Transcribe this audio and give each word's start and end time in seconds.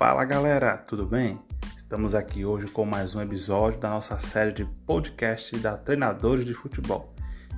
Fala 0.00 0.24
galera, 0.24 0.78
tudo 0.78 1.04
bem? 1.04 1.38
Estamos 1.76 2.14
aqui 2.14 2.42
hoje 2.42 2.66
com 2.68 2.86
mais 2.86 3.14
um 3.14 3.20
episódio 3.20 3.78
da 3.78 3.90
nossa 3.90 4.18
série 4.18 4.50
de 4.50 4.64
podcast 4.86 5.54
da 5.58 5.76
Treinadores 5.76 6.46
de 6.46 6.54
Futebol. 6.54 7.14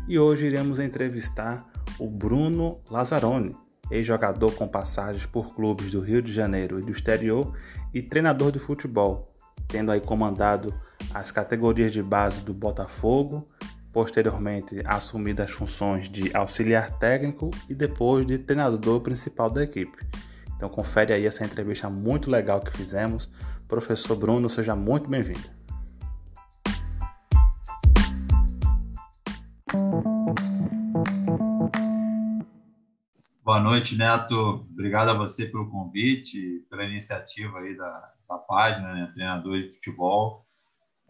E 0.08 0.18
hoje 0.18 0.46
iremos 0.46 0.80
entrevistar 0.80 1.64
o 2.00 2.08
Bruno 2.08 2.80
Lazzaroni, 2.90 3.54
ex-jogador 3.92 4.56
com 4.56 4.66
passagens 4.66 5.24
por 5.24 5.54
clubes 5.54 5.92
do 5.92 6.00
Rio 6.00 6.20
de 6.20 6.32
Janeiro 6.32 6.80
e 6.80 6.82
do 6.82 6.90
exterior 6.90 7.56
e 7.94 8.02
treinador 8.02 8.50
de 8.50 8.58
futebol, 8.58 9.32
tendo 9.68 9.92
aí 9.92 10.00
comandado 10.00 10.74
as 11.14 11.30
categorias 11.30 11.92
de 11.92 12.02
base 12.02 12.42
do 12.42 12.52
Botafogo, 12.52 13.46
posteriormente 13.92 14.82
assumido 14.84 15.44
as 15.44 15.52
funções 15.52 16.08
de 16.08 16.36
auxiliar 16.36 16.90
técnico 16.98 17.52
e 17.68 17.74
depois 17.74 18.26
de 18.26 18.36
treinador 18.36 19.00
principal 19.00 19.48
da 19.48 19.62
equipe. 19.62 19.96
Então 20.62 20.70
confere 20.70 21.12
aí 21.12 21.26
essa 21.26 21.44
entrevista 21.44 21.90
muito 21.90 22.30
legal 22.30 22.60
que 22.60 22.70
fizemos. 22.70 23.28
Professor 23.66 24.14
Bruno, 24.16 24.48
seja 24.48 24.76
muito 24.76 25.10
bem-vindo. 25.10 25.50
Boa 33.42 33.58
noite, 33.58 33.96
Neto. 33.96 34.64
Obrigado 34.70 35.08
a 35.08 35.14
você 35.14 35.46
pelo 35.46 35.68
convite, 35.68 36.64
pela 36.70 36.84
iniciativa 36.84 37.58
aí 37.58 37.76
da, 37.76 38.12
da 38.28 38.38
página, 38.38 38.94
né? 38.94 39.10
Treinador 39.12 39.60
de 39.62 39.72
Futebol. 39.72 40.46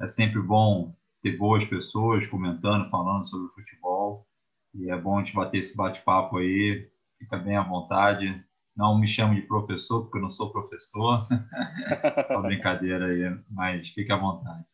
É 0.00 0.06
sempre 0.06 0.40
bom 0.40 0.96
ter 1.22 1.36
boas 1.36 1.62
pessoas 1.66 2.26
comentando, 2.26 2.88
falando 2.88 3.28
sobre 3.28 3.52
futebol. 3.52 4.26
E 4.74 4.90
é 4.90 4.96
bom 4.96 5.18
gente 5.18 5.34
bater 5.34 5.58
esse 5.58 5.76
bate-papo 5.76 6.38
aí. 6.38 6.90
Fica 7.18 7.36
bem 7.36 7.58
à 7.58 7.62
vontade. 7.62 8.42
Não 8.74 8.98
me 8.98 9.06
chame 9.06 9.40
de 9.40 9.46
professor, 9.46 10.02
porque 10.02 10.18
eu 10.18 10.22
não 10.22 10.30
sou 10.30 10.50
professor. 10.50 11.26
Só 12.26 12.40
brincadeira 12.40 13.06
aí, 13.06 13.38
mas 13.50 13.88
fique 13.90 14.10
à 14.10 14.16
vontade. 14.16 14.64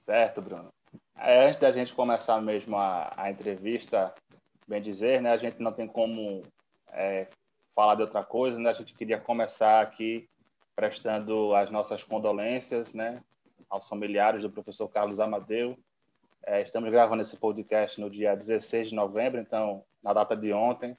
Certo, 0.00 0.40
Bruno. 0.40 0.70
É, 1.16 1.46
antes 1.46 1.60
da 1.60 1.70
gente 1.70 1.94
começar 1.94 2.40
mesmo 2.40 2.76
a, 2.76 3.12
a, 3.16 3.30
entrevista, 3.30 4.12
bem 4.66 4.82
dizer, 4.82 5.22
né, 5.22 5.32
a 5.32 5.36
gente 5.36 5.62
não 5.62 5.72
tem 5.72 5.86
como 5.86 6.42
é, 6.92 7.28
falar 7.74 7.94
de 7.94 8.02
outra 8.02 8.24
coisa, 8.24 8.58
né? 8.58 8.70
A 8.70 8.74
gente 8.74 8.94
queria 8.94 9.18
começar 9.18 9.80
aqui 9.80 10.26
prestando 10.74 11.54
as 11.54 11.70
nossas 11.70 12.02
condolências, 12.02 12.92
né, 12.92 13.20
aos 13.70 13.88
familiares 13.88 14.42
do 14.42 14.50
professor 14.50 14.88
Carlos 14.88 15.20
Amadeu. 15.20 15.78
É, 16.46 16.62
estamos 16.62 16.90
gravando 16.90 17.22
esse 17.22 17.36
podcast 17.36 18.00
no 18.00 18.10
dia 18.10 18.34
16 18.34 18.90
de 18.90 18.94
novembro, 18.94 19.40
então, 19.40 19.82
na 20.02 20.12
data 20.12 20.36
de 20.36 20.52
ontem, 20.52 20.96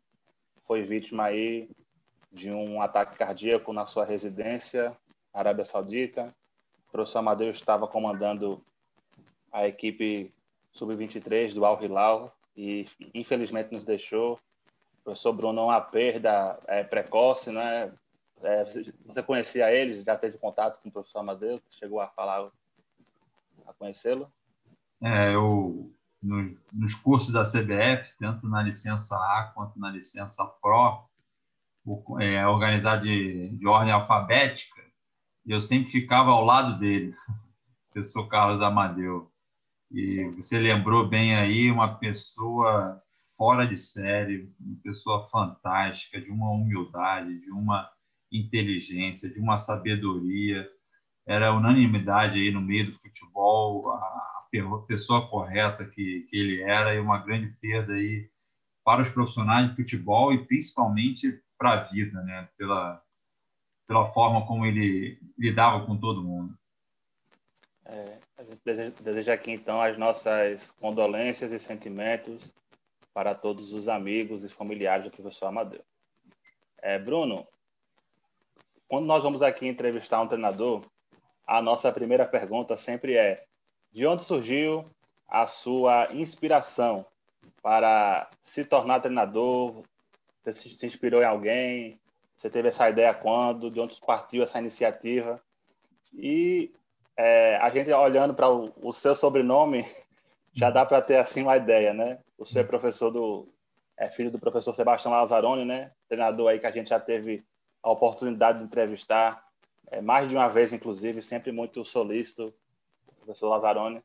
foi 0.66 0.82
vítima 0.82 1.26
aí 1.26 1.70
de 2.32 2.52
um 2.52 2.82
ataque 2.82 3.18
cardíaco 3.18 3.72
na 3.72 3.86
sua 3.86 4.06
residência, 4.06 4.96
Arábia 5.34 5.64
Saudita. 5.64 6.34
O 6.88 6.92
professor 6.92 7.20
Amadeu 7.20 7.50
estava 7.50 7.88
comandando 7.88 8.62
a 9.52 9.68
equipe 9.68 10.32
sub-23 10.74 11.54
do 11.54 11.66
Al 11.66 11.82
Hilal 11.82 12.32
e 12.58 12.88
infelizmente 13.14 13.72
nos 13.74 13.84
deixou. 13.84 14.34
O 15.00 15.04
professor 15.06 15.34
Bruno, 15.34 15.66
uma 15.66 15.80
perda 15.80 16.60
é, 16.68 16.84
precoce, 16.84 17.52
né? 17.52 17.94
É, 18.42 18.66
você 18.66 19.24
conhecia 19.24 19.72
ele? 19.72 20.04
Já 20.04 20.18
teve 20.18 20.38
contato 20.38 20.82
com 20.82 20.90
o 20.90 20.92
professor 20.92 21.20
Amadeu? 21.20 21.62
Chegou 21.72 22.02
a 22.02 22.08
falar, 22.08 22.50
a 23.66 23.74
conhecê-lo? 23.74 24.28
É, 25.02 25.34
eu 25.34 25.95
nos, 26.26 26.52
nos 26.74 26.96
cursos 26.96 27.32
da 27.32 27.44
CBF, 27.44 28.18
tanto 28.18 28.48
na 28.48 28.62
licença 28.64 29.16
A 29.16 29.52
quanto 29.54 29.80
na 29.80 29.90
licença 29.92 30.46
Pro, 30.62 31.08
é, 32.20 32.46
organizado 32.48 33.04
de, 33.04 33.50
de 33.50 33.68
ordem 33.68 33.94
alfabética, 33.94 34.82
e 35.46 35.52
eu 35.52 35.62
sempre 35.62 35.92
ficava 35.92 36.32
ao 36.32 36.44
lado 36.44 36.80
dele, 36.80 37.16
professor 37.94 38.28
Carlos 38.28 38.62
Amadeu. 38.62 39.32
E 39.92 40.26
você 40.36 40.58
lembrou 40.58 41.08
bem 41.08 41.36
aí, 41.36 41.70
uma 41.70 41.96
pessoa 42.00 43.02
fora 43.38 43.68
de 43.68 43.78
série, 43.78 44.52
uma 44.60 44.80
pessoa 44.82 45.22
fantástica, 45.30 46.20
de 46.20 46.32
uma 46.32 46.50
humildade, 46.50 47.40
de 47.40 47.52
uma 47.52 47.88
inteligência, 48.32 49.30
de 49.30 49.40
uma 49.40 49.58
sabedoria. 49.58 50.68
Era 51.28 51.54
unanimidade 51.54 52.40
aí 52.40 52.52
no 52.52 52.62
meio 52.62 52.88
do 52.88 52.98
futebol, 52.98 53.92
a, 53.92 54.45
pessoa 54.88 55.28
correta 55.28 55.86
que, 55.86 56.28
que 56.30 56.38
ele 56.38 56.62
era 56.62 56.94
e 56.94 57.00
uma 57.00 57.20
grande 57.20 57.48
perda 57.62 57.94
aí 57.94 58.30
para 58.84 59.02
os 59.02 59.10
profissionais 59.10 59.70
de 59.70 59.76
futebol 59.76 60.34
e 60.34 60.46
principalmente 60.46 61.42
para 61.58 61.74
a 61.74 61.82
vida, 61.82 62.22
né? 62.22 62.50
Pela 62.58 63.02
pela 63.88 64.10
forma 64.10 64.46
como 64.46 64.66
ele 64.66 65.20
lidava 65.38 65.86
com 65.86 65.98
todo 65.98 66.24
mundo. 66.24 66.58
É, 67.86 68.18
a 68.38 68.44
gente 68.44 69.04
deseja 69.04 69.34
aqui 69.34 69.52
então 69.52 69.82
as 69.82 69.98
nossas 69.98 70.72
condolências 70.72 71.52
e 71.52 71.60
sentimentos 71.60 72.54
para 73.14 73.36
todos 73.36 73.74
os 73.74 73.88
amigos 73.88 74.44
e 74.44 74.50
familiares 74.50 75.06
do 75.06 75.12
professor 75.12 75.46
Amadeu. 75.46 75.84
É, 76.82 76.98
Bruno, 76.98 77.48
quando 78.88 79.06
nós 79.06 79.24
vamos 79.24 79.42
aqui 79.42 79.68
entrevistar 79.68 80.22
um 80.22 80.28
treinador, 80.28 80.84
a 81.46 81.62
nossa 81.62 81.92
primeira 81.92 82.26
pergunta 82.26 82.76
sempre 82.76 83.16
é: 83.16 83.42
de 83.96 84.06
onde 84.06 84.26
surgiu 84.26 84.84
a 85.26 85.48
sua 85.48 86.10
inspiração 86.14 87.06
para 87.64 88.30
se 88.44 88.66
tornar 88.66 89.00
treinador? 89.00 89.84
Você 90.44 90.54
se 90.54 90.86
inspirou 90.86 91.22
em 91.22 91.26
alguém? 91.26 91.98
Você 92.36 92.50
teve 92.50 92.68
essa 92.68 92.90
ideia 92.90 93.14
quando? 93.14 93.72
De 93.72 93.80
onde 93.80 93.98
partiu 94.06 94.44
essa 94.44 94.60
iniciativa? 94.60 95.42
E 96.14 96.74
é, 97.16 97.56
a 97.56 97.70
gente 97.70 97.90
olhando 97.94 98.34
para 98.34 98.50
o, 98.50 98.70
o, 98.82 98.92
seu 98.92 99.16
sobrenome, 99.16 99.88
já 100.52 100.70
dá 100.70 100.86
para 100.86 101.02
ter 101.02 101.16
assim 101.16 101.44
uma 101.44 101.56
ideia, 101.56 101.94
né? 101.94 102.20
Senhor 102.46 102.66
é 102.66 102.68
professor 102.68 103.10
do 103.12 103.48
é 103.98 104.10
filho 104.10 104.30
do 104.30 104.38
professor 104.38 104.76
Sebastião 104.76 105.14
Lazzaroni, 105.14 105.64
né? 105.64 105.92
Treinador 106.10 106.50
aí 106.50 106.60
que 106.60 106.68
a 106.68 106.72
gente 106.72 106.90
já 106.90 107.00
teve 107.00 107.46
a 107.82 107.90
oportunidade 107.90 108.60
de 108.60 108.66
entrevistar 108.66 109.42
é, 109.90 110.02
mais 110.02 110.28
de 110.28 110.36
uma 110.36 110.50
vez, 110.50 110.74
inclusive, 110.74 111.22
sempre 111.22 111.54
muito 111.54 111.86
solícito 111.86 112.54
professor 113.26 113.50
Lazzaroni, 113.50 114.02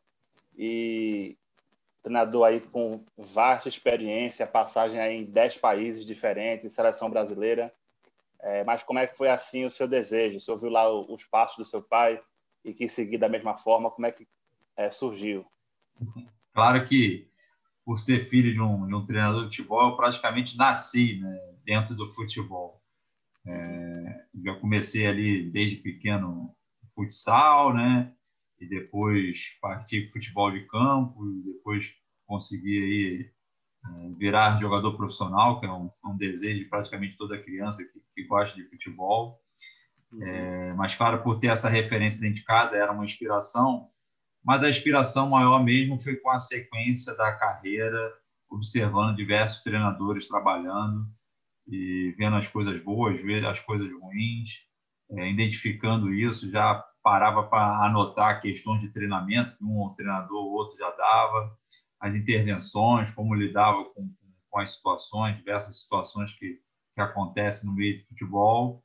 e 0.57 1.37
treinador 2.03 2.47
aí 2.47 2.61
com 2.61 3.05
vasta 3.17 3.69
experiência, 3.69 4.47
passagem 4.47 4.99
aí 4.99 5.17
em 5.17 5.25
10 5.25 5.59
países 5.59 6.05
diferentes, 6.05 6.73
seleção 6.73 7.11
brasileira. 7.11 7.73
É, 8.43 8.65
mas 8.65 8.83
como 8.83 8.99
é 8.99 9.07
que 9.07 9.17
foi 9.17 9.29
assim 9.29 9.67
o 9.67 9.71
seu 9.71 9.87
desejo? 9.87 10.41
Você 10.41 10.51
ouviu 10.51 10.71
lá 10.71 10.91
os 10.91 11.25
passos 11.25 11.59
do 11.59 11.65
seu 11.65 11.83
pai 11.83 12.19
e 12.65 12.73
quis 12.73 12.93
seguir 12.93 13.19
da 13.19 13.29
mesma 13.29 13.59
forma? 13.59 13.91
Como 13.91 14.07
é 14.07 14.13
que 14.13 14.27
é, 14.77 14.91
surgiu? 14.91 15.47
Claro 16.55 16.83
que, 16.85 17.31
por 17.85 17.99
ser 17.99 18.29
filho 18.29 18.53
de 18.53 18.61
um, 18.61 18.87
de 18.87 18.95
um 18.95 19.05
treinador 19.05 19.43
de 19.43 19.57
futebol, 19.57 19.91
eu 19.91 19.97
praticamente 19.97 20.57
nasci 20.57 21.21
né, 21.21 21.39
dentro 21.65 21.95
do 21.95 22.09
futebol. 22.09 22.81
É, 23.47 24.25
já 24.43 24.55
comecei 24.57 25.07
ali 25.07 25.51
desde 25.51 25.77
pequeno 25.77 26.55
futsal, 26.95 27.75
né? 27.75 28.15
E 28.61 28.69
depois 28.69 29.59
partir 29.61 30.03
para 30.03 30.13
futebol 30.13 30.51
de 30.51 30.67
campo 30.67 31.27
e 31.27 31.55
depois 31.55 31.95
conseguir 32.27 32.83
aí 32.83 33.31
é, 33.87 34.11
virar 34.17 34.57
jogador 34.59 34.97
profissional, 34.97 35.59
que 35.59 35.67
é 35.67 35.73
um, 35.73 35.91
um, 36.05 36.17
desejo 36.17 36.59
de 36.59 36.65
praticamente 36.67 37.17
toda 37.17 37.43
criança 37.43 37.83
que, 37.83 38.01
que 38.15 38.29
gosta 38.29 38.55
de 38.55 38.69
futebol. 38.69 39.41
Uhum. 40.13 40.23
É, 40.23 40.73
mas, 40.75 40.95
claro, 40.95 41.23
por 41.23 41.41
ter 41.41 41.49
essa 41.49 41.69
referência 41.69 42.21
dentro 42.21 42.37
de 42.37 42.45
casa, 42.45 42.77
era 42.77 42.93
uma 42.93 43.05
inspiração, 43.05 43.89
mas 44.45 44.63
a 44.63 44.69
inspiração 44.69 45.31
maior 45.31 45.63
mesmo 45.65 45.99
foi 45.99 46.17
com 46.17 46.31
a 46.31 46.39
sequência 46.39 47.15
da 47.15 47.33
carreira, 47.33 48.13
observando 48.51 49.17
diversos 49.17 49.63
treinadores 49.63 50.29
trabalhando 50.29 51.07
e 51.67 52.15
vendo 52.19 52.37
as 52.37 52.49
coisas 52.49 52.83
boas, 52.83 53.21
vendo 53.23 53.47
as 53.47 53.61
coisas 53.61 53.93
ruins, 53.95 54.51
é, 55.13 55.31
identificando 55.31 56.13
isso, 56.13 56.51
já 56.51 56.85
parava 57.03 57.45
para 57.45 57.85
anotar 57.87 58.41
questões 58.41 58.81
de 58.81 58.91
treinamento 58.91 59.57
que 59.57 59.65
um 59.65 59.95
treinador 59.97 60.45
ou 60.45 60.53
outro 60.53 60.77
já 60.77 60.91
dava, 60.91 61.57
as 61.99 62.15
intervenções, 62.15 63.11
como 63.11 63.35
lidava 63.35 63.85
com, 63.85 64.11
com 64.49 64.59
as 64.59 64.75
situações, 64.75 65.37
diversas 65.37 65.83
situações 65.83 66.33
que, 66.35 66.61
que 66.95 67.01
acontecem 67.01 67.69
no 67.69 67.75
meio 67.75 67.99
de 67.99 68.07
futebol. 68.07 68.83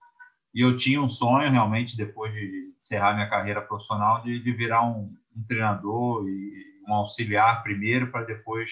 E 0.54 0.62
eu 0.62 0.76
tinha 0.78 1.02
um 1.02 1.10
sonho, 1.10 1.52
realmente, 1.52 1.98
depois 1.98 2.34
de 2.34 2.74
encerrar 2.78 3.14
minha 3.14 3.30
carreira 3.30 3.62
profissional, 3.62 4.22
de, 4.24 4.42
de 4.42 4.52
virar 4.54 4.84
um, 4.84 5.14
um, 5.36 5.44
treinador 5.46 6.28
e 6.28 6.82
um 6.88 6.94
auxiliar 6.94 7.64
primeiro, 7.64 8.12
para 8.12 8.26
depois 8.26 8.72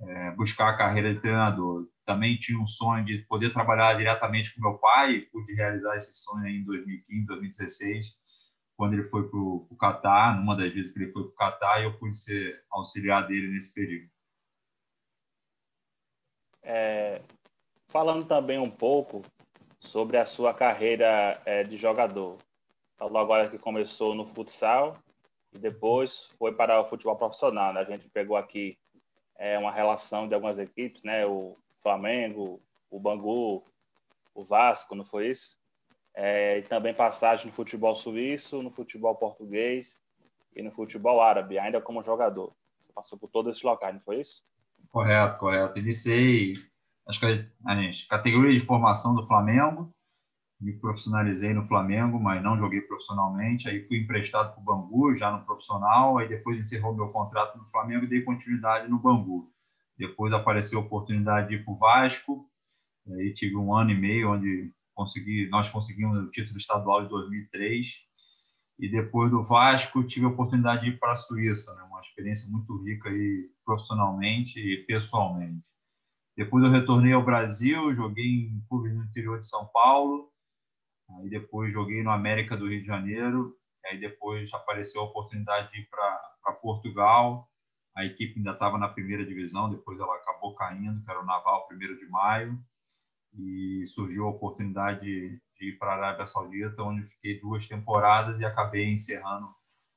é, 0.00 0.30
buscar 0.32 0.70
a 0.70 0.76
carreira 0.76 1.14
de 1.14 1.20
treinador. 1.20 1.86
Também 2.04 2.38
tinha 2.38 2.58
um 2.58 2.66
sonho 2.66 3.04
de 3.04 3.18
poder 3.18 3.52
trabalhar 3.52 3.94
diretamente 3.94 4.54
com 4.54 4.62
meu 4.62 4.78
pai, 4.78 5.20
pude 5.32 5.54
realizar 5.54 5.96
esse 5.96 6.14
sonho 6.14 6.46
em 6.46 6.64
2015, 6.64 7.26
2016 7.26 8.18
quando 8.78 8.92
ele 8.92 9.02
foi 9.02 9.28
para 9.28 9.36
o 9.36 9.76
Catar, 9.76 10.36
numa 10.36 10.54
das 10.54 10.72
vezes 10.72 10.92
que 10.92 11.00
ele 11.00 11.10
foi 11.10 11.24
para 11.24 11.32
o 11.32 11.34
Catar, 11.34 11.82
eu 11.82 11.98
pude 11.98 12.16
ser 12.16 12.64
auxiliar 12.70 13.26
dele 13.26 13.48
nesse 13.48 13.74
período. 13.74 14.08
É, 16.62 17.20
falando 17.88 18.24
também 18.24 18.56
um 18.56 18.70
pouco 18.70 19.24
sobre 19.80 20.16
a 20.16 20.24
sua 20.24 20.54
carreira 20.54 21.42
é, 21.44 21.64
de 21.64 21.76
jogador. 21.76 22.38
Falou 22.96 23.18
agora 23.18 23.50
que 23.50 23.58
começou 23.58 24.14
no 24.14 24.24
futsal 24.24 24.96
e 25.52 25.58
depois 25.58 26.30
foi 26.38 26.54
para 26.54 26.80
o 26.80 26.84
futebol 26.84 27.16
profissional. 27.16 27.72
Né? 27.72 27.80
A 27.80 27.84
gente 27.84 28.08
pegou 28.08 28.36
aqui 28.36 28.78
é, 29.36 29.58
uma 29.58 29.72
relação 29.72 30.28
de 30.28 30.34
algumas 30.34 30.56
equipes, 30.56 31.02
né? 31.02 31.26
O 31.26 31.56
Flamengo, 31.82 32.60
o 32.88 33.00
Bangu, 33.00 33.64
o 34.32 34.44
Vasco, 34.44 34.94
não 34.94 35.04
foi 35.04 35.30
isso? 35.30 35.58
É, 36.20 36.58
e 36.58 36.62
também 36.62 36.92
passagem 36.92 37.46
no 37.46 37.52
futebol 37.52 37.94
suíço, 37.94 38.60
no 38.60 38.72
futebol 38.72 39.14
português 39.14 40.00
e 40.56 40.60
no 40.60 40.72
futebol 40.72 41.22
árabe, 41.22 41.60
ainda 41.60 41.80
como 41.80 42.02
jogador. 42.02 42.52
Você 42.76 42.92
passou 42.92 43.16
por 43.16 43.30
todos 43.30 43.52
esses 43.52 43.62
locais, 43.62 43.94
não 43.94 44.00
foi 44.00 44.22
isso? 44.22 44.42
Correto, 44.90 45.38
correto. 45.38 45.78
Iniciei 45.78 46.56
a, 47.64 47.76
gente, 47.76 48.08
categoria 48.08 48.52
de 48.52 48.66
formação 48.66 49.14
do 49.14 49.28
Flamengo, 49.28 49.94
me 50.60 50.72
profissionalizei 50.72 51.54
no 51.54 51.68
Flamengo, 51.68 52.18
mas 52.18 52.42
não 52.42 52.58
joguei 52.58 52.80
profissionalmente. 52.80 53.68
Aí 53.68 53.86
fui 53.86 53.98
emprestado 53.98 54.54
para 54.54 54.60
o 54.60 54.64
Bangu, 54.64 55.14
já 55.14 55.30
no 55.30 55.44
profissional. 55.44 56.18
Aí 56.18 56.28
depois 56.28 56.58
encerrou 56.58 56.96
meu 56.96 57.10
contrato 57.10 57.56
no 57.56 57.70
Flamengo 57.70 58.06
e 58.06 58.08
dei 58.08 58.22
continuidade 58.22 58.88
no 58.88 58.98
Bangu. 58.98 59.52
Depois 59.96 60.32
apareceu 60.32 60.80
a 60.80 60.82
oportunidade 60.82 61.50
de 61.50 61.54
ir 61.54 61.64
para 61.64 61.72
o 61.72 61.78
Vasco. 61.78 62.50
Aí 63.08 63.32
tive 63.32 63.54
um 63.54 63.72
ano 63.72 63.92
e 63.92 63.96
meio 63.96 64.32
onde 64.32 64.72
consegui, 64.98 65.48
nós 65.48 65.68
conseguimos 65.68 66.18
o 66.18 66.30
título 66.30 66.58
estadual 66.58 67.04
de 67.04 67.08
2003. 67.10 67.86
E 68.80 68.88
depois 68.88 69.30
do 69.30 69.42
Vasco 69.42 70.04
tive 70.04 70.26
a 70.26 70.28
oportunidade 70.28 70.82
de 70.82 70.90
ir 70.90 70.98
para 70.98 71.12
a 71.12 71.16
Suíça, 71.16 71.74
né? 71.74 71.82
uma 71.84 72.00
experiência 72.00 72.50
muito 72.50 72.76
rica 72.82 73.08
aí 73.08 73.48
profissionalmente 73.64 74.58
e 74.58 74.84
pessoalmente. 74.84 75.64
Depois 76.36 76.64
eu 76.64 76.70
retornei 76.70 77.12
ao 77.12 77.24
Brasil, 77.24 77.94
joguei 77.94 78.24
em 78.24 78.64
clubes 78.68 78.94
no 78.94 79.04
interior 79.04 79.38
de 79.38 79.46
São 79.46 79.66
Paulo, 79.66 80.30
aí 81.10 81.28
depois 81.28 81.72
joguei 81.72 82.02
no 82.02 82.10
América 82.10 82.56
do 82.56 82.68
Rio 82.68 82.80
de 82.80 82.86
Janeiro, 82.86 83.56
aí 83.86 83.98
depois 83.98 84.52
apareceu 84.54 85.00
a 85.00 85.04
oportunidade 85.04 85.72
de 85.72 85.80
ir 85.80 85.88
para 85.88 86.52
Portugal, 86.62 87.48
a 87.96 88.04
equipe 88.04 88.38
ainda 88.38 88.52
estava 88.52 88.78
na 88.78 88.88
primeira 88.88 89.26
divisão, 89.26 89.68
depois 89.68 89.98
ela 89.98 90.14
acabou 90.14 90.54
caindo, 90.54 91.02
que 91.02 91.10
era 91.10 91.20
o 91.20 91.26
Naval, 91.26 91.66
primeiro 91.66 91.98
de 91.98 92.08
maio, 92.08 92.56
e 93.38 93.86
surgiu 93.86 94.26
a 94.26 94.30
oportunidade 94.30 95.00
de, 95.00 95.40
ir 95.60 95.78
para 95.78 95.92
a 95.92 95.94
Arábia 95.94 96.26
Saudita, 96.26 96.82
onde 96.82 97.02
fiquei 97.02 97.40
duas 97.40 97.66
temporadas 97.66 98.38
e 98.40 98.44
acabei 98.44 98.90
encerrando 98.90 99.48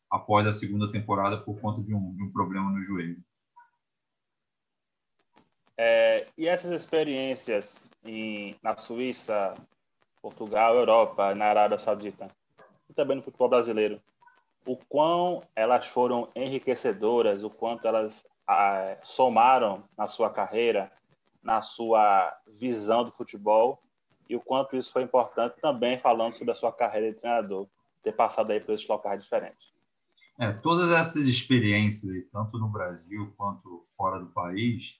após 0.09 0.45
a 0.47 0.53
segunda 0.53 0.91
temporada 0.91 1.37
por 1.37 1.59
conta 1.59 1.81
de 1.81 1.93
um, 1.93 2.15
de 2.15 2.23
um 2.23 2.31
problema 2.31 2.69
no 2.71 2.83
joelho. 2.83 3.23
É, 5.77 6.27
e 6.37 6.47
essas 6.47 6.71
experiências 6.71 7.89
em, 8.03 8.55
na 8.61 8.77
Suíça, 8.77 9.55
Portugal, 10.21 10.75
Europa, 10.75 11.33
na 11.33 11.45
Arábia 11.45 11.79
Saudita 11.79 12.29
e 12.89 12.93
também 12.93 13.17
no 13.17 13.23
futebol 13.23 13.49
brasileiro, 13.49 13.99
o 14.65 14.77
quão 14.87 15.41
elas 15.55 15.87
foram 15.87 16.27
enriquecedoras, 16.35 17.43
o 17.43 17.49
quanto 17.49 17.87
elas 17.87 18.23
ah, 18.47 18.95
somaram 19.03 19.83
na 19.97 20.07
sua 20.07 20.29
carreira, 20.29 20.91
na 21.43 21.61
sua 21.61 22.31
visão 22.59 23.03
do 23.03 23.11
futebol 23.11 23.81
e 24.29 24.35
o 24.35 24.41
quanto 24.41 24.75
isso 24.75 24.91
foi 24.91 25.03
importante 25.03 25.59
também 25.61 25.99
falando 25.99 26.33
sobre 26.33 26.51
a 26.51 26.55
sua 26.55 26.71
carreira 26.71 27.11
de 27.11 27.19
treinador, 27.19 27.67
ter 28.03 28.13
passado 28.13 28.51
aí 28.51 28.59
por 28.59 28.73
esses 28.73 28.87
locais 28.87 29.21
diferentes. 29.21 29.71
É, 30.39 30.51
todas 30.53 30.91
essas 30.91 31.27
experiências, 31.27 32.25
tanto 32.31 32.57
no 32.57 32.69
Brasil 32.69 33.33
quanto 33.37 33.83
fora 33.95 34.19
do 34.19 34.27
país, 34.27 34.95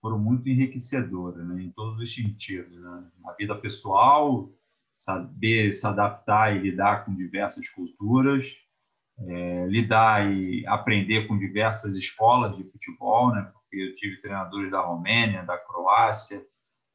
foram 0.00 0.18
muito 0.18 0.48
enriquecedoras, 0.48 1.46
né, 1.46 1.62
em 1.62 1.70
todos 1.70 2.00
os 2.00 2.12
sentidos. 2.12 2.80
Né? 2.80 3.04
Na 3.20 3.32
vida 3.34 3.54
pessoal, 3.54 4.50
saber 4.90 5.72
se 5.72 5.86
adaptar 5.86 6.56
e 6.56 6.58
lidar 6.58 7.04
com 7.04 7.14
diversas 7.14 7.68
culturas, 7.70 8.56
é, 9.18 9.66
lidar 9.66 10.32
e 10.32 10.66
aprender 10.66 11.26
com 11.26 11.38
diversas 11.38 11.94
escolas 11.94 12.56
de 12.56 12.64
futebol, 12.64 13.32
né? 13.34 13.52
Eu 13.80 13.94
tive 13.94 14.20
treinadores 14.20 14.70
da 14.70 14.80
Romênia, 14.80 15.44
da 15.44 15.58
Croácia, 15.58 16.44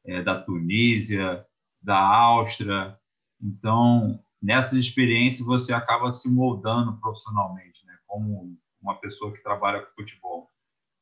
é, 0.04 0.22
da 0.22 0.40
Tunísia, 0.40 1.44
da 1.82 1.98
Áustria. 1.98 2.98
Então, 3.40 4.22
nessas 4.40 4.74
experiências, 4.74 5.46
você 5.46 5.72
acaba 5.72 6.10
se 6.10 6.30
moldando 6.30 6.98
profissionalmente, 7.00 7.84
né? 7.86 7.96
como 8.06 8.56
uma 8.80 8.98
pessoa 9.00 9.32
que 9.32 9.42
trabalha 9.42 9.82
com 9.82 9.94
futebol. 9.94 10.50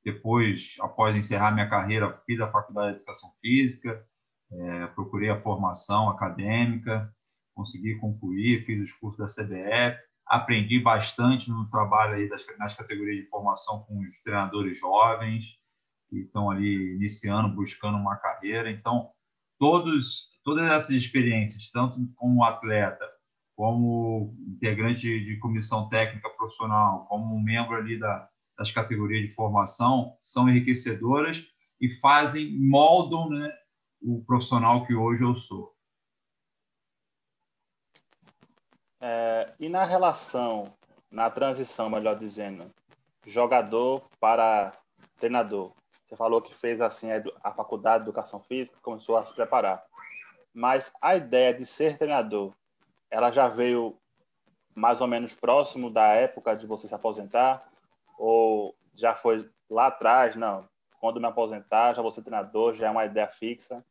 Depois, 0.04 0.76
após 0.80 1.16
encerrar 1.16 1.50
minha 1.50 1.68
carreira, 1.68 2.22
fiz 2.24 2.40
a 2.40 2.50
faculdade 2.50 2.92
de 2.92 2.96
Educação 2.96 3.32
Física, 3.40 4.06
é, 4.52 4.86
procurei 4.88 5.28
a 5.30 5.40
formação 5.40 6.08
acadêmica, 6.08 7.12
consegui 7.54 7.96
concluir, 7.96 8.64
fiz 8.64 8.80
os 8.80 8.92
cursos 8.92 9.18
da 9.18 9.26
CBF, 9.26 9.98
aprendi 10.26 10.78
bastante 10.78 11.50
no 11.50 11.68
trabalho 11.68 12.14
aí 12.14 12.28
das, 12.28 12.44
nas 12.58 12.74
categorias 12.74 13.24
de 13.24 13.28
formação 13.28 13.84
com 13.84 13.98
os 14.00 14.20
treinadores 14.22 14.78
jovens 14.78 15.58
que 16.08 16.20
estão 16.20 16.50
ali 16.50 16.94
iniciando, 16.94 17.54
buscando 17.54 17.96
uma 17.96 18.16
carreira. 18.16 18.70
Então, 18.70 19.10
todos, 19.58 20.30
todas 20.44 20.66
essas 20.66 20.90
experiências, 20.90 21.70
tanto 21.70 21.98
como 22.16 22.44
atleta, 22.44 23.04
como 23.56 24.34
integrante 24.46 25.00
de, 25.00 25.24
de 25.24 25.38
comissão 25.38 25.88
técnica 25.88 26.28
profissional, 26.30 27.06
como 27.06 27.40
membro 27.42 27.76
ali 27.76 27.98
da, 27.98 28.28
das 28.58 28.70
categorias 28.70 29.22
de 29.22 29.34
formação 29.34 30.16
são 30.22 30.48
enriquecedoras 30.48 31.44
e 31.80 31.88
fazem, 31.88 32.58
moldam 32.58 33.28
né, 33.28 33.50
o 34.00 34.22
profissional 34.24 34.86
que 34.86 34.94
hoje 34.94 35.22
eu 35.22 35.34
sou. 35.34 35.74
É, 39.00 39.54
e 39.60 39.68
na 39.68 39.84
relação, 39.84 40.72
na 41.10 41.30
transição, 41.30 41.90
melhor 41.90 42.18
dizendo, 42.18 42.64
jogador 43.26 44.02
para 44.18 44.72
treinador, 45.18 45.74
você 46.06 46.16
falou 46.16 46.40
que 46.40 46.54
fez 46.54 46.80
assim 46.80 47.08
a 47.42 47.52
faculdade 47.52 48.04
de 48.04 48.10
educação 48.10 48.40
física, 48.40 48.78
começou 48.80 49.16
a 49.16 49.24
se 49.24 49.34
preparar. 49.34 49.84
Mas 50.54 50.92
a 51.02 51.16
ideia 51.16 51.52
de 51.52 51.66
ser 51.66 51.98
treinador, 51.98 52.54
ela 53.10 53.30
já 53.30 53.48
veio 53.48 53.98
mais 54.74 55.00
ou 55.00 55.06
menos 55.06 55.34
próximo 55.34 55.90
da 55.90 56.08
época 56.08 56.54
de 56.54 56.66
você 56.66 56.86
se 56.86 56.94
aposentar? 56.94 57.66
Ou 58.18 58.72
já 58.94 59.14
foi 59.14 59.48
lá 59.68 59.88
atrás? 59.88 60.36
Não. 60.36 60.68
Quando 61.00 61.20
me 61.20 61.26
aposentar, 61.26 61.94
já 61.94 62.02
vou 62.02 62.12
ser 62.12 62.22
treinador, 62.22 62.74
já 62.74 62.86
é 62.86 62.90
uma 62.90 63.04
ideia 63.04 63.26
fixa. 63.26 63.84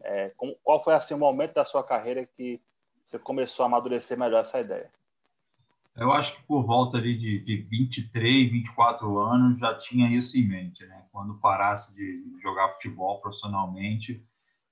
É, 0.00 0.32
qual 0.62 0.82
foi 0.82 0.94
assim 0.94 1.14
o 1.14 1.18
momento 1.18 1.54
da 1.54 1.64
sua 1.64 1.84
carreira 1.84 2.24
que 2.24 2.60
você 3.04 3.18
começou 3.18 3.64
a 3.64 3.66
amadurecer 3.66 4.18
melhor 4.18 4.40
essa 4.40 4.60
ideia? 4.60 4.88
Eu 5.98 6.12
acho 6.12 6.36
que 6.36 6.42
por 6.44 6.64
volta 6.64 6.98
ali 6.98 7.16
de, 7.16 7.40
de 7.40 7.56
23, 7.68 8.50
24 8.50 9.18
anos 9.18 9.58
já 9.58 9.74
tinha 9.76 10.08
isso 10.10 10.38
em 10.38 10.46
mente, 10.46 10.86
né? 10.86 11.04
Quando 11.10 11.40
parasse 11.40 11.94
de 11.94 12.22
jogar 12.40 12.74
futebol 12.74 13.20
profissionalmente, 13.20 14.24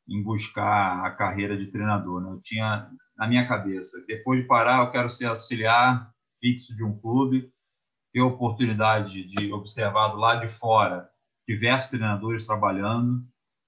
em 0.08 0.22
buscar 0.22 1.04
a 1.04 1.10
carreira 1.10 1.56
de 1.56 1.66
treinador, 1.66 2.20
né? 2.20 2.30
Eu 2.30 2.40
tinha 2.40 2.88
na 3.16 3.26
minha 3.26 3.46
cabeça, 3.46 4.04
depois 4.06 4.40
de 4.40 4.46
parar, 4.46 4.84
eu 4.84 4.90
quero 4.90 5.10
ser 5.10 5.26
auxiliar 5.26 6.12
fixo 6.40 6.76
de 6.76 6.84
um 6.84 6.96
clube 6.98 7.50
ter 8.12 8.20
a 8.20 8.26
oportunidade 8.26 9.24
de 9.24 9.52
observar 9.52 10.08
do 10.08 10.18
lado 10.18 10.46
de 10.46 10.52
fora 10.52 11.08
diversos 11.46 11.90
treinadores 11.90 12.46
trabalhando, 12.46 13.24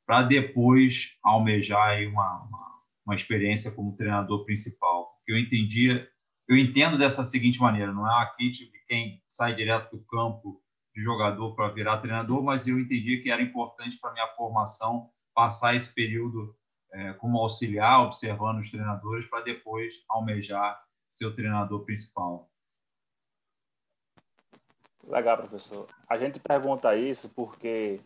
para 0.06 0.22
depois 0.22 1.10
almejar 1.22 2.02
uma, 2.08 2.42
uma, 2.44 2.82
uma, 3.06 3.14
experiência 3.14 3.70
como 3.70 3.96
treinador 3.96 4.44
principal. 4.44 5.10
Eu 5.26 5.38
entendia, 5.38 6.08
eu 6.48 6.56
entendo 6.56 6.96
dessa 6.96 7.24
seguinte 7.24 7.60
maneira: 7.60 7.92
não 7.92 8.06
é 8.06 8.10
uma 8.10 8.26
crítica 8.34 8.72
de 8.72 8.84
quem 8.86 9.22
sai 9.28 9.54
direto 9.54 9.94
do 9.94 10.02
campo 10.04 10.62
de 10.94 11.02
jogador 11.02 11.54
para 11.54 11.68
virar 11.68 11.98
treinador, 11.98 12.42
mas 12.42 12.66
eu 12.66 12.78
entendi 12.78 13.18
que 13.18 13.30
era 13.30 13.42
importante 13.42 13.98
para 14.00 14.12
minha 14.12 14.26
formação 14.28 15.10
passar 15.34 15.74
esse 15.74 15.92
período 15.92 16.56
é, 16.90 17.12
como 17.12 17.38
auxiliar, 17.38 18.02
observando 18.02 18.58
os 18.58 18.70
treinadores, 18.70 19.26
para 19.26 19.42
depois 19.42 20.02
almejar 20.08 20.82
ser 21.06 21.26
o 21.26 21.34
treinador 21.34 21.84
principal. 21.84 22.50
Legal, 25.06 25.36
professor. 25.36 25.86
A 26.08 26.18
gente 26.18 26.40
pergunta 26.40 26.96
isso 26.96 27.28
porque 27.30 28.00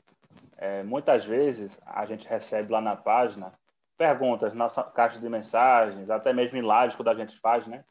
é, 0.57 0.83
muitas 0.83 1.25
vezes 1.25 1.77
a 1.87 2.05
gente 2.07 2.27
recebe 2.27 2.73
lá 2.73 2.81
na 2.81 2.97
página 2.97 3.53
perguntas, 3.97 4.53
nossa 4.53 4.83
caixa 4.83 5.19
de 5.19 5.29
mensagens, 5.29 6.11
até 6.11 6.33
mesmo 6.33 6.59
em 6.59 6.61
lives 6.61 6.97
quando 6.97 7.09
a 7.09 7.15
gente 7.15 7.39
faz, 7.39 7.67
né? 7.67 7.85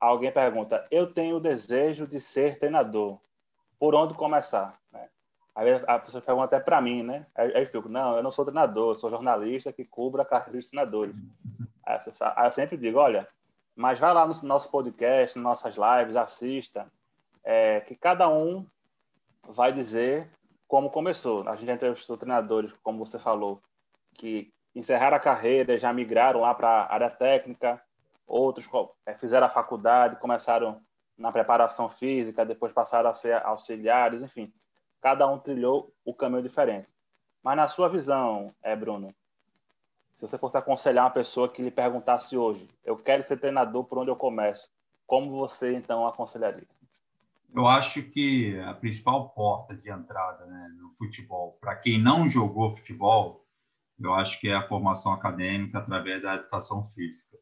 Alguém 0.00 0.30
pergunta: 0.32 0.86
Eu 0.90 1.12
tenho 1.12 1.36
o 1.36 1.40
desejo 1.40 2.06
de 2.06 2.20
ser 2.20 2.58
treinador. 2.58 3.18
Por 3.78 3.94
onde 3.94 4.14
começar? 4.14 4.78
Né? 4.92 5.08
Aí 5.54 5.72
a 5.86 5.98
pessoa 5.98 6.22
pergunta 6.22 6.44
até 6.46 6.60
para 6.60 6.80
mim, 6.80 7.02
né? 7.02 7.26
Aí 7.34 7.52
eu 7.54 7.66
fico: 7.66 7.88
Não, 7.88 8.16
eu 8.16 8.22
não 8.22 8.30
sou 8.30 8.44
treinador, 8.44 8.92
eu 8.92 8.94
sou 8.94 9.10
jornalista 9.10 9.72
que 9.72 9.84
cubra 9.84 10.22
a 10.22 10.26
carreira 10.26 10.58
dos 10.58 10.70
treinadores. 10.70 11.14
Aí 11.84 12.46
eu 12.46 12.52
sempre 12.52 12.76
digo: 12.76 12.98
Olha, 12.98 13.26
mas 13.74 13.98
vai 13.98 14.12
lá 14.12 14.26
no 14.26 14.34
nosso 14.42 14.70
podcast, 14.70 15.38
nas 15.38 15.44
nossas 15.44 15.76
lives, 15.76 16.16
assista 16.16 16.90
é, 17.44 17.80
que 17.80 17.94
cada 17.94 18.28
um 18.28 18.66
vai 19.42 19.72
dizer 19.72 20.28
como 20.66 20.90
começou. 20.90 21.48
A 21.48 21.56
gente 21.56 21.72
entrevistou 21.72 22.18
treinadores, 22.18 22.72
como 22.82 23.04
você 23.04 23.18
falou, 23.18 23.62
que 24.18 24.52
encerraram 24.74 25.16
a 25.16 25.20
carreira, 25.20 25.78
já 25.78 25.92
migraram 25.92 26.40
lá 26.40 26.54
para 26.54 26.68
a 26.68 26.92
área 26.92 27.08
técnica, 27.08 27.80
outros 28.28 28.68
é, 29.06 29.14
fizeram 29.14 29.46
a 29.46 29.50
faculdade, 29.50 30.20
começaram 30.20 30.78
na 31.16 31.32
preparação 31.32 31.88
física, 31.88 32.44
depois 32.44 32.72
passaram 32.72 33.10
a 33.10 33.14
ser 33.14 33.44
auxiliares, 33.44 34.22
enfim, 34.22 34.52
cada 35.00 35.26
um 35.26 35.38
trilhou 35.38 35.92
o 36.04 36.14
caminho 36.14 36.42
diferente. 36.42 36.88
Mas 37.42 37.56
na 37.56 37.66
sua 37.66 37.88
visão, 37.88 38.54
é 38.62 38.76
Bruno, 38.76 39.12
se 40.12 40.22
você 40.22 40.36
fosse 40.36 40.56
aconselhar 40.56 41.04
uma 41.04 41.10
pessoa 41.10 41.48
que 41.48 41.62
lhe 41.62 41.70
perguntasse 41.70 42.36
hoje, 42.36 42.68
eu 42.84 42.96
quero 42.96 43.22
ser 43.22 43.38
treinador, 43.38 43.84
por 43.84 43.98
onde 43.98 44.10
eu 44.10 44.16
começo? 44.16 44.68
Como 45.06 45.30
você 45.30 45.74
então 45.74 46.06
aconselharia? 46.06 46.66
Eu 47.54 47.66
acho 47.66 48.02
que 48.02 48.58
a 48.60 48.74
principal 48.74 49.30
porta 49.30 49.74
de 49.74 49.90
entrada 49.90 50.44
né, 50.44 50.68
no 50.78 50.90
futebol, 50.98 51.56
para 51.60 51.76
quem 51.76 52.00
não 52.00 52.28
jogou 52.28 52.76
futebol, 52.76 53.46
eu 53.98 54.12
acho 54.14 54.38
que 54.40 54.48
é 54.48 54.54
a 54.54 54.66
formação 54.68 55.12
acadêmica 55.12 55.78
através 55.78 56.22
da 56.22 56.34
educação 56.34 56.84
física. 56.84 57.38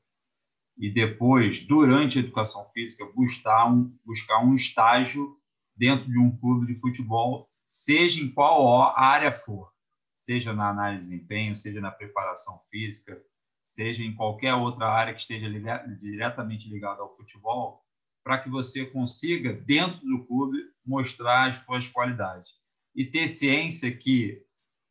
E 0.79 0.91
depois, 0.91 1.65
durante 1.65 2.19
a 2.19 2.21
educação 2.21 2.69
física, 2.75 3.11
buscar 3.15 3.71
um, 3.71 3.97
buscar 4.05 4.45
um 4.45 4.55
estágio 4.55 5.37
dentro 5.75 6.11
de 6.11 6.19
um 6.19 6.37
clube 6.37 6.67
de 6.67 6.79
futebol, 6.79 7.49
seja 7.69 8.23
em 8.23 8.31
qual 8.31 8.97
área 8.97 9.33
for, 9.33 9.71
seja 10.15 10.53
na 10.53 10.71
análise 10.71 11.09
de 11.09 11.15
desempenho, 11.15 11.57
seja 11.57 11.81
na 11.81 11.91
preparação 11.91 12.61
física, 12.71 13.21
seja 13.65 14.03
em 14.03 14.15
qualquer 14.15 14.55
outra 14.55 14.87
área 14.87 15.15
que 15.15 15.21
esteja 15.21 15.49
diretamente 16.01 16.69
ligada 16.69 17.03
ao 17.03 17.17
futebol, 17.17 17.83
para 18.23 18.39
que 18.39 18.51
você 18.51 18.85
consiga, 18.87 19.53
dentro 19.53 20.01
do 20.01 20.27
clube, 20.27 20.59
mostrar 20.85 21.51
as 21.51 21.57
suas 21.59 21.89
qualidades. 21.89 22.51
E 22.95 23.05
ter 23.05 23.29
ciência 23.29 23.95
que 23.95 24.43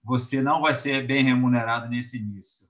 você 0.03 0.41
não 0.41 0.61
vai 0.61 0.75
ser 0.75 1.05
bem 1.05 1.23
remunerado 1.23 1.89
nesse 1.89 2.17
início. 2.17 2.67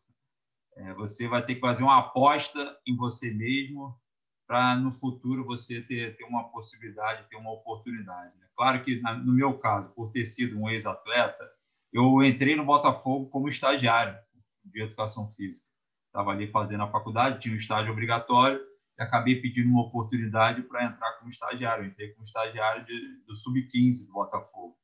É, 0.75 0.94
você 0.94 1.27
vai 1.27 1.46
ter 1.46 1.55
que 1.55 1.62
fazer 1.62 1.84
uma 1.84 2.00
aposta 2.00 2.77
em 2.86 2.96
você 2.96 3.34
mesmo 3.34 3.98
para, 4.46 4.75
no 4.75 4.91
futuro, 4.91 5.46
você 5.46 5.82
ter, 5.82 6.15
ter 6.17 6.24
uma 6.25 6.50
possibilidade, 6.50 7.27
ter 7.29 7.38
uma 7.38 7.51
oportunidade. 7.51 8.38
Né? 8.38 8.46
Claro 8.55 8.84
que, 8.84 9.01
no 9.01 9.34
meu 9.34 9.58
caso, 9.58 9.89
por 9.94 10.12
ter 10.12 10.25
sido 10.25 10.60
um 10.60 10.70
ex-atleta, 10.70 11.50
eu 11.91 12.24
entrei 12.24 12.55
no 12.55 12.65
Botafogo 12.65 13.29
como 13.29 13.48
estagiário 13.48 14.17
de 14.63 14.82
educação 14.82 15.27
física. 15.29 15.67
Estava 16.08 16.32
ali 16.32 16.48
fazendo 16.51 16.84
a 16.84 16.91
faculdade, 16.91 17.39
tinha 17.39 17.53
um 17.53 17.58
estágio 17.58 17.91
obrigatório, 17.91 18.62
e 18.98 19.03
acabei 19.03 19.41
pedindo 19.41 19.70
uma 19.70 19.82
oportunidade 19.82 20.62
para 20.63 20.86
entrar 20.86 21.13
como 21.13 21.29
estagiário. 21.29 21.86
entrei 21.86 22.12
como 22.12 22.25
estagiário 22.25 22.86
de, 22.86 23.24
do 23.25 23.36
Sub-15 23.36 24.05
do 24.05 24.13
Botafogo. 24.13 24.77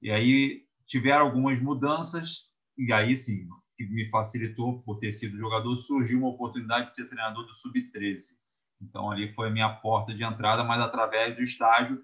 E 0.00 0.10
aí 0.10 0.64
tiveram 0.86 1.26
algumas 1.26 1.60
mudanças, 1.60 2.50
e 2.76 2.92
aí 2.92 3.16
sim, 3.16 3.48
que 3.76 3.86
me 3.86 4.08
facilitou 4.08 4.82
por 4.82 4.98
ter 4.98 5.12
sido 5.12 5.36
jogador, 5.36 5.76
surgiu 5.76 6.18
uma 6.18 6.30
oportunidade 6.30 6.86
de 6.86 6.92
ser 6.92 7.08
treinador 7.08 7.44
do 7.44 7.54
Sub-13. 7.54 8.20
Então, 8.80 9.10
ali 9.10 9.32
foi 9.34 9.48
a 9.48 9.50
minha 9.50 9.68
porta 9.68 10.14
de 10.14 10.24
entrada, 10.24 10.64
mas 10.64 10.80
através 10.80 11.36
do 11.36 11.42
estágio 11.42 12.02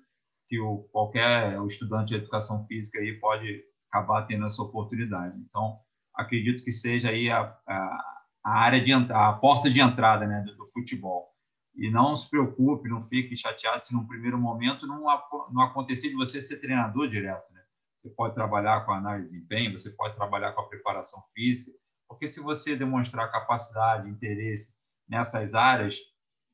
que 0.49 0.61
o, 0.61 0.79
qualquer 0.93 1.59
o 1.61 1.67
estudante 1.67 2.09
de 2.09 2.17
educação 2.17 2.67
física 2.67 2.99
aí 2.99 3.19
pode 3.19 3.63
acabar 3.91 4.23
tendo 4.27 4.47
essa 4.47 4.63
oportunidade. 4.63 5.37
Então, 5.39 5.79
acredito 6.15 6.65
que 6.65 6.73
seja 6.73 7.11
aí 7.11 7.31
a, 7.31 7.57
a, 7.67 8.23
a 8.45 8.59
área 8.59 8.81
de 8.81 8.93
a 8.93 9.33
porta 9.35 9.71
de 9.71 9.81
entrada 9.81 10.27
né, 10.27 10.43
do, 10.47 10.57
do 10.57 10.71
futebol. 10.71 11.31
E 11.75 11.91
não 11.91 12.17
se 12.17 12.29
preocupe, 12.29 12.89
não 12.89 13.01
fique 13.01 13.35
chateado 13.37 13.83
se 13.83 13.95
no 13.95 14.07
primeiro 14.07 14.39
momento 14.39 14.87
não, 14.87 15.05
não 15.51 15.63
acontecer 15.63 16.09
de 16.09 16.15
você 16.15 16.43
ser 16.43 16.61
treinador 16.61 17.09
direto. 17.09 17.51
Né? 17.53 17.62
Você 18.03 18.11
pode 18.11 18.35
trabalhar 18.35 18.85
com 18.85 18.91
análise 18.91 19.29
de 19.29 19.35
desempenho, 19.35 19.79
você 19.79 19.91
pode 19.91 20.17
trabalhar 20.17 20.53
com 20.55 20.63
a 20.63 20.69
preparação 20.69 21.23
física, 21.33 21.71
porque 22.09 22.27
se 22.27 22.41
você 22.41 22.75
demonstrar 22.75 23.31
capacidade, 23.31 24.11
interesse 24.11 24.75
nessas 25.09 25.55
áreas, 25.55 25.97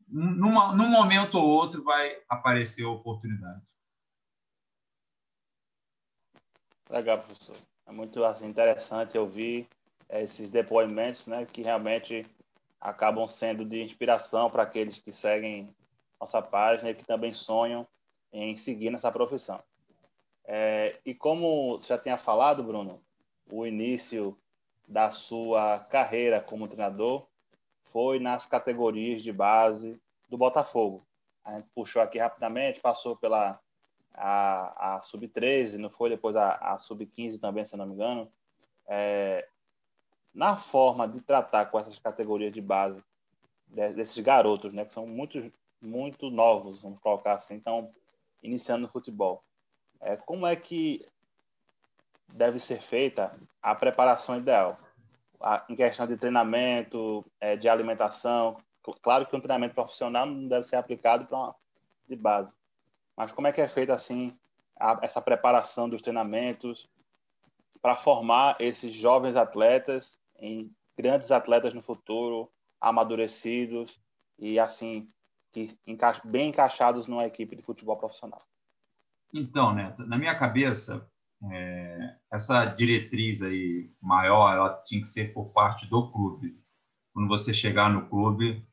numa, 0.06 0.76
num 0.76 0.90
momento 0.90 1.38
ou 1.38 1.48
outro 1.48 1.82
vai 1.82 2.18
aparecer 2.28 2.84
a 2.84 2.90
oportunidade. 2.90 3.64
Legal, 6.90 7.22
professor. 7.22 7.56
É 7.86 7.92
muito 7.92 8.22
assim, 8.24 8.46
interessante 8.46 9.16
ouvir 9.16 9.66
esses 10.10 10.50
depoimentos, 10.50 11.26
né, 11.26 11.46
que 11.46 11.62
realmente 11.62 12.26
acabam 12.78 13.26
sendo 13.26 13.64
de 13.64 13.82
inspiração 13.82 14.50
para 14.50 14.64
aqueles 14.64 14.98
que 14.98 15.14
seguem 15.14 15.74
nossa 16.20 16.42
página 16.42 16.90
e 16.90 16.94
que 16.94 17.06
também 17.06 17.32
sonham 17.32 17.88
em 18.30 18.54
seguir 18.54 18.90
nessa 18.90 19.10
profissão. 19.10 19.62
É, 20.50 20.98
e 21.04 21.14
como 21.14 21.78
você 21.78 21.88
já 21.88 21.98
tinha 21.98 22.16
falado, 22.16 22.64
Bruno, 22.64 23.02
o 23.52 23.66
início 23.66 24.34
da 24.88 25.10
sua 25.10 25.78
carreira 25.90 26.40
como 26.40 26.66
treinador 26.66 27.26
foi 27.92 28.18
nas 28.18 28.46
categorias 28.46 29.22
de 29.22 29.30
base 29.30 30.00
do 30.26 30.38
Botafogo. 30.38 31.06
A 31.44 31.58
gente 31.58 31.68
puxou 31.74 32.00
aqui 32.00 32.18
rapidamente, 32.18 32.80
passou 32.80 33.14
pela 33.14 33.60
a, 34.14 34.96
a 34.96 35.02
sub-13, 35.02 35.76
não 35.76 35.90
foi 35.90 36.08
depois 36.08 36.34
a, 36.34 36.54
a 36.54 36.78
sub-15 36.78 37.38
também, 37.38 37.66
se 37.66 37.76
não 37.76 37.86
me 37.86 37.92
engano. 37.92 38.26
É, 38.86 39.46
na 40.34 40.56
forma 40.56 41.06
de 41.06 41.20
tratar 41.20 41.66
com 41.66 41.78
essas 41.78 41.98
categorias 41.98 42.54
de 42.54 42.62
base 42.62 43.04
desses 43.66 44.18
garotos, 44.18 44.72
né, 44.72 44.86
que 44.86 44.94
são 44.94 45.06
muito, 45.06 45.38
muito 45.78 46.30
novos, 46.30 46.80
vamos 46.80 46.98
colocar 47.00 47.34
assim, 47.34 47.54
então 47.54 47.92
iniciando 48.42 48.82
no 48.82 48.88
futebol. 48.88 49.42
É, 50.00 50.16
como 50.16 50.46
é 50.46 50.54
que 50.54 51.04
deve 52.32 52.58
ser 52.58 52.80
feita 52.80 53.36
a 53.62 53.74
preparação 53.74 54.38
ideal? 54.38 54.78
A, 55.40 55.64
em 55.68 55.76
questão 55.76 56.06
de 56.06 56.16
treinamento, 56.16 57.24
é, 57.40 57.56
de 57.56 57.68
alimentação, 57.68 58.56
claro 59.02 59.26
que 59.26 59.36
um 59.36 59.40
treinamento 59.40 59.74
profissional 59.74 60.26
não 60.26 60.48
deve 60.48 60.64
ser 60.64 60.76
aplicado 60.76 61.26
para 61.26 61.54
de 62.08 62.16
base, 62.16 62.54
mas 63.16 63.32
como 63.32 63.46
é 63.46 63.52
que 63.52 63.60
é 63.60 63.68
feita 63.68 63.92
assim 63.92 64.36
a, 64.78 64.98
essa 65.02 65.20
preparação 65.20 65.88
dos 65.88 66.00
treinamentos 66.00 66.88
para 67.82 67.96
formar 67.96 68.56
esses 68.60 68.92
jovens 68.92 69.36
atletas 69.36 70.16
em 70.40 70.72
grandes 70.96 71.30
atletas 71.30 71.74
no 71.74 71.82
futuro, 71.82 72.50
amadurecidos 72.80 74.00
e 74.38 74.58
assim 74.58 75.08
que 75.52 75.78
bem 76.24 76.50
encaixados 76.50 77.06
numa 77.06 77.26
equipe 77.26 77.56
de 77.56 77.62
futebol 77.62 77.96
profissional. 77.96 78.42
Então, 79.32 79.74
Neto, 79.74 80.06
na 80.06 80.16
minha 80.16 80.34
cabeça, 80.34 81.06
é, 81.50 82.16
essa 82.32 82.64
diretriz 82.64 83.42
aí 83.42 83.90
maior, 84.00 84.54
ela 84.54 84.82
tinha 84.84 85.00
que 85.00 85.06
ser 85.06 85.32
por 85.32 85.52
parte 85.52 85.88
do 85.88 86.10
clube. 86.10 86.58
Quando 87.12 87.28
você 87.28 87.52
chegar 87.52 87.90
no 87.90 88.08
clube, 88.08 88.64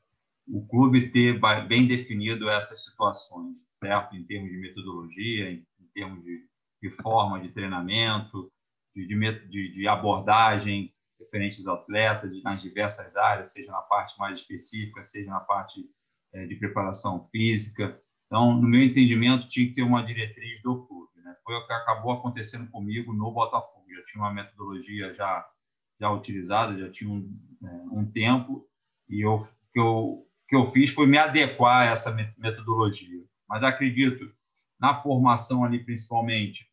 o 0.48 0.66
clube 0.68 1.10
ter 1.10 1.40
bem 1.68 1.88
definido 1.88 2.50
essas 2.50 2.84
situações, 2.84 3.56
certo? 3.78 4.16
Em 4.16 4.24
termos 4.24 4.50
de 4.50 4.58
metodologia, 4.58 5.52
em, 5.52 5.66
termos 5.94 6.24
de, 6.24 6.48
de 6.82 6.90
forma 6.90 7.40
de 7.40 7.50
treinamento, 7.50 8.52
de, 8.96 9.06
de, 9.06 9.72
de 9.72 9.88
abordagem, 9.88 10.94
diferentes 11.20 11.66
atletas 11.68 12.32
nas 12.44 12.62
diversas 12.62 13.16
áreas, 13.16 13.52
seja 13.52 13.72
na 13.72 13.82
parte 13.82 14.18
mais 14.20 14.40
específica, 14.40 15.04
seja 15.04 15.30
na 15.30 15.40
parte 15.40 15.90
é, 16.34 16.46
de 16.46 16.56
preparação 16.56 17.28
física. 17.32 18.00
Então, 18.36 18.54
no 18.54 18.68
meu 18.68 18.84
entendimento, 18.84 19.48
tinha 19.48 19.66
que 19.66 19.76
ter 19.76 19.82
uma 19.82 20.04
diretriz 20.04 20.62
do 20.62 20.86
clube. 20.86 21.22
Né? 21.24 21.34
Foi 21.42 21.56
o 21.56 21.66
que 21.66 21.72
acabou 21.72 22.12
acontecendo 22.12 22.70
comigo 22.70 23.14
no 23.14 23.32
Botafogo. 23.32 23.86
Já 23.96 24.04
tinha 24.04 24.22
uma 24.22 24.34
metodologia 24.34 25.14
já 25.14 25.50
já 25.98 26.12
utilizada, 26.12 26.78
já 26.78 26.92
tinha 26.92 27.10
um, 27.10 27.34
é, 27.64 27.68
um 27.94 28.12
tempo, 28.12 28.68
e 29.08 29.22
eu 29.22 29.40
que 29.72 29.80
eu 29.80 30.28
que 30.50 30.56
eu 30.58 30.66
fiz 30.66 30.90
foi 30.90 31.08
me 31.08 31.18
adequar 31.18 31.84
a 31.84 31.92
essa 31.92 32.14
metodologia. 32.38 33.24
Mas 33.48 33.64
acredito 33.64 34.30
na 34.78 35.02
formação 35.02 35.64
ali 35.64 35.82
principalmente, 35.82 36.70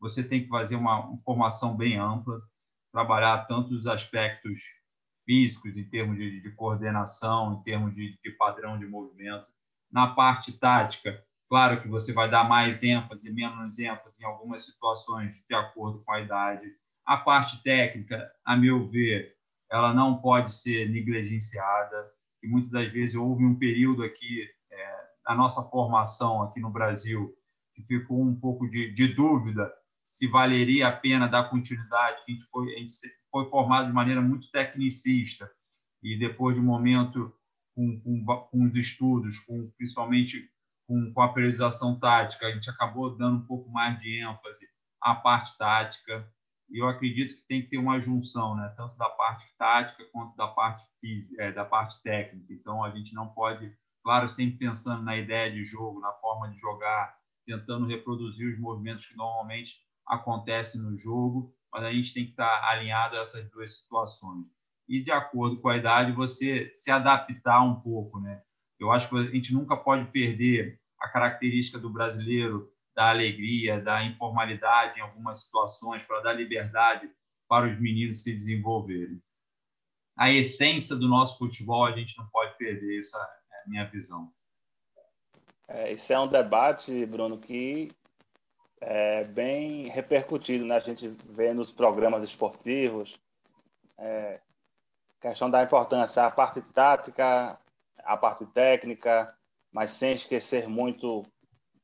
você 0.00 0.20
tem 0.20 0.42
que 0.42 0.48
fazer 0.48 0.74
uma, 0.74 0.98
uma 1.06 1.22
formação 1.22 1.76
bem 1.76 1.96
ampla, 1.96 2.42
trabalhar 2.90 3.46
tanto 3.46 3.72
os 3.72 3.86
aspectos 3.86 4.60
físicos, 5.24 5.76
em 5.76 5.88
termos 5.88 6.18
de, 6.18 6.40
de 6.40 6.50
coordenação, 6.50 7.54
em 7.54 7.62
termos 7.62 7.94
de, 7.94 8.18
de, 8.20 8.30
padrão 8.32 8.76
de 8.76 8.86
movimento. 8.86 9.48
Na 9.94 10.08
parte 10.08 10.50
tática, 10.50 11.24
claro 11.48 11.80
que 11.80 11.86
você 11.86 12.12
vai 12.12 12.28
dar 12.28 12.48
mais 12.48 12.82
ênfase, 12.82 13.32
menos 13.32 13.78
ênfase 13.78 14.20
em 14.20 14.24
algumas 14.24 14.64
situações, 14.64 15.44
de 15.48 15.54
acordo 15.54 16.02
com 16.02 16.10
a 16.10 16.20
idade. 16.20 16.66
A 17.06 17.16
parte 17.16 17.62
técnica, 17.62 18.28
a 18.44 18.56
meu 18.56 18.88
ver, 18.88 19.36
ela 19.70 19.94
não 19.94 20.20
pode 20.20 20.52
ser 20.52 20.90
negligenciada. 20.90 22.10
E 22.42 22.48
muitas 22.48 22.72
das 22.72 22.92
vezes 22.92 23.14
houve 23.14 23.44
um 23.44 23.54
período 23.54 24.02
aqui, 24.02 24.50
é, 24.68 24.96
na 25.28 25.36
nossa 25.36 25.62
formação 25.62 26.42
aqui 26.42 26.58
no 26.58 26.70
Brasil, 26.70 27.32
que 27.72 27.82
ficou 27.84 28.20
um 28.20 28.34
pouco 28.34 28.68
de, 28.68 28.92
de 28.92 29.14
dúvida 29.14 29.72
se 30.02 30.26
valeria 30.26 30.88
a 30.88 30.92
pena 30.92 31.28
dar 31.28 31.48
continuidade. 31.48 32.18
A 32.26 32.30
gente 32.32 32.44
foi, 32.46 32.74
a 32.74 32.78
gente 32.80 32.94
foi 33.30 33.48
formado 33.48 33.86
de 33.86 33.92
maneira 33.92 34.20
muito 34.20 34.50
tecnicista 34.50 35.48
e 36.02 36.18
depois 36.18 36.56
de 36.56 36.60
um 36.60 36.64
momento 36.64 37.32
com, 37.74 38.00
com, 38.00 38.24
com 38.24 38.64
os 38.64 38.76
estudos, 38.76 39.38
com, 39.40 39.70
principalmente 39.76 40.48
com, 40.86 41.12
com 41.12 41.22
a 41.22 41.32
periodização 41.32 41.98
tática, 41.98 42.46
a 42.46 42.52
gente 42.52 42.70
acabou 42.70 43.16
dando 43.16 43.38
um 43.38 43.46
pouco 43.46 43.70
mais 43.70 43.98
de 44.00 44.20
ênfase 44.20 44.66
à 45.00 45.14
parte 45.14 45.56
tática 45.58 46.28
e 46.70 46.78
eu 46.78 46.88
acredito 46.88 47.36
que 47.36 47.46
tem 47.46 47.62
que 47.62 47.68
ter 47.68 47.78
uma 47.78 48.00
junção, 48.00 48.56
né? 48.56 48.72
tanto 48.76 48.96
da 48.96 49.08
parte 49.10 49.46
tática 49.58 50.04
quanto 50.12 50.36
da 50.36 50.48
parte, 50.48 50.84
é, 51.38 51.52
da 51.52 51.64
parte 51.64 52.02
técnica. 52.02 52.52
Então, 52.52 52.82
a 52.82 52.90
gente 52.90 53.14
não 53.14 53.28
pode, 53.28 53.76
claro, 54.02 54.28
sempre 54.28 54.58
pensando 54.58 55.02
na 55.02 55.16
ideia 55.16 55.52
de 55.52 55.62
jogo, 55.62 56.00
na 56.00 56.12
forma 56.14 56.50
de 56.50 56.58
jogar, 56.58 57.16
tentando 57.46 57.86
reproduzir 57.86 58.52
os 58.52 58.58
movimentos 58.58 59.06
que 59.06 59.16
normalmente 59.16 59.74
acontecem 60.06 60.80
no 60.80 60.96
jogo, 60.96 61.54
mas 61.72 61.84
a 61.84 61.92
gente 61.92 62.14
tem 62.14 62.24
que 62.24 62.30
estar 62.30 62.64
alinhado 62.64 63.16
a 63.16 63.20
essas 63.20 63.48
duas 63.50 63.78
situações. 63.78 64.46
E, 64.88 65.00
de 65.00 65.10
acordo 65.10 65.60
com 65.60 65.68
a 65.68 65.76
idade, 65.76 66.12
você 66.12 66.70
se 66.74 66.90
adaptar 66.90 67.62
um 67.62 67.80
pouco. 67.80 68.20
Né? 68.20 68.42
Eu 68.78 68.92
acho 68.92 69.08
que 69.08 69.16
a 69.16 69.22
gente 69.22 69.52
nunca 69.52 69.76
pode 69.76 70.10
perder 70.10 70.78
a 71.00 71.08
característica 71.08 71.78
do 71.78 71.90
brasileiro 71.90 72.70
da 72.94 73.10
alegria, 73.10 73.80
da 73.80 74.04
informalidade 74.04 74.98
em 74.98 75.02
algumas 75.02 75.42
situações, 75.42 76.02
para 76.02 76.20
dar 76.20 76.32
liberdade 76.32 77.10
para 77.48 77.66
os 77.66 77.78
meninos 77.80 78.22
se 78.22 78.32
desenvolverem. 78.32 79.20
A 80.16 80.30
essência 80.30 80.94
do 80.94 81.08
nosso 81.08 81.38
futebol 81.38 81.84
a 81.84 81.92
gente 81.92 82.16
não 82.16 82.26
pode 82.28 82.56
perder, 82.56 83.00
essa 83.00 83.18
é 83.18 83.66
a 83.66 83.68
minha 83.68 83.84
visão. 83.84 84.32
É, 85.66 85.92
isso 85.92 86.12
é 86.12 86.20
um 86.20 86.28
debate, 86.28 87.04
Bruno, 87.06 87.38
que 87.38 87.90
é 88.80 89.24
bem 89.24 89.88
repercutido, 89.88 90.64
né? 90.64 90.76
A 90.76 90.80
gente 90.80 91.08
vê 91.08 91.52
nos 91.52 91.72
programas 91.72 92.22
esportivos 92.22 93.18
é, 93.98 94.40
questão 95.24 95.50
da 95.50 95.62
importância, 95.62 96.22
a 96.22 96.30
parte 96.30 96.60
tática, 96.60 97.58
a 98.04 98.14
parte 98.14 98.44
técnica, 98.44 99.34
mas 99.72 99.92
sem 99.92 100.12
esquecer 100.12 100.68
muito 100.68 101.24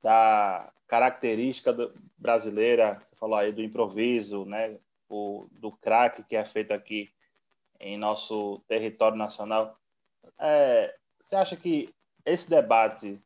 da 0.03 0.71
característica 0.87 1.73
do, 1.73 1.91
brasileira, 2.19 3.01
você 3.03 3.17
falou 3.17 3.39
aí 3.39 3.51
do 3.51 3.63
improviso, 3.63 4.45
né? 4.45 4.79
O, 5.09 5.47
do 5.53 5.73
craque 5.73 6.23
que 6.23 6.37
é 6.37 6.45
feito 6.45 6.73
aqui 6.73 7.09
em 7.81 7.97
nosso 7.97 8.61
território 8.69 9.17
nacional. 9.17 9.75
É, 10.39 10.95
você 11.23 11.35
acha 11.35 11.57
que 11.57 11.89
esse 12.27 12.49
debate, 12.49 13.19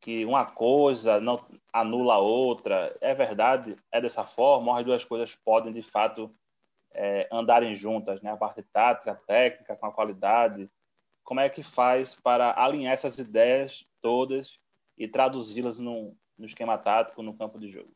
que 0.00 0.24
uma 0.24 0.44
coisa 0.44 1.20
não 1.20 1.40
anula 1.72 2.14
a 2.14 2.18
outra, 2.18 2.96
é 3.00 3.14
verdade? 3.14 3.76
É 3.92 4.00
dessa 4.00 4.24
forma? 4.24 4.72
Ou 4.72 4.78
as 4.78 4.84
duas 4.84 5.04
coisas 5.04 5.36
podem, 5.36 5.72
de 5.72 5.84
fato, 5.84 6.28
é, 6.94 7.28
andarem 7.32 7.74
juntas, 7.74 8.22
né? 8.22 8.30
A 8.30 8.36
parte 8.36 8.62
tática, 8.62 9.14
técnica, 9.26 9.76
com 9.76 9.86
a 9.86 9.92
qualidade. 9.92 10.70
Como 11.24 11.40
é 11.40 11.48
que 11.48 11.62
faz 11.62 12.14
para 12.14 12.52
alinhar 12.56 12.92
essas 12.92 13.18
ideias 13.18 13.84
todas 14.00 14.58
e 14.98 15.08
traduzi-las 15.08 15.78
num, 15.78 16.16
no 16.38 16.46
esquema 16.46 16.76
tático, 16.78 17.22
no 17.22 17.36
campo 17.36 17.58
de 17.58 17.68
jogo? 17.68 17.90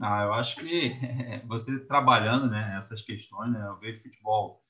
Ah, 0.00 0.24
eu 0.24 0.34
acho 0.34 0.56
que 0.56 0.92
você 1.46 1.86
trabalhando 1.86 2.48
né, 2.48 2.74
essas 2.76 3.02
questões, 3.02 3.52
né, 3.52 3.64
eu 3.66 3.78
vejo 3.78 4.02
futebol 4.02 4.62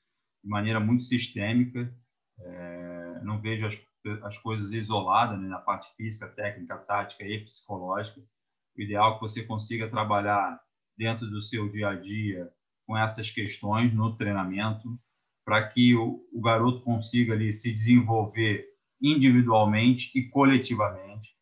de 0.43 0.49
maneira 0.49 0.79
muito 0.79 1.03
sistêmica, 1.03 1.93
é, 2.39 3.19
não 3.23 3.41
vejo 3.41 3.67
as, 3.67 3.75
as 4.23 4.37
coisas 4.37 4.71
isoladas 4.71 5.39
né, 5.39 5.47
na 5.47 5.59
parte 5.59 5.93
física, 5.95 6.27
técnica, 6.27 6.77
tática 6.77 7.23
e 7.23 7.43
psicológica. 7.43 8.21
O 8.77 8.81
ideal 8.81 9.11
é 9.11 9.15
que 9.15 9.21
você 9.21 9.43
consiga 9.43 9.89
trabalhar 9.89 10.59
dentro 10.97 11.27
do 11.27 11.41
seu 11.41 11.69
dia 11.69 11.89
a 11.89 11.95
dia 11.95 12.51
com 12.85 12.97
essas 12.97 13.31
questões 13.31 13.93
no 13.93 14.15
treinamento, 14.15 14.99
para 15.45 15.67
que 15.67 15.95
o, 15.95 16.25
o 16.33 16.41
garoto 16.41 16.81
consiga 16.81 17.33
ali 17.33 17.51
se 17.53 17.73
desenvolver 17.73 18.65
individualmente 19.01 20.11
e 20.15 20.23
coletivamente 20.29 21.35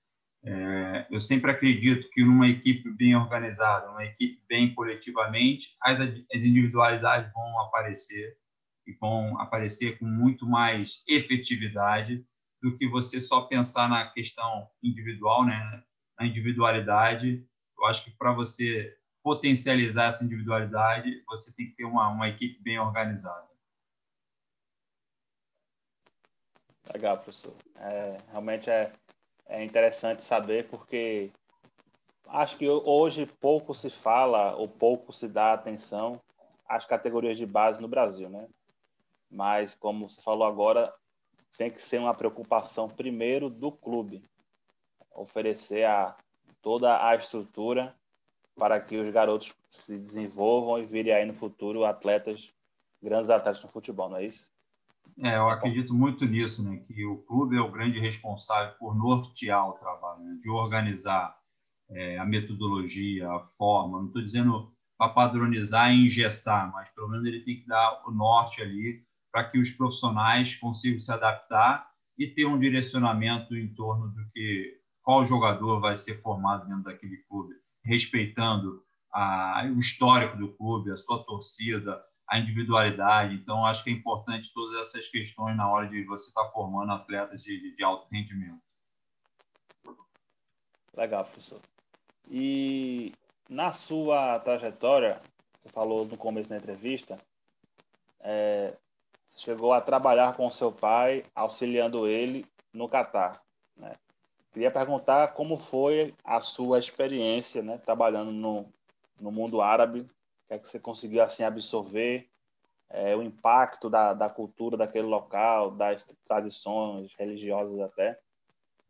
é, 0.46 1.08
eu 1.10 1.22
sempre 1.22 1.50
acredito 1.50 2.10
que 2.12 2.24
numa 2.24 2.50
equipe 2.50 2.90
bem 2.92 3.16
organizada, 3.16 3.90
uma 3.90 4.04
equipe 4.04 4.44
bem 4.48 4.74
coletivamente, 4.74 5.76
as, 5.82 6.00
as 6.02 6.44
individualidades 6.44 7.32
vão 7.32 7.62
aparecer 7.62 8.38
e 8.86 8.92
vão 8.94 9.40
aparecer 9.40 9.98
com 9.98 10.06
muito 10.06 10.46
mais 10.46 11.02
efetividade 11.08 12.26
do 12.62 12.78
que 12.78 12.88
você 12.89 13.22
só 13.22 13.41
pensar 13.44 13.88
na 13.88 14.06
questão 14.12 14.67
individual, 14.84 15.46
né? 15.46 15.84
na 16.20 16.28
individualidade. 16.28 17.46
Eu 17.78 17.86
acho 17.86 18.04
que 18.04 18.12
para 18.12 18.34
você 18.34 18.94
potencializar 19.24 20.10
essa 20.10 20.24
individualidade, 20.24 21.24
você 21.26 21.52
tem 21.54 21.68
que 21.68 21.76
ter 21.76 21.86
uma, 21.86 22.10
uma 22.10 22.28
equipe 22.28 22.62
bem 22.62 22.78
organizada. 22.78 23.48
Legal, 26.94 27.16
professor. 27.16 27.56
É, 27.78 28.22
realmente 28.30 28.70
é 28.70 28.92
é 29.46 29.64
interessante 29.64 30.24
saber 30.24 30.68
porque 30.68 31.32
acho 32.30 32.58
que 32.58 32.68
hoje 32.68 33.26
pouco 33.40 33.76
se 33.76 33.90
fala 33.90 34.56
ou 34.56 34.68
pouco 34.68 35.14
se 35.14 35.28
dá 35.28 35.54
atenção 35.54 36.20
às 36.68 36.86
categorias 36.86 37.38
de 37.38 37.46
base 37.46 37.82
no 37.82 37.88
Brasil, 37.88 38.30
né? 38.30 38.48
Mas 39.30 39.76
como 39.76 40.10
você 40.10 40.22
falou 40.22 40.48
agora, 40.48 40.92
tem 41.58 41.70
que 41.70 41.82
ser 41.82 42.00
uma 42.00 42.14
preocupação 42.14 42.90
primeiro 42.90 43.50
do 43.50 43.72
clube 43.72 44.24
oferecer 45.16 45.86
a 45.86 46.16
toda 46.62 47.06
a 47.08 47.16
estrutura 47.16 47.94
para 48.56 48.80
que 48.80 48.98
os 48.98 49.10
garotos 49.10 49.54
se 49.72 49.98
desenvolvam 49.98 50.80
e 50.80 50.86
virem 50.86 51.13
aí 51.13 51.26
no 51.26 51.34
futuro 51.34 51.86
atletas, 51.86 52.50
grandes 53.02 53.30
atletas 53.30 53.62
no 53.63 53.70
futebol, 53.70 54.10
não 54.10 54.18
é 54.18 54.26
isso? 54.26 54.52
É, 55.20 55.36
eu 55.36 55.50
acredito 55.50 55.94
muito 55.94 56.26
nisso, 56.26 56.63
né? 56.63 56.78
Que 56.78 57.06
o 57.06 57.18
clube 57.18 57.56
é 57.56 57.62
o 57.62 57.72
grande 57.72 58.00
responsável 58.00 58.74
por 58.80 58.96
nortear 58.96 59.70
o 59.70 59.74
trabalho, 59.74 60.24
né? 60.24 60.38
de 60.42 60.50
organizar 60.50 61.38
é, 61.89 62.18
a 62.18 62.26
metodologia, 62.26 63.30
a 63.30 63.39
forma. 63.39 64.00
Não 64.00 64.08
estou 64.08 64.22
dizendo 64.22 64.74
para 64.98 65.10
padronizar 65.10 65.92
e 65.92 66.06
engessar, 66.06 66.72
mas 66.72 66.89
pelo 66.89 67.10
menos 67.10 67.26
ele 67.28 67.42
tem 67.42 67.60
que 67.60 67.68
dar 67.68 68.02
o 68.08 68.12
norte 68.12 68.62
ali 68.62 69.04
para 69.32 69.44
que 69.44 69.60
os 69.60 69.72
profissionais 69.72 70.56
consigam 70.56 71.00
se 71.00 71.12
adaptar 71.12 71.92
e 72.18 72.28
ter 72.28 72.46
um 72.46 72.60
direcionamento 72.60 73.56
em 73.56 73.74
torno 73.74 74.10
do 74.10 74.30
que 74.32 74.80
qual 75.02 75.26
jogador 75.26 75.80
vai 75.80 75.98
ser 75.98 76.22
formado 76.22 76.68
dentro 76.68 76.84
daquele 76.84 77.18
clube, 77.28 77.56
respeitando 77.84 78.84
a, 79.12 79.63
o 79.65 79.80
histórico 79.80 80.38
do 80.38 80.54
clube, 80.54 80.91
a 80.91 80.98
sua 80.98 81.24
torcida, 81.24 82.04
a 82.28 82.39
individualidade. 82.39 83.36
Então, 83.36 83.65
acho 83.65 83.84
que 83.84 83.89
é 83.89 83.93
importante 83.93 84.52
todas 84.54 84.82
essas 84.82 85.08
questões 85.08 85.56
na 85.56 85.69
hora 85.69 85.88
de 85.88 86.04
você 86.06 86.30
estar 86.30 86.46
tá 86.46 86.52
formando 86.52 86.91
atletas 86.91 87.43
de, 87.43 87.76
de 87.76 87.84
alto 87.84 88.08
rendimento. 88.12 88.62
Legal, 90.96 91.26
professor. 91.26 91.62
E 92.30 93.13
na 93.50 93.72
sua 93.72 94.39
trajetória, 94.39 95.22
você 95.62 95.69
falou 95.69 96.06
no 96.06 96.17
começo 96.17 96.50
da 96.50 96.58
entrevista, 96.58 97.19
é, 98.19 98.78
chegou 99.36 99.74
a 99.74 99.82
trabalhar 99.82 100.36
com 100.36 100.50
seu 100.50 100.72
pai, 100.72 101.26
auxiliando 101.36 102.08
ele 102.08 102.46
no 102.72 102.88
Catar. 102.88 103.41
Né? 103.76 103.93
Queria 104.54 104.72
perguntar 104.72 105.34
como 105.34 105.58
foi 105.58 106.13
a 106.24 106.39
sua 106.39 106.80
experiência 106.80 107.62
né, 107.62 107.80
trabalhando 107.84 108.32
no, 108.32 108.66
no 109.20 109.32
mundo 109.32 109.62
árabe 109.62 110.08
que 110.48 110.54
é 110.54 110.60
que 110.60 110.70
você 110.70 110.80
conseguiu 110.80 111.24
assim 111.24 111.44
absorver 111.44 112.30
é, 112.89 113.16
o 113.16 113.24
impacto 113.24 113.89
da, 113.89 114.13
da 114.13 114.30
cultura 114.30 114.78
daquele 114.78 115.08
local, 115.08 115.72
das 115.72 116.06
tradições 116.26 117.13
religiosas 117.18 117.80
até, 117.80 118.20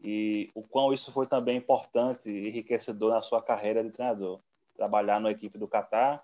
e 0.01 0.51
o 0.53 0.61
quão 0.61 0.91
isso 0.91 1.11
foi 1.11 1.25
também 1.25 1.57
importante 1.57 2.29
e 2.29 2.49
enriquecedor 2.49 3.13
na 3.13 3.21
sua 3.21 3.41
carreira 3.41 3.81
de 3.81 3.91
treinador. 3.91 4.41
Trabalhar 4.75 5.21
na 5.21 5.31
equipe 5.31 5.57
do 5.57 5.67
Catar, 5.67 6.21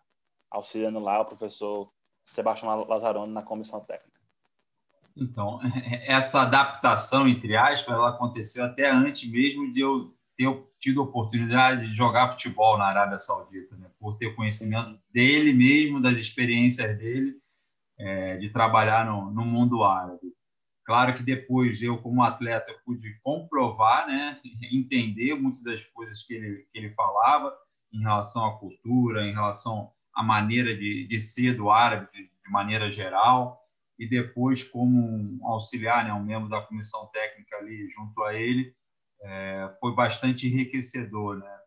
auxiliando 0.52 1.00
lá 1.00 1.22
o 1.22 1.26
professor 1.26 1.90
Sebastião 2.26 2.86
Lazzaroni 2.86 3.32
na 3.32 3.42
comissão 3.42 3.80
técnica. 3.80 4.19
Então, 5.20 5.60
essa 6.06 6.42
adaptação, 6.42 7.28
entre 7.28 7.56
aspas, 7.56 7.94
ela 7.94 8.10
aconteceu 8.10 8.64
até 8.64 8.90
antes 8.90 9.30
mesmo 9.30 9.72
de 9.74 9.82
eu 9.82 10.16
ter 10.38 10.48
tido 10.80 11.02
a 11.02 11.04
oportunidade 11.04 11.88
de 11.88 11.94
jogar 11.94 12.32
futebol 12.32 12.78
na 12.78 12.86
Arábia 12.86 13.20
Saudita, 13.20 13.76
né? 13.76 13.88
por 14.00 14.18
ter 14.18 14.34
conhecimento 14.36 14.98
dele 15.14 15.52
mesmo, 15.52 16.02
das 16.02 16.16
experiências 16.16 16.98
dele, 16.98 17.36
é, 17.98 18.38
de 18.38 18.50
trabalhar 18.50 19.06
no, 19.06 19.30
no, 19.30 19.44
mundo 19.44 19.84
árabe. 19.84 20.34
Claro 20.86 21.14
que 21.14 21.22
depois 21.22 21.84
eu, 21.84 21.98
como 21.98 22.24
atleta, 22.24 22.74
pude 22.86 23.20
comprovar, 23.22 24.08
né? 24.08 24.40
entender 24.72 25.36
muitas 25.36 25.62
das 25.62 25.84
coisas 25.84 26.24
que 26.24 26.34
ele, 26.34 26.66
que 26.72 26.80
ele 26.80 26.90
falava 26.92 27.54
em 27.92 28.00
relação 28.00 28.46
à 28.46 28.58
cultura, 28.58 29.26
em 29.26 29.34
relação 29.34 29.92
à 30.16 30.24
maneira 30.24 30.74
de, 30.74 31.06
de 31.06 31.20
ser 31.20 31.56
do 31.56 31.70
árabe 31.70 32.08
de, 32.14 32.24
de 32.24 32.52
maneira 32.52 32.90
geral, 32.90 33.60
e 34.00 34.08
depois 34.08 34.64
como 34.64 34.98
um 34.98 35.46
auxiliar, 35.46 36.06
né? 36.06 36.14
um 36.14 36.24
membro 36.24 36.48
da 36.48 36.62
comissão 36.62 37.08
técnica 37.12 37.58
ali 37.58 37.90
junto 37.90 38.24
a 38.24 38.34
ele, 38.34 38.74
é, 39.22 39.76
foi 39.82 39.94
bastante 39.94 40.48
enriquecedor, 40.48 41.38
né? 41.38 41.60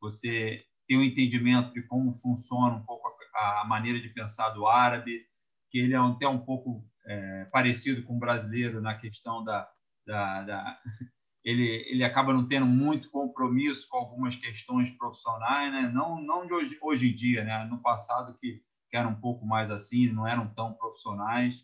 Você 0.00 0.62
ter 0.86 0.96
um 0.98 1.02
entendimento 1.02 1.72
de 1.72 1.82
como 1.86 2.14
funciona 2.14 2.76
um 2.76 2.84
pouco 2.84 3.08
a, 3.34 3.62
a 3.62 3.64
maneira 3.64 3.98
de 3.98 4.10
pensar 4.10 4.50
do 4.50 4.66
árabe, 4.66 5.26
que 5.70 5.78
ele 5.78 5.94
é 5.94 5.96
até 5.96 6.28
um 6.28 6.38
pouco 6.38 6.86
é, 7.06 7.46
parecido 7.46 8.02
com 8.02 8.16
o 8.16 8.20
brasileiro 8.20 8.82
na 8.82 8.94
questão 8.94 9.42
da, 9.42 9.66
da, 10.06 10.42
da 10.42 10.78
ele, 11.42 11.66
ele 11.90 12.04
acaba 12.04 12.34
não 12.34 12.46
tendo 12.46 12.66
muito 12.66 13.10
compromisso 13.10 13.88
com 13.88 13.96
algumas 13.96 14.36
questões 14.36 14.90
profissionais, 14.90 15.72
né? 15.72 15.90
não, 15.90 16.20
não 16.20 16.46
de 16.46 16.52
hoje, 16.52 16.78
hoje 16.82 17.10
em 17.10 17.14
dia, 17.14 17.44
né? 17.44 17.64
no 17.64 17.80
passado 17.80 18.36
que 18.38 18.62
que 18.90 18.98
um 18.98 19.20
pouco 19.20 19.44
mais 19.44 19.70
assim, 19.70 20.10
não 20.10 20.26
eram 20.26 20.48
tão 20.54 20.72
profissionais, 20.72 21.62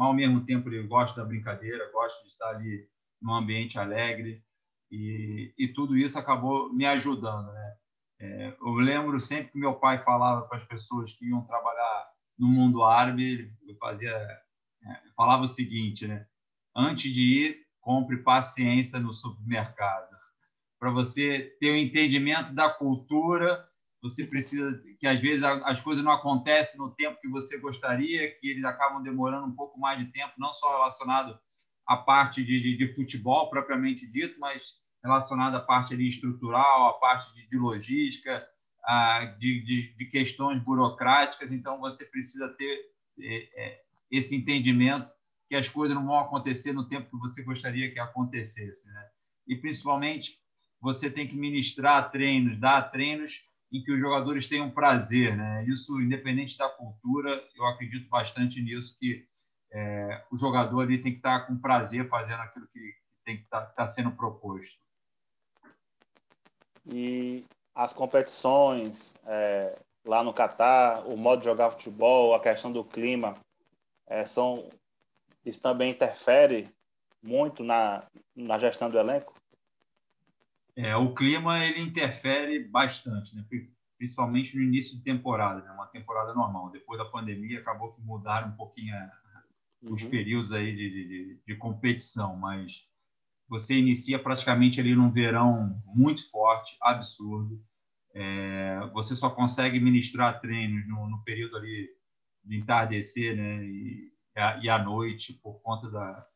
mas 0.00 0.06
ao 0.06 0.14
mesmo 0.14 0.46
tempo 0.46 0.66
ele 0.70 0.82
gosta 0.86 1.20
da 1.20 1.26
brincadeira, 1.26 1.92
gosta 1.92 2.22
de 2.22 2.30
estar 2.30 2.48
ali 2.48 2.88
num 3.20 3.34
ambiente 3.34 3.78
alegre 3.78 4.42
e, 4.90 5.52
e 5.58 5.68
tudo 5.68 5.94
isso 5.94 6.18
acabou 6.18 6.72
me 6.72 6.86
ajudando, 6.86 7.52
né? 7.52 7.76
É, 8.18 8.56
eu 8.58 8.72
lembro 8.76 9.20
sempre 9.20 9.52
que 9.52 9.58
meu 9.58 9.74
pai 9.74 10.02
falava 10.02 10.48
para 10.48 10.56
as 10.56 10.64
pessoas 10.64 11.14
que 11.14 11.26
iam 11.26 11.44
trabalhar 11.44 12.08
no 12.38 12.48
mundo 12.48 12.82
árabe, 12.82 13.54
ele 13.60 13.74
fazia, 13.78 14.10
é, 14.10 15.00
falava 15.14 15.42
o 15.42 15.48
seguinte, 15.48 16.08
né? 16.08 16.26
Antes 16.74 17.12
de 17.12 17.20
ir, 17.20 17.66
compre 17.78 18.22
paciência 18.22 18.98
no 18.98 19.12
supermercado. 19.12 20.16
Para 20.78 20.90
você 20.90 21.54
ter 21.60 21.72
o 21.72 21.74
um 21.74 21.76
entendimento 21.76 22.54
da 22.54 22.70
cultura, 22.70 23.68
você 24.02 24.24
precisa 24.26 24.82
que 24.98 25.06
às 25.06 25.20
vezes 25.20 25.42
as 25.42 25.80
coisas 25.80 26.02
não 26.02 26.12
acontecem 26.12 26.78
no 26.78 26.90
tempo 26.94 27.20
que 27.20 27.28
você 27.28 27.58
gostaria, 27.58 28.34
que 28.36 28.48
eles 28.48 28.64
acabam 28.64 29.02
demorando 29.02 29.46
um 29.46 29.54
pouco 29.54 29.78
mais 29.78 29.98
de 29.98 30.06
tempo, 30.06 30.32
não 30.38 30.52
só 30.52 30.78
relacionado 30.78 31.38
à 31.86 31.96
parte 31.96 32.42
de, 32.42 32.60
de, 32.60 32.76
de 32.76 32.94
futebol 32.94 33.50
propriamente 33.50 34.10
dito, 34.10 34.38
mas 34.40 34.80
relacionada 35.02 35.58
à 35.58 35.60
parte 35.60 35.94
ali 35.94 36.06
estrutural, 36.06 36.88
à 36.88 36.92
parte 36.94 37.32
de, 37.34 37.48
de 37.48 37.58
logística, 37.58 38.46
a, 38.84 39.24
de, 39.38 39.62
de, 39.64 39.94
de, 39.96 40.04
questões 40.06 40.62
burocráticas. 40.62 41.52
Então, 41.52 41.78
você 41.78 42.04
precisa 42.06 42.48
ter 42.56 42.80
é, 43.20 43.62
é, 43.62 43.80
esse 44.10 44.34
entendimento 44.34 45.10
que 45.48 45.56
as 45.56 45.68
coisas 45.68 45.96
não 45.96 46.06
vão 46.06 46.18
acontecer 46.18 46.72
no 46.72 46.88
tempo 46.88 47.10
que 47.10 47.18
você 47.18 47.42
gostaria 47.42 47.92
que 47.92 47.98
acontecesse. 47.98 48.86
Né? 48.86 49.08
E, 49.48 49.56
principalmente, 49.56 50.38
você 50.80 51.10
tem 51.10 51.26
que 51.26 51.36
ministrar 51.36 52.10
treinos, 52.10 52.58
dar 52.58 52.82
treinos 52.90 53.44
em 53.72 53.82
que 53.82 53.92
os 53.92 54.00
jogadores 54.00 54.46
tenham 54.46 54.70
prazer. 54.70 55.36
Né? 55.36 55.64
Isso, 55.66 56.00
independente 56.00 56.58
da 56.58 56.68
cultura, 56.68 57.42
eu 57.54 57.64
acredito 57.66 58.08
bastante 58.08 58.60
nisso, 58.60 58.96
que 58.98 59.24
é, 59.72 60.24
o 60.30 60.36
jogador 60.36 60.80
ali 60.80 60.98
tem 60.98 61.12
que 61.12 61.18
estar 61.18 61.46
com 61.46 61.56
prazer 61.56 62.08
fazendo 62.08 62.40
aquilo 62.40 62.66
que 62.72 62.94
tem 63.24 63.36
que 63.36 63.44
estar, 63.44 63.68
estar 63.68 63.86
sendo 63.88 64.10
proposto 64.12 64.80
e 66.86 67.44
as 67.74 67.92
competições 67.92 69.12
é, 69.26 69.78
lá 70.04 70.22
no 70.22 70.32
Catar, 70.32 71.06
o 71.06 71.16
modo 71.16 71.40
de 71.40 71.46
jogar 71.46 71.70
futebol, 71.70 72.34
a 72.34 72.40
questão 72.40 72.72
do 72.72 72.84
clima, 72.84 73.36
é, 74.06 74.24
são 74.26 74.68
isso 75.44 75.60
também 75.60 75.90
interfere 75.90 76.68
muito 77.22 77.62
na, 77.62 78.02
na 78.34 78.58
gestão 78.58 78.90
do 78.90 78.98
elenco? 78.98 79.34
É, 80.82 80.96
o 80.96 81.12
clima 81.14 81.62
ele 81.64 81.82
interfere 81.82 82.58
bastante, 82.64 83.36
né? 83.36 83.44
principalmente 83.98 84.56
no 84.56 84.62
início 84.62 84.96
de 84.96 85.02
temporada, 85.02 85.62
né? 85.62 85.70
uma 85.72 85.86
temporada 85.86 86.32
normal. 86.32 86.70
Depois 86.70 86.98
da 86.98 87.04
pandemia 87.04 87.60
acabou 87.60 87.92
que 87.92 88.00
mudaram 88.00 88.48
um 88.48 88.56
pouquinho 88.56 88.94
a, 88.94 89.10
os 89.82 90.02
uhum. 90.02 90.10
períodos 90.10 90.52
aí 90.52 90.74
de, 90.74 90.90
de, 90.90 91.40
de, 91.46 91.56
competição, 91.56 92.34
mas 92.34 92.84
você 93.46 93.78
inicia 93.78 94.18
praticamente 94.18 94.80
ali 94.80 94.94
num 94.94 95.10
verão 95.10 95.82
muito 95.86 96.30
forte, 96.30 96.76
absurdo. 96.80 97.62
É, 98.14 98.80
você 98.94 99.14
só 99.14 99.28
consegue 99.28 99.78
ministrar 99.78 100.40
treinos 100.40 100.88
no, 100.88 101.10
no, 101.10 101.22
período 101.22 101.58
ali 101.58 101.88
de 102.42 102.56
entardecer, 102.56 103.36
né? 103.36 103.64
E, 103.64 104.12
e 104.62 104.68
à 104.68 104.82
noite 104.82 105.34
por 105.34 105.60
conta 105.60 105.90
da, 105.90 106.26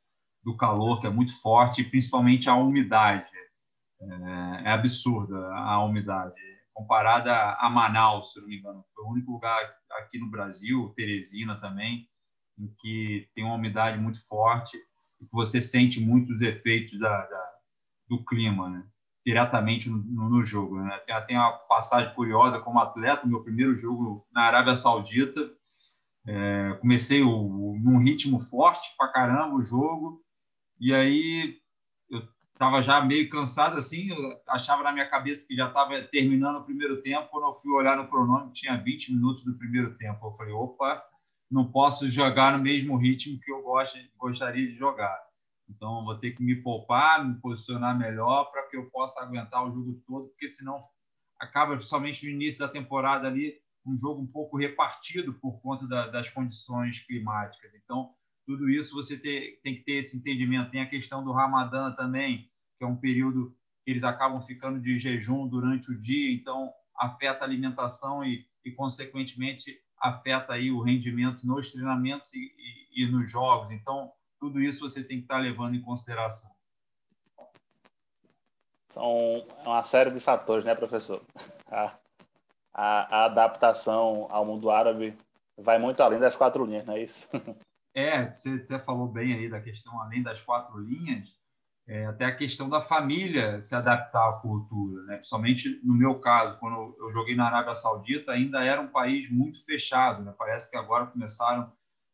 do 0.43 0.55
calor 0.57 1.01
que 1.01 1.07
é 1.07 1.11
muito 1.11 1.35
forte, 1.41 1.81
e 1.81 1.89
principalmente 1.89 2.49
a 2.49 2.55
umidade. 2.55 3.27
É, 4.09 4.69
é 4.69 4.73
absurda 4.73 5.37
a 5.55 5.83
umidade 5.85 6.35
comparada 6.73 7.53
a 7.55 7.71
Manaus, 7.71 8.33
se 8.33 8.41
não 8.41 8.49
me 8.49 8.59
engano. 8.59 8.85
Foi 8.95 9.05
o 9.05 9.11
único 9.11 9.33
lugar 9.33 9.59
aqui 9.99 10.19
no 10.19 10.31
Brasil, 10.31 10.93
Teresina 10.97 11.55
também, 11.61 12.09
em 12.59 12.69
que 12.81 13.29
tem 13.35 13.45
uma 13.45 13.55
umidade 13.55 13.99
muito 13.99 14.27
forte 14.27 14.77
você 15.33 15.61
sente 15.61 16.01
muitos 16.01 16.41
efeitos 16.41 16.99
da, 16.99 17.27
da 17.27 17.55
do 18.09 18.25
clima, 18.25 18.69
né? 18.69 18.85
diretamente 19.27 19.89
no, 19.89 19.99
no, 19.99 20.45
jogo. 20.45 20.79
Né? 20.79 20.99
Tem, 21.07 21.27
tem 21.27 21.37
uma 21.37 21.53
passagem 21.53 22.15
curiosa 22.15 22.61
como 22.61 22.79
atleta, 22.79 23.27
meu 23.27 23.43
primeiro 23.43 23.77
jogo 23.77 24.27
na 24.31 24.43
Arábia 24.43 24.77
Saudita, 24.77 25.51
é, 26.27 26.77
comecei 26.81 27.23
o, 27.23 27.79
num 27.83 27.99
ritmo 27.99 28.39
forte 28.39 28.95
para 28.99 29.13
caramba 29.13 29.57
o 29.57 29.63
jogo, 29.63 30.23
e 30.79 30.95
aí 30.95 31.59
estava 32.55 32.81
já 32.81 33.05
meio 33.05 33.29
cansado 33.29 33.77
assim, 33.77 34.09
eu 34.11 34.41
achava 34.49 34.83
na 34.85 34.93
minha 34.93 35.09
cabeça 35.09 35.47
que 35.47 35.57
já 35.57 35.67
estava 35.67 36.01
terminando 36.03 36.57
o 36.57 36.65
primeiro 36.65 37.03
tempo, 37.03 37.29
quando 37.29 37.49
eu 37.49 37.59
fui 37.59 37.73
olhar 37.73 37.97
no 37.97 38.09
cronômetro 38.09 38.53
tinha 38.53 38.77
20 38.77 39.13
minutos 39.13 39.45
do 39.45 39.59
primeiro 39.59 39.97
tempo. 39.97 40.27
Eu 40.27 40.37
falei, 40.37 40.53
opa, 40.53 41.05
não 41.51 41.71
posso 41.71 42.11
jogar 42.11 42.57
no 42.57 42.63
mesmo 42.63 42.97
ritmo 42.97 43.41
que 43.41 43.51
eu 43.51 43.63
gosto, 43.63 43.99
gostaria 44.17 44.67
de 44.67 44.77
jogar. 44.77 45.19
Então, 45.69 46.05
vou 46.05 46.17
ter 46.19 46.33
que 46.33 46.43
me 46.43 46.55
poupar, 46.57 47.27
me 47.27 47.41
posicionar 47.41 47.99
melhor 47.99 48.45
para 48.51 48.69
que 48.69 48.77
eu 48.77 48.89
possa 48.91 49.23
aguentar 49.23 49.67
o 49.67 49.73
jogo 49.73 50.01
todo, 50.07 50.29
porque 50.29 50.49
senão 50.49 50.81
acaba, 51.39 51.81
somente 51.81 52.25
no 52.25 52.33
início 52.33 52.61
da 52.61 52.69
temporada 52.69 53.27
ali, 53.27 53.61
um 53.85 53.97
jogo 53.97 54.23
um 54.23 54.27
pouco 54.27 54.57
repartido 54.57 55.35
por 55.35 55.61
conta 55.61 55.87
da, 55.89 56.07
das 56.07 56.31
condições 56.31 57.01
climáticas. 57.01 57.71
Então, 57.75 58.15
tudo 58.47 58.69
isso 58.69 58.95
você 58.95 59.17
ter, 59.17 59.61
tem 59.63 59.75
que 59.75 59.83
ter 59.83 59.95
esse 59.95 60.17
entendimento. 60.17 60.71
Tem 60.71 60.81
a 60.81 60.89
questão 60.89 61.25
do 61.25 61.33
Ramadã 61.33 61.93
também, 61.93 62.51
que 62.79 62.85
é 62.85 62.87
um 62.87 62.97
período 62.97 63.55
que 63.85 63.91
eles 63.91 64.05
acabam 64.05 64.41
ficando 64.41 64.81
de 64.81 64.99
jejum 64.99 65.47
durante 65.47 65.91
o 65.91 65.99
dia, 65.99 66.33
então 66.33 66.73
afeta 66.97 67.45
a 67.45 67.49
alimentação 67.49 68.25
e, 68.25 68.47
e 68.65 68.71
consequentemente, 68.71 69.79
afeta 69.99 70.55
aí 70.55 70.71
o 70.71 70.81
rendimento 70.81 71.47
nos 71.47 71.73
treinamentos 71.73 72.33
e, 72.35 72.39
e, 72.39 73.05
e, 73.05 73.11
nos 73.11 73.31
jogos. 73.31 73.71
Então, 73.71 74.13
tudo 74.39 74.61
isso 74.61 74.81
você 74.81 75.03
tem 75.03 75.19
que 75.19 75.25
estar 75.25 75.39
levando 75.39 75.75
em 75.75 75.83
consideração. 75.83 76.51
São 78.91 79.47
uma 79.65 79.83
série 79.83 80.11
de 80.11 80.21
fatores, 80.21 80.65
né, 80.65 80.75
professor? 80.75 81.21
A, 81.67 81.97
a, 82.73 83.17
a 83.19 83.25
adaptação 83.25 84.29
ao 84.31 84.45
mundo 84.45 84.71
árabe 84.71 85.17
vai 85.57 85.79
muito 85.79 86.01
além 86.01 86.21
das 86.21 86.37
quatro 86.37 86.65
linhas, 86.65 86.87
não 86.87 86.95
é 86.95 87.03
isso? 87.03 87.29
É, 87.95 88.33
você, 88.33 88.59
você 88.59 88.79
falou 88.81 89.09
bem 89.09 89.35
aí 89.35 89.49
da 89.49 89.61
questão 89.61 90.01
além 90.01 90.23
das 90.23 90.41
quatro 90.41 90.79
linhas, 90.81 91.29
é, 91.87 92.07
até 92.07 92.25
a 92.25 92.35
questão 92.35 92.69
da 92.69 92.81
família 92.81 93.61
se 93.61 93.75
adaptar 93.75 94.29
à 94.29 94.33
cultura, 94.41 95.03
né? 95.05 95.17
Principalmente 95.17 95.81
no 95.85 95.95
meu 95.95 96.19
caso, 96.19 96.59
quando 96.59 96.97
eu 96.99 97.13
joguei 97.13 97.37
na 97.37 97.47
Arábia 97.47 97.75
Saudita, 97.75 98.33
ainda 98.33 98.65
era 98.65 98.81
um 98.81 98.89
país 98.89 99.31
muito 99.31 99.63
fechado, 99.65 100.25
né? 100.25 100.35
Parece 100.37 100.71
que 100.71 100.77
agora 100.77 101.07
começaram, 101.07 101.71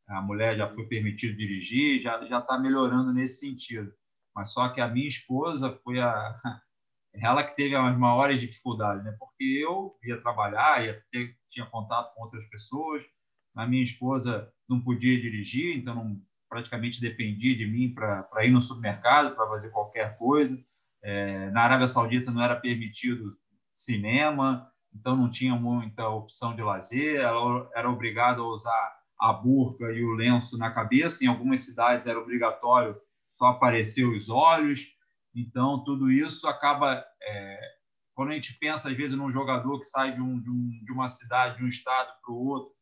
a 0.09 0.21
mulher 0.21 0.57
já 0.57 0.69
foi 0.69 0.87
permitido 0.87 1.37
dirigir, 1.37 2.03
já 2.03 2.23
já 2.27 2.41
está 2.41 2.59
melhorando 2.59 3.13
nesse 3.13 3.41
sentido. 3.41 3.93
Mas 4.35 4.53
só 4.53 4.69
que 4.69 4.81
a 4.81 4.89
minha 4.89 5.09
esposa 5.09 5.79
foi 5.85 6.01
a 6.01 6.37
ela 7.15 7.45
que 7.45 7.55
teve 7.57 7.75
as 7.75 7.97
maiores 7.99 8.41
dificuldades, 8.41 9.05
né? 9.05 9.17
Porque 9.19 9.45
eu 9.45 9.97
ia 10.03 10.21
trabalhar, 10.21 10.85
ia 10.85 11.01
ter, 11.13 11.37
tinha 11.49 11.67
contato 11.67 12.13
com 12.15 12.25
outras 12.25 12.45
pessoas, 12.51 13.03
a 13.55 13.67
minha 13.67 13.83
esposa 13.83 14.53
não 14.69 14.81
podia 14.81 15.21
dirigir, 15.21 15.77
então 15.77 15.95
não 15.95 16.21
praticamente 16.49 17.01
dependia 17.01 17.57
de 17.57 17.67
mim 17.67 17.95
para 17.95 18.45
ir 18.45 18.51
no 18.51 18.61
supermercado, 18.61 19.35
para 19.35 19.49
fazer 19.49 19.71
qualquer 19.71 20.17
coisa. 20.19 20.59
É, 21.03 21.51
na 21.51 21.63
Arábia 21.63 21.87
Saudita 21.87 22.31
não 22.31 22.43
era 22.43 22.57
permitido 22.57 23.37
cinema, 23.75 24.71
então 24.93 25.17
não 25.17 25.31
tinha 25.31 25.55
muita 25.55 26.09
opção 26.09 26.55
de 26.55 26.63
lazer. 26.63 27.21
Ela 27.21 27.71
era 27.75 27.89
obrigada 27.89 28.41
a 28.41 28.47
usar 28.47 29.01
a 29.19 29.33
burca 29.33 29.85
e 29.93 30.03
o 30.03 30.13
lenço 30.13 30.59
na 30.59 30.71
cabeça. 30.71 31.25
Em 31.25 31.29
algumas 31.29 31.61
cidades 31.61 32.07
era 32.07 32.19
obrigatório 32.19 32.97
só 33.33 33.47
aparecer 33.47 34.05
os 34.05 34.29
olhos. 34.29 34.89
Então, 35.35 35.85
tudo 35.85 36.11
isso 36.11 36.49
acaba. 36.49 37.05
É, 37.23 37.61
quando 38.15 38.31
a 38.31 38.35
gente 38.35 38.59
pensa, 38.59 38.89
às 38.89 38.97
vezes, 38.97 39.15
num 39.15 39.31
jogador 39.31 39.79
que 39.79 39.87
sai 39.87 40.13
de, 40.13 40.21
um, 40.21 40.41
de, 40.41 40.51
um, 40.51 40.85
de 40.85 40.93
uma 40.93 41.09
cidade, 41.09 41.59
de 41.59 41.65
um 41.65 41.69
estado 41.69 42.13
para 42.23 42.35
o 42.35 42.47
outro, 42.47 42.73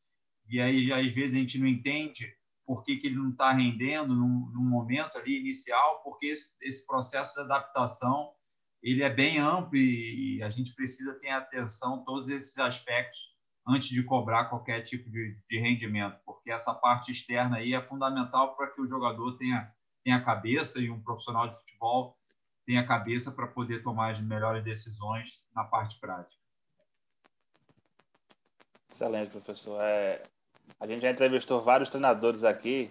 e 0.49 0.61
aí, 0.61 0.93
às 0.93 1.13
vezes, 1.13 1.35
a 1.35 1.39
gente 1.39 1.59
não 1.59 1.67
entende 1.67 2.35
por 2.67 2.85
que, 2.85 2.97
que 2.97 3.07
ele 3.07 3.17
não 3.17 3.31
está 3.31 3.53
rendendo 3.53 4.15
num, 4.15 4.51
num, 4.53 4.69
momento 4.69 5.17
ali 5.17 5.41
inicial, 5.41 6.03
porque 6.03 6.27
esse, 6.27 6.55
esse, 6.61 6.87
processo 6.87 7.33
de 7.35 7.41
adaptação 7.41 8.31
ele 8.83 9.03
é 9.03 9.09
bem 9.09 9.39
amplo 9.39 9.75
e, 9.75 10.37
e, 10.37 10.43
a 10.43 10.51
gente 10.51 10.75
precisa 10.75 11.19
ter 11.19 11.31
atenção 11.31 12.05
todos 12.05 12.29
esses 12.29 12.59
aspectos 12.59 13.19
antes 13.67 13.89
de 13.89 14.03
cobrar 14.03 14.47
qualquer 14.47 14.83
tipo 14.83 15.11
de, 15.11 15.37
de 15.49 15.59
rendimento, 15.59 16.19
porque 16.27 16.51
essa 16.51 16.75
parte 16.75 17.11
externa 17.11 17.57
aí 17.57 17.73
é 17.73 17.81
fundamental 17.81 18.55
para 18.55 18.71
que 18.71 18.83
o 18.83 18.87
jogador 18.87 19.39
tenha, 19.39 19.73
tenha 20.05 20.23
cabeça 20.23 20.79
e 20.79 20.91
um 20.91 21.01
profissional 21.01 21.49
de 21.49 21.59
futebol 21.59 22.19
tenha 22.67 22.87
cabeça 22.87 23.33
para 23.33 23.47
poder 23.47 23.83
tomar 23.83 24.11
as 24.11 24.21
melhores 24.21 24.63
decisões 24.63 25.43
na 25.55 25.65
parte 25.65 25.99
prática. 25.99 26.37
Excelente, 28.91 29.31
professor. 29.31 29.81
É, 29.81 30.23
a 30.81 30.87
gente 30.87 31.03
já 31.03 31.11
entrevistou 31.11 31.61
vários 31.61 31.91
treinadores 31.91 32.45
aqui 32.45 32.91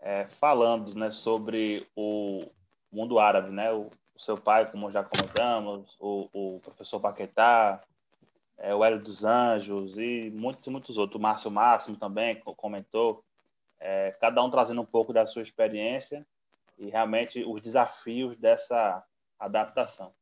é, 0.00 0.24
falando 0.24 0.94
né, 0.94 1.10
sobre 1.10 1.86
o 1.96 2.44
mundo 2.92 3.18
árabe, 3.18 3.50
né? 3.50 3.72
O, 3.72 3.90
o, 4.14 4.20
seu 4.20 4.38
pai, 4.38 4.70
como 4.70 4.90
já 4.90 5.02
comentamos, 5.02 5.96
o, 6.00 6.28
o 6.32 6.60
professor 6.60 7.00
Paquetá, 7.00 7.82
é, 8.58 8.74
o 8.74 8.84
Hélio 8.84 9.02
dos 9.02 9.24
Anjos 9.24 9.98
e 9.98 10.32
muitos 10.34 10.66
e 10.66 10.70
muitos 10.70 10.96
outros. 10.96 11.18
O 11.18 11.22
Márcio 11.22 11.50
Máximo 11.50 11.96
também 11.96 12.36
comentou. 12.56 13.22
É, 13.78 14.16
cada 14.20 14.42
um 14.42 14.48
trazendo 14.48 14.80
um 14.80 14.86
pouco 14.86 15.12
da 15.12 15.26
sua 15.26 15.42
experiência 15.42 16.26
e 16.78 16.88
realmente 16.88 17.44
os 17.44 17.60
desafios 17.60 18.38
dessa 18.38 19.04
adaptação. 19.38 20.12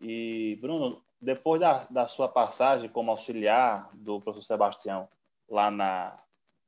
E, 0.00 0.58
Bruno, 0.60 1.00
depois 1.20 1.60
da, 1.60 1.84
da 1.90 2.08
sua 2.08 2.28
passagem 2.28 2.88
como 2.88 3.10
auxiliar 3.10 3.88
do 3.92 4.20
professor 4.20 4.46
Sebastião 4.46 5.08
lá 5.50 5.70
na, 5.70 6.16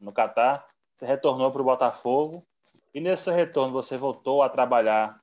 no 0.00 0.12
Catar, 0.12 0.66
você 0.96 1.06
retornou 1.06 1.50
para 1.50 1.62
o 1.62 1.64
Botafogo 1.64 2.44
e 2.94 3.00
nesse 3.00 3.30
retorno 3.30 3.72
você 3.72 3.96
voltou 3.96 4.42
a 4.42 4.48
trabalhar 4.48 5.20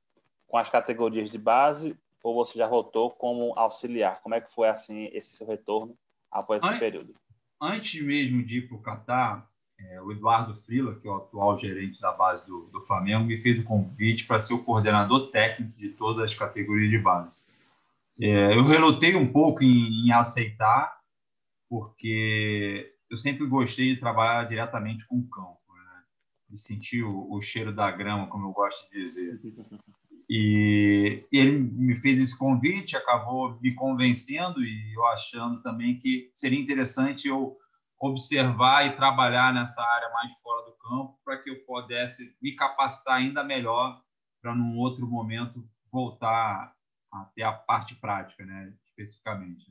com 0.47 0.57
as 0.57 0.69
categorias 0.69 1.29
de 1.29 1.37
base 1.37 1.95
ou 2.23 2.33
você 2.33 2.57
já 2.57 2.67
voltou 2.67 3.11
como 3.11 3.53
auxiliar? 3.57 4.21
Como 4.21 4.35
é 4.35 4.41
que 4.41 4.53
foi 4.53 4.67
assim 4.67 5.09
esse 5.13 5.35
seu 5.35 5.47
retorno 5.47 5.95
após 6.31 6.63
esse 6.63 6.79
período? 6.79 7.13
Antes 7.61 8.01
mesmo 8.01 8.43
de 8.43 8.59
ir 8.59 8.67
para 8.67 8.77
o 8.77 8.81
Catar, 8.81 9.49
é, 9.79 10.01
o 10.01 10.11
Eduardo 10.11 10.55
Frila, 10.55 10.95
que 10.99 11.07
é 11.07 11.11
o 11.11 11.15
atual 11.15 11.57
gerente 11.57 12.01
da 12.01 12.11
base 12.11 12.45
do, 12.47 12.69
do 12.71 12.81
Flamengo, 12.81 13.25
me 13.25 13.39
fez 13.41 13.59
o 13.59 13.63
convite 13.63 14.25
para 14.25 14.39
ser 14.39 14.53
o 14.53 14.63
coordenador 14.63 15.31
técnico 15.31 15.77
de 15.77 15.89
todas 15.89 16.23
as 16.23 16.33
categorias 16.33 16.89
de 16.89 16.97
base. 16.97 17.47
É, 18.21 18.55
eu 18.55 18.63
relutei 18.63 19.15
um 19.15 19.31
pouco 19.31 19.63
em, 19.63 20.07
em, 20.07 20.11
aceitar, 20.11 20.99
porque 21.69 22.93
eu 23.09 23.17
sempre 23.17 23.45
gostei 23.47 23.93
de 23.93 23.99
trabalhar 23.99 24.47
diretamente 24.47 25.07
com 25.07 25.17
o 25.17 25.29
campo, 25.29 25.59
né? 25.73 26.03
de 26.49 26.57
sentir 26.57 27.03
o, 27.03 27.31
o 27.31 27.41
cheiro 27.41 27.73
da 27.73 27.89
grama, 27.91 28.27
como 28.27 28.47
eu 28.47 28.51
gosto 28.51 28.89
de 28.89 29.01
dizer. 29.01 29.39
E, 30.29 31.27
e, 31.31 31.37
ele 31.37 31.57
me 31.57 31.95
fez 31.95 32.21
esse 32.21 32.37
convite, 32.37 32.95
acabou 32.95 33.59
me 33.61 33.73
convencendo 33.73 34.63
e 34.63 34.93
eu 34.93 35.05
achando 35.07 35.61
também 35.63 35.97
que 35.97 36.29
seria 36.33 36.59
interessante 36.59 37.27
eu 37.27 37.57
observar 37.99 38.85
e 38.85 38.95
trabalhar 38.95 39.53
nessa 39.53 39.81
área 39.81 40.09
mais 40.11 40.31
fora 40.39 40.65
do 40.67 40.77
campo 40.77 41.19
para 41.25 41.41
que 41.41 41.49
eu 41.49 41.65
pudesse 41.65 42.35
me 42.41 42.55
capacitar 42.55 43.17
ainda 43.17 43.43
melhor 43.43 44.01
para 44.41 44.55
num 44.55 44.77
outro 44.77 45.07
momento 45.07 45.67
voltar 45.91 46.73
até 47.11 47.43
a 47.43 47.51
parte 47.51 47.95
prática, 47.95 48.45
né, 48.45 48.73
especificamente. 48.85 49.65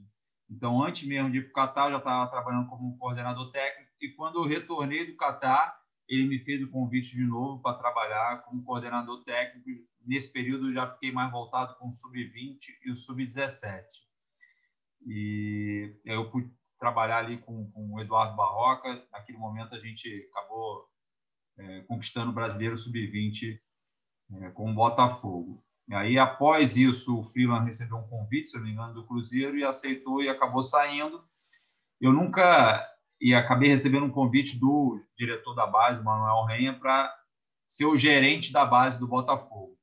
Então, 0.51 0.83
antes 0.83 1.07
mesmo 1.07 1.31
de 1.31 1.39
ir 1.39 1.43
para 1.43 1.51
o 1.51 1.53
Catar, 1.53 1.87
eu 1.87 1.93
já 1.93 1.99
estava 1.99 2.31
trabalhando 2.31 2.69
como 2.69 2.97
coordenador 2.97 3.51
técnico 3.51 3.93
e 4.01 4.11
quando 4.13 4.39
eu 4.39 4.49
retornei 4.49 5.05
do 5.05 5.17
Catar, 5.17 5.79
ele 6.09 6.27
me 6.27 6.39
fez 6.39 6.63
o 6.63 6.71
convite 6.71 7.11
de 7.11 7.25
novo 7.25 7.61
para 7.61 7.79
trabalhar 7.79 8.43
como 8.45 8.65
coordenador 8.65 9.23
técnico. 9.25 9.69
Nesse 10.07 10.33
período, 10.33 10.69
eu 10.69 10.73
já 10.73 10.91
fiquei 10.95 11.13
mais 11.13 11.31
voltado 11.31 11.77
com 11.77 11.91
o 11.91 11.95
sub-20 11.95 12.59
e 12.85 12.91
o 12.91 12.97
sub-17. 12.97 13.85
E 15.07 15.95
eu 16.05 16.31
pude 16.31 16.51
trabalhar 16.79 17.19
ali 17.19 17.39
com, 17.39 17.71
com 17.73 17.93
o 17.93 18.01
Eduardo 18.01 18.37
Barroca. 18.37 19.07
Naquele 19.13 19.37
momento, 19.37 19.75
a 19.75 19.81
gente 19.81 20.29
acabou 20.31 20.89
é, 21.59 21.81
conquistando 21.83 22.31
o 22.31 22.35
Brasileiro 22.35 22.79
Sub-20 22.79 23.61
é, 24.35 24.51
com 24.51 24.71
o 24.71 24.75
Botafogo. 24.75 25.63
E 25.89 25.95
aí, 25.95 26.19
após 26.19 26.77
isso, 26.77 27.19
o 27.19 27.25
Freeland 27.25 27.65
recebeu 27.65 27.97
um 27.97 28.09
convite, 28.09 28.51
se 28.51 28.57
não 28.57 28.65
me 28.65 28.73
engano, 28.73 28.95
do 28.95 29.07
Cruzeiro 29.07 29.57
e 29.57 29.65
aceitou 29.65 30.23
e 30.23 30.29
acabou 30.29 30.63
saindo. 30.63 31.25
Eu 32.01 32.13
nunca 32.13 32.87
e 33.21 33.35
acabei 33.35 33.69
recebendo 33.69 34.05
um 34.05 34.11
convite 34.11 34.59
do 34.59 35.03
diretor 35.17 35.55
da 35.55 35.67
base, 35.67 36.03
Manuel 36.03 36.45
Renha, 36.45 36.79
para 36.79 37.13
ser 37.67 37.87
o 37.87 37.97
gerente 37.97 38.53
da 38.53 38.65
base 38.65 38.99
do 38.99 39.09
Botafogo. 39.09 39.77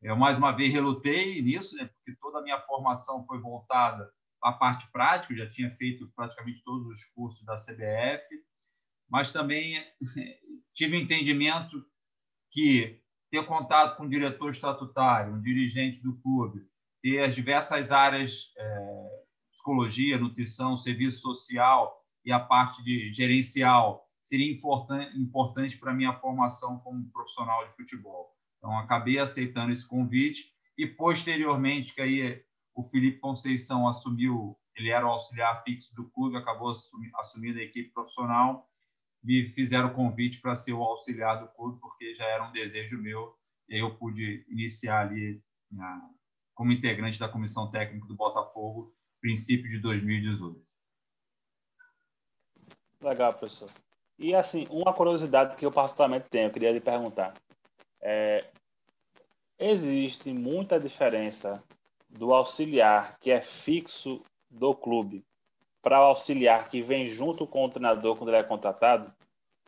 Eu, 0.00 0.16
mais 0.16 0.38
uma 0.38 0.52
vez, 0.52 0.72
relutei 0.72 1.42
nisso, 1.42 1.76
né, 1.76 1.86
porque 1.86 2.18
toda 2.20 2.38
a 2.38 2.42
minha 2.42 2.60
formação 2.62 3.24
foi 3.26 3.38
voltada 3.40 4.10
à 4.42 4.52
parte 4.52 4.90
prática, 4.90 5.32
eu 5.32 5.38
já 5.38 5.50
tinha 5.50 5.74
feito 5.76 6.10
praticamente 6.16 6.62
todos 6.64 6.86
os 6.86 7.04
cursos 7.06 7.44
da 7.44 7.56
CBF, 7.56 8.24
mas 9.10 9.32
também 9.32 9.84
tive 10.72 10.96
o 10.96 11.00
entendimento 11.00 11.84
que 12.50 12.99
ter 13.30 13.44
contato 13.46 13.96
com 13.96 14.04
o 14.04 14.08
diretor 14.08 14.50
estatutário, 14.50 15.34
um 15.34 15.40
dirigente 15.40 16.02
do 16.02 16.16
clube, 16.20 16.66
ter 17.02 17.20
as 17.20 17.34
diversas 17.34 17.92
áreas, 17.92 18.52
é, 18.56 19.22
psicologia, 19.52 20.18
nutrição, 20.18 20.76
serviço 20.76 21.20
social, 21.20 22.00
e 22.24 22.32
a 22.32 22.40
parte 22.40 22.82
de 22.82 23.12
gerencial 23.14 24.06
seria 24.22 24.52
importante, 24.52 25.78
para 25.78 25.90
a 25.90 25.94
minha 25.94 26.12
formação 26.14 26.78
como 26.80 27.10
profissional 27.10 27.66
de 27.66 27.74
futebol. 27.74 28.32
Então, 28.58 28.78
acabei 28.78 29.18
aceitando 29.18 29.72
esse 29.72 29.86
convite 29.86 30.52
e, 30.76 30.86
posteriormente, 30.86 31.94
que 31.94 32.00
aí 32.00 32.44
o 32.74 32.84
Felipe 32.84 33.18
Conceição 33.18 33.88
assumiu, 33.88 34.56
ele 34.76 34.90
era 34.90 35.06
o 35.06 35.10
auxiliar 35.10 35.62
fixo 35.64 35.94
do 35.94 36.08
clube, 36.10 36.36
acabou 36.36 36.70
assumindo 37.18 37.58
a 37.58 37.62
equipe 37.62 37.90
profissional, 37.90 38.69
me 39.22 39.48
fizeram 39.50 39.88
o 39.88 39.94
convite 39.94 40.40
para 40.40 40.54
ser 40.54 40.72
o 40.72 40.82
auxiliar 40.82 41.40
do 41.40 41.48
clube, 41.48 41.78
porque 41.80 42.14
já 42.14 42.24
era 42.24 42.48
um 42.48 42.52
desejo 42.52 42.98
meu, 42.98 43.34
e 43.68 43.78
eu 43.78 43.94
pude 43.96 44.44
iniciar 44.48 45.06
ali 45.06 45.42
na, 45.70 46.10
como 46.54 46.72
integrante 46.72 47.18
da 47.18 47.28
comissão 47.28 47.70
técnica 47.70 48.06
do 48.06 48.16
Botafogo, 48.16 48.94
princípio 49.20 49.70
de 49.70 49.78
2018. 49.78 50.60
Legal, 53.02 53.32
professor. 53.34 53.70
E 54.18 54.34
assim, 54.34 54.66
uma 54.70 54.92
curiosidade 54.92 55.56
que 55.56 55.64
eu 55.64 55.72
particularmente 55.72 56.28
tenho, 56.28 56.48
eu 56.48 56.52
queria 56.52 56.72
lhe 56.72 56.80
perguntar. 56.80 57.34
É, 58.00 58.50
existe 59.58 60.32
muita 60.32 60.80
diferença 60.80 61.62
do 62.08 62.34
auxiliar 62.34 63.18
que 63.20 63.30
é 63.30 63.40
fixo 63.40 64.22
do 64.50 64.74
clube 64.74 65.24
para 65.82 66.00
o 66.00 66.04
auxiliar 66.04 66.68
que 66.68 66.82
vem 66.82 67.08
junto 67.08 67.46
com 67.46 67.64
o 67.64 67.70
treinador 67.70 68.16
quando 68.16 68.30
ele 68.30 68.38
é 68.38 68.42
contratado? 68.42 69.10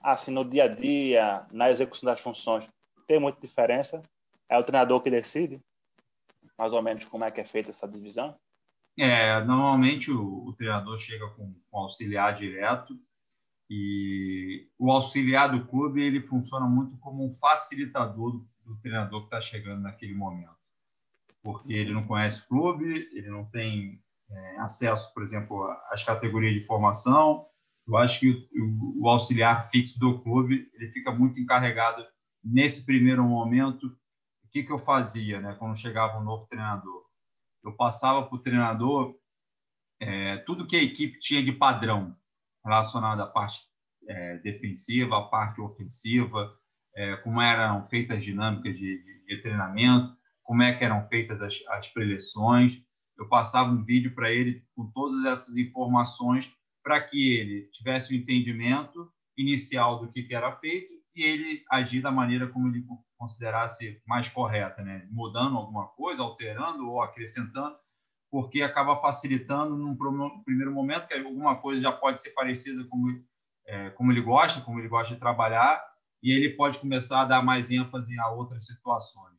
Assim, 0.03 0.31
no 0.33 0.45
dia 0.45 0.65
a 0.65 0.69
dia, 0.69 1.47
na 1.53 1.71
execução 1.71 2.07
das 2.07 2.21
funções, 2.21 2.65
tem 3.07 3.19
muita 3.19 3.41
diferença? 3.41 4.03
É 4.49 4.59
o 4.59 4.65
treinador 4.65 5.01
que 5.01 5.11
decide? 5.11 5.61
Mais 6.59 6.73
ou 6.73 6.83
menos 6.83 7.05
como 7.05 7.25
é 7.25 7.31
que 7.31 7.41
é 7.41 7.45
feita 7.45 7.71
essa 7.71 7.89
divisão? 7.89 8.35
É, 8.99 9.43
normalmente 9.45 10.11
o, 10.11 10.47
o 10.47 10.53
treinador 10.53 10.97
chega 10.99 11.27
com, 11.31 11.55
com 11.71 11.79
auxiliar 11.79 12.37
direto 12.37 12.99
e 13.71 14.69
o 14.79 14.91
auxiliar 14.91 15.51
do 15.51 15.67
clube 15.67 16.03
ele 16.03 16.21
funciona 16.21 16.67
muito 16.67 16.97
como 16.99 17.25
um 17.25 17.35
facilitador 17.39 18.33
do, 18.33 18.49
do 18.67 18.77
treinador 18.81 19.21
que 19.21 19.27
está 19.27 19.41
chegando 19.41 19.81
naquele 19.81 20.15
momento, 20.15 20.55
porque 21.43 21.73
ele 21.73 21.93
não 21.93 22.07
conhece 22.07 22.43
o 22.43 22.49
clube, 22.49 23.09
ele 23.13 23.31
não 23.31 23.47
tem 23.47 24.03
é, 24.33 24.59
acesso, 24.61 25.13
por 25.13 25.23
exemplo, 25.23 25.65
às 25.91 26.03
categorias 26.05 26.55
de 26.55 26.67
formação. 26.67 27.47
Eu 27.87 27.97
acho 27.97 28.21
que 28.21 28.31
o, 28.31 29.03
o, 29.03 29.09
auxiliar 29.09 29.69
fixo 29.71 29.99
do 29.99 30.21
clube 30.23 30.71
ele 30.75 30.91
fica 30.93 31.13
muito 31.13 31.41
encarregado 31.41 32.05
nesse 32.43 32.87
primeiro 32.87 33.25
momento. 33.25 33.87
O 34.45 34.49
que, 34.51 34.63
que 34.63 34.73
eu 34.73 34.79
fazia, 34.79 35.41
né, 35.41 35.57
quando 35.59 35.77
chegava 35.77 36.19
um 36.19 36.25
novo 36.25 36.47
treinador? 36.47 37.03
Eu 37.65 37.73
passava 37.77 38.27
para 38.27 38.37
o 38.37 38.43
treinador 38.43 39.15
é, 40.01 40.37
tudo 40.39 40.67
que 40.67 40.77
a 40.77 40.83
equipe 40.83 41.19
tinha 41.19 41.43
de 41.43 41.53
padrão 41.53 42.17
relacionado 42.65 43.21
à 43.21 43.27
parte 43.27 43.61
é, 44.09 44.39
defensiva, 44.39 45.19
à 45.19 45.23
parte 45.23 45.61
ofensiva, 45.61 46.53
é, 46.97 47.17
como 47.19 47.41
eram 47.41 47.89
feitas 47.89 48.19
as 48.19 48.25
dinâmicas 48.25 48.75
de, 48.75 49.03
de, 49.03 49.27
de, 49.27 49.43
treinamento, 49.43 50.17
como 50.43 50.63
é 50.63 50.73
que 50.75 50.85
eram 50.85 51.07
feitas 51.09 51.41
as, 51.41 51.55
as 51.69 51.89
preleções. 51.89 52.83
Eu 53.19 53.29
passava 53.29 53.71
um 53.71 53.85
vídeo 53.85 54.15
para 54.15 54.31
ele 54.33 54.65
com 54.75 54.87
todas 54.91 55.25
essas 55.25 55.57
informações 55.57 56.53
para 56.83 57.01
que 57.01 57.37
ele 57.37 57.69
tivesse 57.73 58.13
o 58.13 58.17
um 58.17 58.21
entendimento 58.21 59.11
inicial 59.37 60.01
do 60.01 60.11
que, 60.11 60.23
que 60.23 60.35
era 60.35 60.57
feito 60.57 60.93
e 61.15 61.23
ele 61.23 61.65
agir 61.71 62.01
da 62.01 62.11
maneira 62.11 62.49
como 62.49 62.69
ele 62.69 62.85
considerasse 63.19 64.01
mais 64.07 64.29
correta, 64.29 64.83
né? 64.83 65.07
mudando 65.11 65.57
alguma 65.57 65.87
coisa, 65.89 66.23
alterando 66.23 66.89
ou 66.89 67.01
acrescentando, 67.01 67.77
porque 68.31 68.63
acaba 68.63 68.97
facilitando 68.97 69.77
num 69.77 69.95
primeiro 70.43 70.73
momento 70.73 71.07
que 71.07 71.15
alguma 71.15 71.57
coisa 71.57 71.81
já 71.81 71.93
pode 71.93 72.21
ser 72.21 72.31
parecida 72.31 72.85
como, 72.89 73.23
é, 73.67 73.91
como 73.91 74.11
ele 74.11 74.23
gosta, 74.23 74.61
como 74.63 74.79
ele 74.81 74.89
gosta 74.89 75.15
de 75.15 75.21
trabalhar, 75.21 75.83
e 76.23 76.33
ele 76.33 76.51
pode 76.51 76.79
começar 76.79 77.23
a 77.23 77.27
dar 77.27 77.43
mais 77.43 77.71
ênfase 77.71 78.19
a 78.19 78.31
outras 78.31 78.65
situações. 78.65 79.32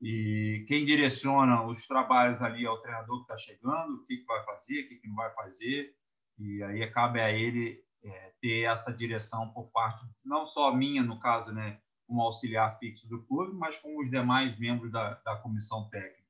E 0.00 0.64
quem 0.66 0.84
direciona 0.84 1.62
os 1.66 1.86
trabalhos 1.86 2.40
ali 2.40 2.66
é 2.66 2.76
treinador 2.80 3.18
que 3.18 3.32
está 3.32 3.36
chegando, 3.36 3.96
o 3.96 4.06
que, 4.06 4.16
que 4.18 4.24
vai 4.24 4.42
fazer, 4.44 4.80
o 4.80 4.88
que, 4.88 4.96
que 4.96 5.08
não 5.08 5.16
vai 5.16 5.32
fazer, 5.34 5.94
e 6.38 6.62
aí 6.62 6.90
cabe 6.90 7.20
a 7.20 7.30
ele 7.30 7.84
é, 8.02 8.32
ter 8.40 8.62
essa 8.62 8.92
direção 8.92 9.50
por 9.50 9.70
parte, 9.70 10.02
não 10.24 10.46
só 10.46 10.74
minha, 10.74 11.02
no 11.02 11.18
caso, 11.20 11.52
né, 11.52 11.78
como 12.06 12.22
auxiliar 12.22 12.78
fixo 12.78 13.06
do 13.08 13.22
clube, 13.24 13.54
mas 13.54 13.76
com 13.76 14.00
os 14.00 14.10
demais 14.10 14.58
membros 14.58 14.90
da, 14.90 15.14
da 15.16 15.36
comissão 15.36 15.88
técnica. 15.90 16.20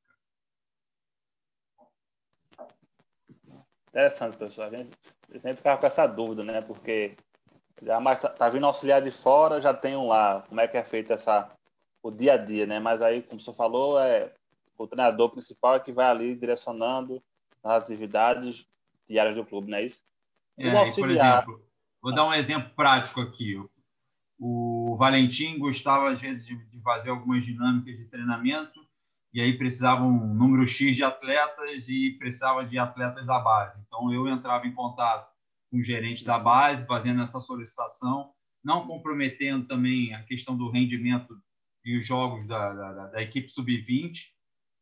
Interessante, 3.89 4.37
pessoal. 4.37 4.69
A 4.69 4.77
gente, 4.77 4.97
sempre 5.33 5.57
ficava 5.57 5.81
com 5.81 5.87
essa 5.87 6.07
dúvida, 6.07 6.45
né? 6.45 6.61
Porque 6.61 7.17
já 7.83 7.99
mais 7.99 8.21
tá, 8.21 8.49
vindo 8.49 8.67
auxiliar 8.67 9.03
de 9.03 9.11
fora, 9.11 9.61
já 9.61 9.75
tem 9.75 9.97
um 9.97 10.07
lá. 10.07 10.43
Como 10.43 10.61
é 10.61 10.69
que 10.69 10.77
é 10.77 10.85
feito 10.85 11.13
essa 11.13 11.51
o 12.03 12.11
dia 12.11 12.35
a 12.35 12.37
dia, 12.37 12.67
né? 12.67 12.79
Mas 12.79 13.03
aí, 13.03 13.23
como 13.23 13.41
senhor 13.41 13.57
falou, 13.57 13.99
é 13.99 14.33
o 14.77 14.87
treinador 14.87 15.31
principal 15.31 15.75
é 15.75 15.81
que 15.81 15.93
vai 15.93 16.07
ali 16.07 16.35
direcionando 16.35 17.23
as 17.63 17.83
atividades 17.83 18.67
diárias 19.09 19.37
do 19.37 19.45
clube, 19.45 19.71
não 19.71 19.79
é 19.79 19.85
isso? 19.85 20.03
É, 20.59 20.91
por 20.93 21.11
exemplo, 21.11 21.65
vou 22.01 22.15
dar 22.15 22.27
um 22.27 22.33
exemplo 22.33 22.71
prático 22.75 23.21
aqui. 23.21 23.63
O 24.39 24.97
Valentim 24.99 25.59
gostava, 25.59 26.11
às 26.11 26.19
vezes, 26.19 26.45
de, 26.47 26.57
de 26.57 26.81
fazer 26.81 27.11
algumas 27.11 27.45
dinâmicas 27.45 27.97
de 27.97 28.07
treinamento 28.07 28.81
e 29.33 29.41
aí 29.41 29.57
precisava 29.57 30.03
um 30.03 30.35
número 30.35 30.67
X 30.67 30.97
de 30.97 31.05
atletas 31.05 31.89
e 31.89 32.17
precisava 32.19 32.65
de 32.65 32.79
atletas 32.79 33.25
da 33.27 33.39
base. 33.39 33.81
Então, 33.87 34.13
eu 34.13 34.27
entrava 34.27 34.67
em 34.67 34.75
contato 34.75 35.31
com 35.71 35.79
o 35.79 35.83
gerente 35.83 36.25
da 36.25 36.39
base, 36.39 36.87
fazendo 36.87 37.23
essa 37.23 37.39
solicitação, 37.39 38.33
não 38.63 38.87
comprometendo 38.87 39.67
também 39.67 40.15
a 40.15 40.23
questão 40.25 40.57
do 40.57 40.69
rendimento 40.69 41.41
e 41.85 41.99
os 41.99 42.07
jogos 42.07 42.47
da, 42.47 42.73
da, 42.73 43.07
da 43.09 43.23
equipe 43.23 43.49
sub-20. 43.49 44.13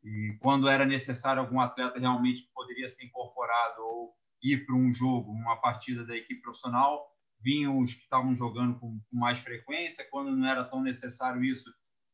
E 0.05 0.37
quando 0.41 0.69
era 0.69 0.85
necessário 0.85 1.43
algum 1.43 1.61
atleta 1.61 1.99
realmente 1.99 2.49
poderia 2.55 2.89
ser 2.89 3.05
incorporado 3.05 3.83
ou 3.83 4.15
ir 4.43 4.65
para 4.65 4.75
um 4.75 4.93
jogo, 4.93 5.33
uma 5.33 5.57
partida 5.57 6.05
da 6.05 6.17
equipe 6.17 6.41
profissional, 6.41 7.07
vinham 7.41 7.79
os 7.79 7.95
que 7.95 8.03
estavam 8.03 8.35
jogando 8.35 8.79
com, 8.79 9.01
com 9.11 9.17
mais 9.17 9.39
frequência. 9.39 10.07
Quando 10.11 10.37
não 10.37 10.49
era 10.49 10.65
tão 10.65 10.83
necessário 10.83 11.43
isso, 11.45 11.73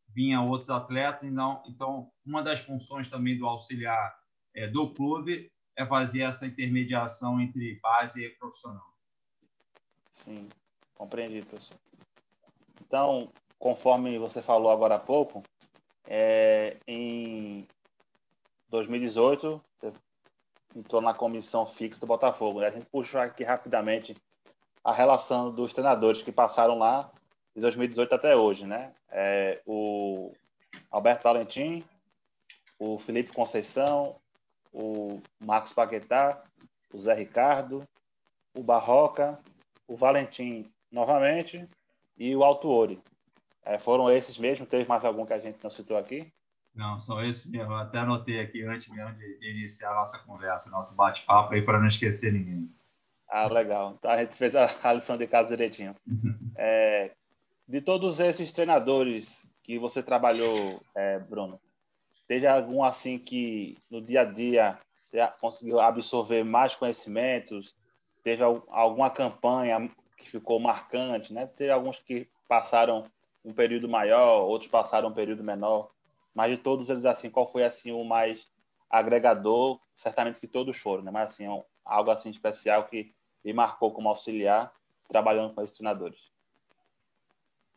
vinha 0.08 0.40
outros 0.40 0.70
atletas. 0.70 1.24
Então, 1.24 1.62
então 1.66 2.10
uma 2.24 2.42
das 2.42 2.60
funções 2.60 3.08
também 3.08 3.36
do 3.36 3.46
auxiliar 3.46 4.14
é, 4.54 4.66
do 4.68 4.92
clube 4.94 5.50
é 5.76 5.84
fazer 5.84 6.20
essa 6.20 6.46
intermediação 6.46 7.40
entre 7.40 7.78
base 7.80 8.24
e 8.24 8.30
profissional. 8.30 8.94
Sim, 10.12 10.48
compreendi, 10.94 11.42
professor. 11.42 11.76
Então, 12.80 13.32
conforme 13.58 14.18
você 14.18 14.42
falou 14.42 14.70
agora 14.70 14.96
há 14.96 14.98
pouco, 14.98 15.42
é, 16.06 16.76
em 16.86 17.66
2018, 18.68 19.60
você 19.80 19.92
entrou 20.76 21.00
na 21.00 21.14
comissão 21.14 21.66
fixa 21.66 22.00
do 22.00 22.06
Botafogo. 22.06 22.60
Né? 22.60 22.66
A 22.66 22.70
gente 22.70 22.86
puxou 22.90 23.20
aqui 23.20 23.42
rapidamente 23.42 24.16
a 24.82 24.92
relação 24.92 25.50
dos 25.50 25.72
treinadores 25.72 26.22
que 26.22 26.30
passaram 26.32 26.78
lá 26.78 27.10
de 27.54 27.60
2018 27.62 28.14
até 28.14 28.36
hoje, 28.36 28.66
né? 28.66 28.92
É, 29.10 29.62
o 29.64 30.32
Alberto 30.90 31.22
Valentim, 31.22 31.84
o 32.78 32.98
Felipe 32.98 33.32
Conceição, 33.32 34.14
o 34.72 35.20
Marcos 35.40 35.72
Paquetá, 35.72 36.42
o 36.92 36.98
Zé 36.98 37.14
Ricardo, 37.14 37.86
o 38.54 38.62
Barroca, 38.62 39.38
o 39.86 39.96
Valentim 39.96 40.68
novamente 40.90 41.66
e 42.18 42.34
o 42.34 42.44
Altuori. 42.44 43.00
É, 43.64 43.78
foram 43.78 44.10
esses 44.10 44.36
mesmo? 44.36 44.66
Teve 44.66 44.88
mais 44.88 45.04
algum 45.04 45.24
que 45.24 45.32
a 45.32 45.38
gente 45.38 45.58
não 45.62 45.70
citou 45.70 45.96
aqui? 45.96 46.30
Não, 46.74 46.98
são 46.98 47.22
esses 47.22 47.50
mesmo. 47.50 47.72
Eu 47.72 47.78
até 47.78 47.98
anotei 47.98 48.40
aqui 48.40 48.62
antes 48.62 48.88
mesmo 48.88 49.14
de, 49.14 49.38
de 49.38 49.50
iniciar 49.50 49.92
a 49.92 49.94
nossa 49.94 50.18
conversa, 50.18 50.70
nosso 50.70 50.96
bate-papo 50.96 51.54
aí 51.54 51.62
para 51.62 51.78
não 51.78 51.86
esquecer 51.86 52.32
ninguém. 52.32 52.68
Ah, 53.28 53.46
legal. 53.46 53.94
Então 53.98 54.10
a 54.10 54.18
gente 54.18 54.36
fez 54.36 54.54
a, 54.54 54.68
a 54.82 54.92
lição 54.92 55.16
de 55.16 55.26
casa 55.26 55.48
direitinho. 55.48 55.94
É, 56.56 57.12
de 57.66 57.80
todos 57.80 58.20
esses 58.20 58.52
treinadores 58.52 59.46
que 59.62 59.78
você 59.78 60.02
trabalhou, 60.02 60.82
é, 60.94 61.18
Bruno, 61.18 61.58
teve 62.28 62.46
algum 62.46 62.84
assim 62.84 63.18
que 63.18 63.78
no 63.90 64.02
dia 64.02 64.20
a 64.20 64.24
dia 64.24 64.78
conseguiu 65.40 65.80
absorver 65.80 66.44
mais 66.44 66.74
conhecimentos? 66.74 67.74
Teve 68.22 68.42
alguma 68.42 69.10
campanha 69.10 69.88
que 70.18 70.30
ficou 70.30 70.60
marcante, 70.60 71.32
né? 71.32 71.46
Teve 71.46 71.70
alguns 71.70 71.98
que 71.98 72.28
passaram 72.48 73.04
um 73.44 73.52
período 73.52 73.88
maior, 73.88 74.42
outros 74.44 74.70
passaram 74.70 75.08
um 75.08 75.14
período 75.14 75.44
menor. 75.44 75.90
Mas 76.34 76.50
de 76.50 76.56
todos 76.56 76.88
eles 76.90 77.04
assim, 77.04 77.30
qual 77.30 77.50
foi 77.50 77.64
assim 77.64 77.92
o 77.92 78.04
mais 78.04 78.46
agregador? 78.90 79.78
Certamente 79.96 80.40
que 80.40 80.48
todos 80.48 80.76
foram, 80.76 81.02
né? 81.02 81.10
Mas 81.10 81.32
assim, 81.32 81.46
algo 81.84 82.10
assim 82.10 82.30
especial 82.30 82.84
que 82.84 83.14
me 83.44 83.52
marcou 83.52 83.92
como 83.92 84.08
auxiliar 84.08 84.72
trabalhando 85.08 85.54
com 85.54 85.62
esses 85.62 85.76
treinadores. 85.76 86.18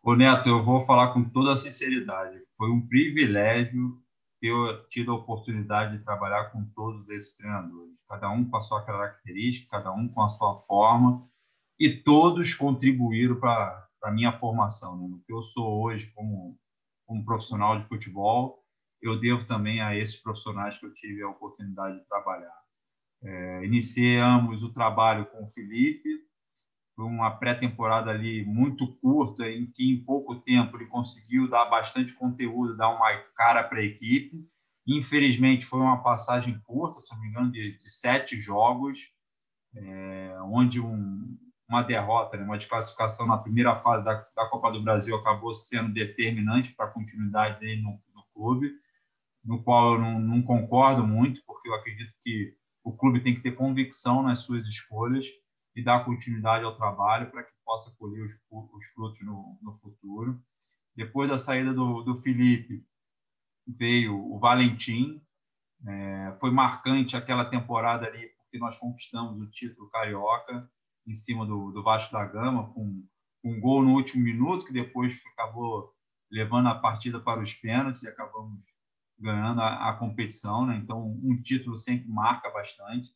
Ô 0.02 0.16
Neto, 0.16 0.48
eu 0.48 0.64
vou 0.64 0.86
falar 0.86 1.14
com 1.14 1.24
toda 1.26 1.54
a 1.54 1.58
sinceridade. 1.58 2.42
Foi 2.58 2.72
um 2.72 2.88
privilégio 2.88 4.02
ter 4.40 4.54
tido 4.90 5.12
a 5.12 5.16
oportunidade 5.16 5.98
de 5.98 6.04
trabalhar 6.04 6.46
com 6.46 6.64
todos 6.76 7.10
esses 7.10 7.36
treinadores, 7.36 8.04
cada 8.08 8.30
um 8.30 8.46
com 8.46 8.56
a 8.56 8.62
sua 8.62 8.84
característica, 8.84 9.78
cada 9.78 9.92
um 9.92 10.08
com 10.08 10.22
a 10.22 10.30
sua 10.30 10.60
forma, 10.62 11.28
e 11.80 11.90
todos 11.90 12.54
contribuíram 12.54 13.40
para 13.40 13.87
a 14.04 14.12
minha 14.12 14.32
formação. 14.34 14.98
Né? 14.98 15.08
No 15.08 15.20
que 15.20 15.34
eu 15.34 15.44
sou 15.44 15.84
hoje 15.84 16.12
como, 16.16 16.58
como 17.06 17.26
profissional 17.26 17.80
de 17.80 17.88
futebol, 17.88 18.64
eu 19.02 19.20
devo 19.20 19.46
também 19.46 19.82
a 19.82 19.96
esses 19.96 20.16
profissionais 20.16 20.78
que 20.78 20.86
eu 20.86 20.94
tive 20.94 21.22
a 21.24 21.30
oportunidade 21.30 22.00
de 22.00 22.08
trabalhar. 22.08 22.58
É, 23.24 23.66
iniciamos 23.66 24.64
o 24.64 24.74
trabalho 24.74 25.26
com 25.28 25.44
o 25.44 25.50
Felipe, 25.50 26.28
foi 26.98 27.06
uma 27.06 27.30
pré-temporada 27.30 28.10
ali 28.10 28.44
muito 28.44 28.92
curta, 28.96 29.48
em 29.48 29.68
que 29.68 29.88
em 29.88 30.04
pouco 30.04 30.36
tempo 30.38 30.76
ele 30.76 30.88
conseguiu 30.88 31.48
dar 31.48 31.66
bastante 31.66 32.14
conteúdo, 32.16 32.76
dar 32.76 32.90
uma 32.90 33.16
cara 33.36 33.64
para 33.64 33.78
a 33.78 33.84
equipe. 33.84 34.44
Infelizmente, 34.88 35.64
foi 35.64 35.80
uma 35.80 36.02
passagem 36.02 36.60
curta, 36.66 37.00
se 37.02 37.14
não 37.14 37.22
me 37.22 37.28
engano, 37.28 37.52
de, 37.52 37.78
de 37.78 37.90
sete 37.90 38.40
jogos, 38.42 39.14
é, 39.76 40.40
onde 40.46 40.82
um, 40.82 41.38
uma 41.68 41.84
derrota, 41.84 42.38
né, 42.38 42.44
uma 42.44 42.58
desclassificação 42.58 43.28
na 43.28 43.38
primeira 43.38 43.76
fase 43.82 44.04
da, 44.06 44.14
da, 44.36 44.48
Copa 44.48 44.72
do 44.72 44.82
Brasil 44.82 45.16
acabou 45.16 45.54
sendo 45.54 45.94
determinante 45.94 46.74
para 46.74 46.86
a 46.86 46.92
continuidade 46.92 47.60
dele 47.60 47.82
no, 47.82 48.02
no, 48.16 48.24
clube, 48.34 48.72
no 49.44 49.62
qual 49.64 49.94
eu 49.94 50.00
não, 50.00 50.20
não 50.20 50.42
concordo 50.42 51.06
muito, 51.06 51.44
porque 51.46 51.68
eu 51.68 51.74
acredito 51.74 52.14
que 52.24 52.56
o 52.84 52.96
clube 52.96 53.20
tem 53.20 53.36
que 53.36 53.42
ter 53.42 53.52
convicção 53.52 54.24
nas 54.24 54.40
suas 54.40 54.66
escolhas 54.66 55.26
e 55.76 55.84
dar 55.84 56.06
continuidade 56.06 56.64
ao 56.64 56.76
trabalho 56.76 57.30
para 57.30 57.44
que 57.44 57.52
possa 57.66 57.94
colher 57.98 58.24
os, 58.24 58.32
os 58.50 58.86
frutos 58.96 59.22
no, 59.26 59.60
no, 59.62 59.78
futuro. 59.80 60.42
Depois 60.96 61.30
da 61.30 61.38
saída 61.38 61.74
do, 61.74 62.02
do 62.02 62.16
Felipe, 62.16 62.84
veio 63.68 64.18
o 64.18 64.40
Valentim. 64.40 65.22
É, 65.86 66.38
foi 66.40 66.50
marcante 66.50 67.16
aquela 67.16 67.46
temporada 67.46 68.08
ali, 68.08 68.28
porque 68.38 68.58
nós 68.58 68.78
conquistamos 68.78 69.40
o 69.40 69.52
título 69.52 69.90
carioca 69.90 70.68
em 71.08 71.16
cima 71.16 71.46
do, 71.46 71.72
do 71.72 71.82
Vasco 71.82 72.12
da 72.12 72.26
Gama, 72.26 72.72
com, 72.74 73.04
um 73.44 73.60
gol 73.60 73.82
no 73.82 73.94
último 73.94 74.24
minuto, 74.24 74.66
que 74.66 74.74
depois 74.74 75.22
acabou 75.34 75.94
levando 76.30 76.68
a 76.68 76.76
partida 76.76 77.20
para 77.20 77.40
os 77.40 77.54
pênaltis 77.54 78.04
e 78.04 78.10
acabamos 78.10 78.60
ganhando 79.18 79.62
a, 79.62 79.90
a 79.90 79.94
competição. 79.94 80.66
Né? 80.66 80.76
Então, 80.76 81.18
um 81.24 81.42
título 81.42 81.78
sempre 81.78 82.10
marca 82.10 82.50
bastante 82.52 83.10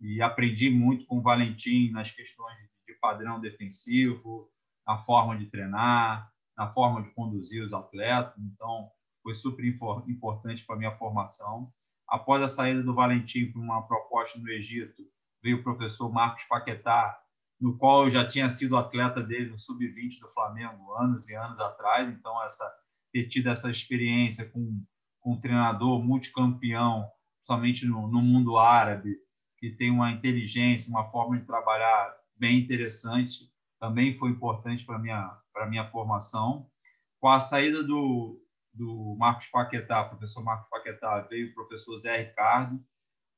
e 0.00 0.20
aprendi 0.20 0.70
muito 0.70 1.06
com 1.06 1.18
o 1.18 1.22
Valentim 1.22 1.90
nas 1.90 2.10
questões 2.10 2.56
de 2.86 2.94
padrão 2.94 3.40
defensivo, 3.40 4.50
na 4.86 4.98
forma 4.98 5.36
de 5.36 5.46
treinar, 5.46 6.30
na 6.56 6.70
forma 6.70 7.02
de 7.02 7.10
conduzir 7.10 7.64
os 7.64 7.72
atletas. 7.72 8.34
Então, 8.38 8.90
foi 9.22 9.34
super 9.34 9.64
importante 9.64 10.64
para 10.64 10.76
a 10.76 10.78
minha 10.78 10.96
formação. 10.96 11.72
Após 12.08 12.42
a 12.42 12.48
saída 12.48 12.82
do 12.82 12.94
Valentim 12.94 13.52
para 13.52 13.60
uma 13.60 13.86
proposta 13.86 14.38
no 14.38 14.48
Egito, 14.48 15.02
veio 15.42 15.58
o 15.58 15.62
professor 15.62 16.10
Marcos 16.12 16.44
Paquetá, 16.44 17.19
no 17.60 17.76
qual 17.76 18.04
eu 18.04 18.10
já 18.10 18.26
tinha 18.26 18.48
sido 18.48 18.76
atleta 18.76 19.22
dele 19.22 19.50
no 19.50 19.58
sub-20 19.58 20.20
do 20.20 20.28
Flamengo 20.28 20.94
anos 20.94 21.28
e 21.28 21.34
anos 21.34 21.60
atrás. 21.60 22.08
Então, 22.08 22.42
essa 22.42 22.64
ter 23.12 23.26
tido 23.26 23.48
essa 23.48 23.70
experiência 23.70 24.48
com, 24.48 24.82
com 25.20 25.32
um 25.32 25.40
treinador 25.40 26.02
multicampeão, 26.02 27.10
somente 27.40 27.84
no, 27.84 28.08
no 28.08 28.22
mundo 28.22 28.56
árabe, 28.56 29.16
que 29.58 29.70
tem 29.70 29.90
uma 29.90 30.10
inteligência, 30.10 30.90
uma 30.90 31.08
forma 31.08 31.38
de 31.38 31.44
trabalhar 31.44 32.16
bem 32.36 32.58
interessante, 32.60 33.50
também 33.78 34.14
foi 34.14 34.30
importante 34.30 34.84
para 34.84 34.98
minha 34.98 35.38
para 35.52 35.68
minha 35.68 35.86
formação. 35.90 36.70
Com 37.18 37.28
a 37.28 37.40
saída 37.40 37.82
do, 37.82 38.42
do 38.72 39.14
Marcos 39.18 39.46
Paquetá, 39.48 40.04
professor 40.04 40.42
Marcos 40.42 40.68
Paquetá, 40.70 41.20
veio 41.22 41.50
o 41.50 41.54
professor 41.54 41.98
Zé 41.98 42.16
Ricardo, 42.16 42.82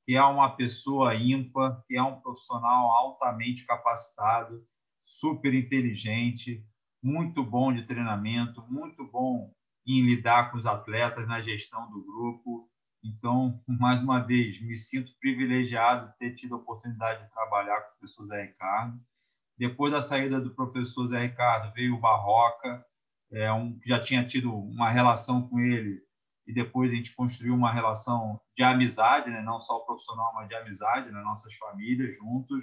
que 0.04 0.16
é 0.16 0.22
uma 0.22 0.56
pessoa 0.56 1.14
ímpar, 1.14 1.82
que 1.86 1.96
é 1.96 2.02
um 2.02 2.20
profissional 2.20 2.90
altamente 2.90 3.64
capacitado, 3.64 4.64
super 5.04 5.54
inteligente, 5.54 6.64
muito 7.02 7.44
bom 7.44 7.72
de 7.72 7.86
treinamento, 7.86 8.64
muito 8.68 9.04
bom 9.06 9.52
em 9.86 10.02
lidar 10.02 10.50
com 10.50 10.58
os 10.58 10.66
atletas 10.66 11.26
na 11.26 11.40
gestão 11.40 11.90
do 11.90 12.04
grupo, 12.04 12.70
então, 13.04 13.60
mais 13.66 14.00
uma 14.00 14.20
vez, 14.20 14.62
me 14.62 14.76
sinto 14.76 15.12
privilegiado 15.18 16.08
de 16.12 16.18
ter 16.18 16.36
tido 16.36 16.54
a 16.54 16.58
oportunidade 16.58 17.24
de 17.24 17.32
trabalhar 17.32 17.80
com 17.80 17.88
o 17.88 17.98
professor 17.98 18.26
Zé 18.26 18.42
Ricardo. 18.42 19.00
Depois 19.58 19.92
da 19.92 20.00
saída 20.00 20.40
do 20.40 20.54
professor 20.54 21.08
Zé 21.08 21.18
Ricardo, 21.22 21.74
veio 21.74 21.96
o 21.96 22.00
Barroca, 22.00 22.84
é, 23.32 23.52
um, 23.52 23.78
já 23.84 23.98
tinha 23.98 24.24
tido 24.24 24.54
uma 24.54 24.88
relação 24.88 25.48
com 25.48 25.58
ele, 25.58 26.00
e 26.52 26.54
depois 26.54 26.92
a 26.92 26.94
gente 26.94 27.14
construiu 27.14 27.54
uma 27.54 27.72
relação 27.72 28.40
de 28.56 28.62
amizade, 28.62 29.30
né? 29.30 29.42
não 29.42 29.58
só 29.58 29.78
profissional, 29.80 30.32
mas 30.34 30.48
de 30.48 30.54
amizade, 30.54 31.06
nas 31.06 31.14
né? 31.14 31.22
nossas 31.22 31.54
famílias 31.54 32.16
juntos. 32.16 32.62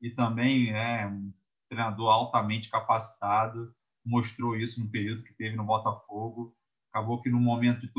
E 0.00 0.10
também 0.10 0.70
é 0.72 1.06
um 1.06 1.32
treinador 1.68 2.10
altamente 2.10 2.70
capacitado, 2.70 3.74
mostrou 4.04 4.56
isso 4.56 4.80
no 4.80 4.90
período 4.90 5.22
que 5.22 5.34
teve 5.34 5.56
no 5.56 5.64
Botafogo 5.64 6.54
acabou 6.90 7.20
que 7.20 7.28
no 7.28 7.38
momento 7.38 7.82
de 7.82 7.92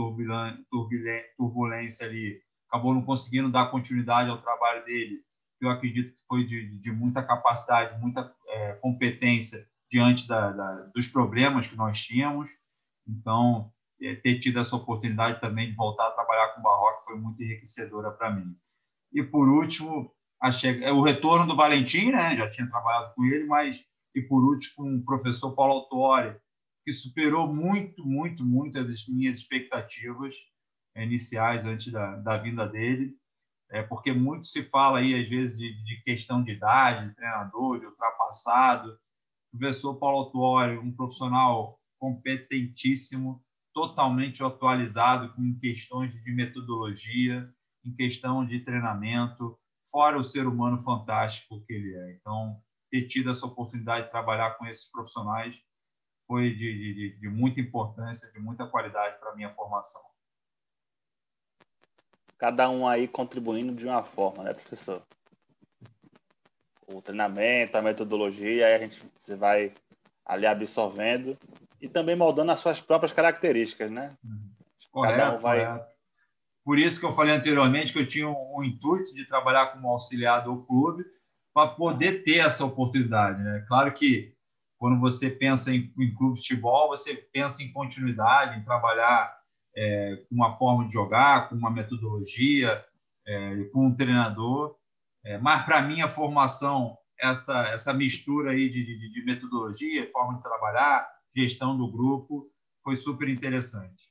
turbulência 1.38 2.08
ali, 2.08 2.42
acabou 2.68 2.94
não 2.94 3.06
conseguindo 3.06 3.52
dar 3.52 3.70
continuidade 3.70 4.32
ao 4.32 4.42
trabalho 4.42 4.84
dele 4.84 5.24
eu 5.62 5.70
acredito 5.70 6.14
que 6.14 6.26
foi 6.28 6.46
de, 6.46 6.68
de 6.80 6.92
muita 6.92 7.24
capacidade, 7.24 8.00
muita 8.00 8.34
é, 8.48 8.74
competência 8.74 9.68
diante 9.92 10.28
da, 10.28 10.52
da, 10.52 10.76
dos 10.96 11.08
problemas 11.08 11.68
que 11.68 11.76
nós 11.76 12.02
tínhamos. 12.02 12.50
Então, 13.08 13.72
é, 14.02 14.16
ter 14.16 14.40
tido 14.40 14.60
essa 14.60 14.76
oportunidade 14.76 15.42
também 15.42 15.70
de 15.70 15.76
voltar 15.76 16.08
a 16.08 16.12
trabalhar 16.12 16.50
com 16.50 16.60
o 16.60 16.64
Barroco 16.64 17.04
foi 17.06 17.18
muito 17.18 17.42
enriquecedora 17.42 18.12
para 18.12 18.32
mim. 18.32 18.56
E, 19.14 19.24
por 19.24 19.48
último, 19.48 20.14
che... 20.52 20.84
É 20.84 20.92
o 20.92 21.02
retorno 21.02 21.48
do 21.48 21.56
Valentim, 21.56 22.12
né? 22.12 22.36
já 22.36 22.50
tinha 22.50 22.70
trabalhado 22.70 23.14
com 23.16 23.26
ele, 23.26 23.46
mas, 23.46 23.84
e 24.16 24.22
por 24.22 24.44
último, 24.44 24.74
com 24.76 24.96
o 24.96 25.06
professor 25.06 25.54
Paulo 25.56 25.74
Autori, 25.74 26.36
que 26.86 26.94
superou 26.94 27.54
muito, 27.54 28.06
muito, 28.06 28.46
muito 28.46 28.80
as 28.80 29.08
minhas 29.08 29.40
expectativas 29.40 30.34
iniciais 30.96 31.66
antes 31.66 31.92
da, 31.92 32.16
da 32.18 32.38
vinda 32.38 32.68
dele 32.68 33.20
é, 33.72 33.84
porque 33.84 34.12
muito 34.12 34.48
se 34.48 34.64
fala 34.64 35.00
aí, 35.00 35.14
às 35.14 35.30
vezes, 35.30 35.58
de, 35.58 35.84
de 35.84 36.02
questão 36.04 36.44
de 36.44 36.54
idade, 36.54 37.08
de 37.08 37.16
treinador, 37.16 37.80
de 37.80 37.86
ultrapassado. 37.86 38.98
O 39.54 39.58
professor 39.58 39.96
Paulo 39.96 40.26
Autuori, 40.26 40.78
um 40.78 40.92
profissional 40.92 41.80
competentíssimo, 42.00 43.44
totalmente 43.74 44.44
atualizado 44.44 45.34
com 45.34 45.58
questões 45.60 46.14
de 46.14 46.32
metodologia, 46.32 47.50
em 47.86 47.96
questão 47.96 48.46
de 48.46 48.60
treinamento, 48.60 49.58
fora 49.90 50.18
o 50.18 50.24
ser 50.24 50.48
humano 50.48 50.80
fantástico 50.80 51.64
que 51.66 51.74
ele 51.74 51.96
é. 51.96 52.14
Então, 52.14 52.62
ter 52.92 53.08
tido 53.08 53.32
essa 53.32 53.46
oportunidade 53.46 54.06
de 54.06 54.12
trabalhar 54.12 54.52
com 54.52 54.66
esses 54.66 54.90
profissionais 54.90 55.62
foi 56.28 56.52
de, 56.52 56.94
de, 56.94 57.20
de 57.20 57.30
muita 57.30 57.60
importância, 57.60 58.32
de 58.32 58.40
muita 58.40 58.68
qualidade 58.68 59.20
para 59.20 59.32
a 59.32 59.36
minha 59.36 59.54
formação 59.54 60.02
cada 62.40 62.70
um 62.70 62.88
aí 62.88 63.08
contribuindo 63.08 63.76
de 63.76 63.86
uma 63.86 64.02
forma, 64.02 64.44
né, 64.44 64.54
professor? 64.54 65.04
O 66.88 67.02
treinamento, 67.02 67.78
a 67.78 67.82
metodologia, 67.82 68.66
aí 68.66 68.74
a 68.74 68.80
gente 68.80 69.04
você 69.16 69.36
vai 69.36 69.74
ali 70.26 70.48
absorvendo 70.48 71.38
e 71.82 71.88
também 71.88 72.16
moldando 72.16 72.52
as 72.52 72.60
suas 72.60 72.82
próprias 72.82 73.12
características, 73.12 73.90
né? 73.92 74.14
Correto, 74.92 75.18
cada 75.18 75.38
um 75.38 75.42
vai... 75.42 75.66
correto. 75.66 75.90
Por 76.64 76.78
isso 76.78 77.00
que 77.00 77.06
eu 77.06 77.14
falei 77.14 77.34
anteriormente 77.34 77.92
que 77.92 78.00
eu 78.00 78.08
tinha 78.08 78.30
o 78.30 78.64
intuito 78.64 79.14
de 79.16 79.26
trabalhar 79.26 79.68
como 79.68 79.90
auxiliar 79.90 80.44
do 80.44 80.64
clube 80.66 81.04
para 81.54 81.72
poder 81.72 82.24
ter 82.24 82.40
essa 82.40 82.64
oportunidade, 82.64 83.42
né? 83.42 83.66
Claro 83.68 83.92
que 83.92 84.36
quando 84.78 85.00
você 85.00 85.30
pensa 85.30 85.72
em, 85.72 85.92
em 86.00 86.16
clube 86.16 86.36
de 86.36 86.42
futebol, 86.42 86.88
você 86.90 87.16
pensa 87.16 87.62
em 87.64 87.72
continuidade, 87.72 88.60
em 88.60 88.64
trabalhar 88.64 89.38
é, 89.76 90.24
com 90.28 90.36
uma 90.36 90.52
forma 90.52 90.86
de 90.86 90.94
jogar, 90.94 91.50
com 91.50 91.56
uma 91.56 91.70
metodologia, 91.70 92.84
é, 93.28 93.64
com 93.74 93.88
um 93.88 93.96
treinador. 93.96 94.76
É, 95.24 95.38
mas, 95.38 95.66
para 95.66 95.82
mim, 95.82 96.02
a 96.02 96.08
formação, 96.08 96.98
essa, 97.20 97.68
essa 97.70 97.94
mistura 97.94 98.52
aí 98.52 98.70
de, 98.70 98.86
de, 98.86 99.12
de 99.12 99.26
metodologia, 99.26 100.10
forma 100.12 100.38
de 100.38 100.44
trabalhar, 100.44 101.10
gestão 101.36 101.78
do 101.78 101.92
grupo, 101.92 102.52
foi 102.84 102.96
super 102.96 103.28
interessante. 103.30 104.10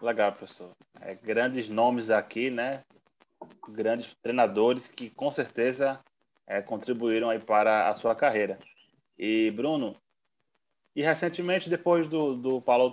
Legal, 0.00 0.32
professor. 0.32 0.76
É, 1.00 1.14
grandes 1.14 1.68
nomes 1.68 2.10
aqui, 2.10 2.50
né? 2.50 2.84
Grandes 3.68 4.14
treinadores 4.22 4.88
que 4.88 5.10
com 5.10 5.30
certeza 5.30 6.02
é, 6.46 6.62
contribuíram 6.62 7.28
aí 7.28 7.38
para 7.38 7.88
a 7.88 7.94
sua 7.94 8.14
carreira. 8.14 8.58
E 9.18 9.50
Bruno, 9.50 9.96
e 10.94 11.02
recentemente, 11.02 11.70
depois 11.70 12.08
do, 12.08 12.34
do 12.34 12.60
Paulo 12.60 12.92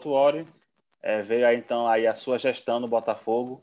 é, 1.01 1.21
veio 1.21 1.47
aí, 1.47 1.57
então 1.57 1.87
aí 1.87 2.05
a 2.05 2.15
sua 2.15 2.37
gestão 2.37 2.79
no 2.79 2.87
Botafogo 2.87 3.61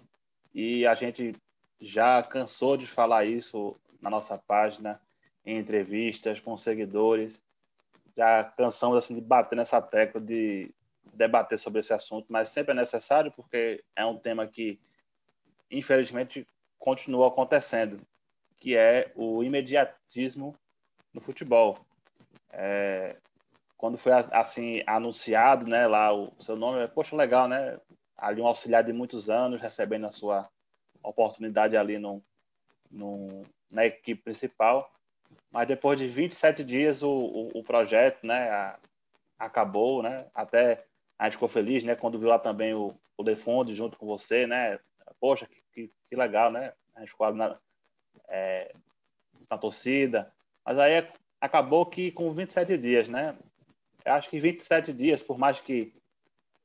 e 0.54 0.86
a 0.86 0.94
gente 0.94 1.34
já 1.80 2.22
cansou 2.22 2.76
de 2.76 2.86
falar 2.86 3.24
isso 3.24 3.76
na 4.00 4.08
nossa 4.10 4.38
página, 4.38 5.00
em 5.44 5.58
entrevistas 5.58 6.40
com 6.40 6.56
seguidores. 6.56 7.42
Já 8.16 8.44
cansamos 8.44 8.98
assim, 8.98 9.14
de 9.14 9.20
bater 9.20 9.56
nessa 9.56 9.80
tecla, 9.80 10.20
de 10.20 10.72
debater 11.14 11.58
sobre 11.58 11.80
esse 11.80 11.92
assunto, 11.92 12.26
mas 12.30 12.48
sempre 12.48 12.72
é 12.72 12.74
necessário 12.74 13.32
porque 13.32 13.82
é 13.94 14.04
um 14.04 14.16
tema 14.16 14.46
que, 14.46 14.78
infelizmente, 15.70 16.46
continua 16.78 17.28
acontecendo, 17.28 18.00
que 18.58 18.76
é 18.76 19.12
o 19.14 19.42
imediatismo 19.42 20.56
no 21.12 21.20
futebol. 21.20 21.78
É, 22.50 23.16
quando 23.76 23.98
foi 23.98 24.12
assim 24.12 24.82
anunciado, 24.86 25.66
né, 25.66 25.86
lá 25.86 26.12
o 26.12 26.32
seu 26.40 26.56
nome, 26.56 26.86
poxa, 26.88 27.16
legal, 27.16 27.48
né? 27.48 27.78
Ali 28.16 28.40
um 28.40 28.46
auxiliar 28.46 28.84
de 28.84 28.92
muitos 28.92 29.28
anos 29.28 29.60
recebendo 29.60 30.06
a 30.06 30.12
sua 30.12 30.48
oportunidade 31.02 31.76
ali 31.76 31.98
no, 31.98 32.22
no, 32.90 33.44
na 33.70 33.84
equipe 33.84 34.22
principal. 34.22 34.88
Mas 35.52 35.68
depois 35.68 35.98
de 35.98 36.06
27 36.06 36.64
dias 36.64 37.02
o, 37.02 37.10
o, 37.10 37.58
o 37.58 37.62
projeto, 37.62 38.26
né, 38.26 38.48
a, 38.50 38.78
acabou, 39.38 40.02
né? 40.02 40.26
Até 40.34 40.82
a 41.18 41.24
gente 41.24 41.34
ficou 41.34 41.48
feliz, 41.48 41.84
né, 41.84 41.94
quando 41.94 42.18
viu 42.18 42.28
lá 42.28 42.38
também 42.38 42.74
o, 42.74 42.92
o 43.16 43.22
Defonde 43.22 43.74
junto 43.74 43.98
com 43.98 44.06
você, 44.06 44.46
né? 44.46 44.78
Poxa, 45.20 45.46
que, 45.72 45.92
que 46.08 46.16
legal, 46.16 46.50
né? 46.50 46.72
A 46.96 47.00
gente 47.00 47.10
ficou 47.10 47.32
na, 47.34 47.56
é, 48.28 48.72
na 49.50 49.58
torcida. 49.58 50.26
Mas 50.64 50.78
aí 50.78 51.06
acabou 51.40 51.84
que 51.84 52.10
com 52.10 52.32
27 52.32 52.78
dias, 52.78 53.08
né? 53.08 53.36
eu 54.04 54.12
acho 54.12 54.30
que 54.30 54.40
27 54.40 54.92
dias, 54.92 55.22
por 55.22 55.38
mais 55.38 55.60
que 55.60 55.92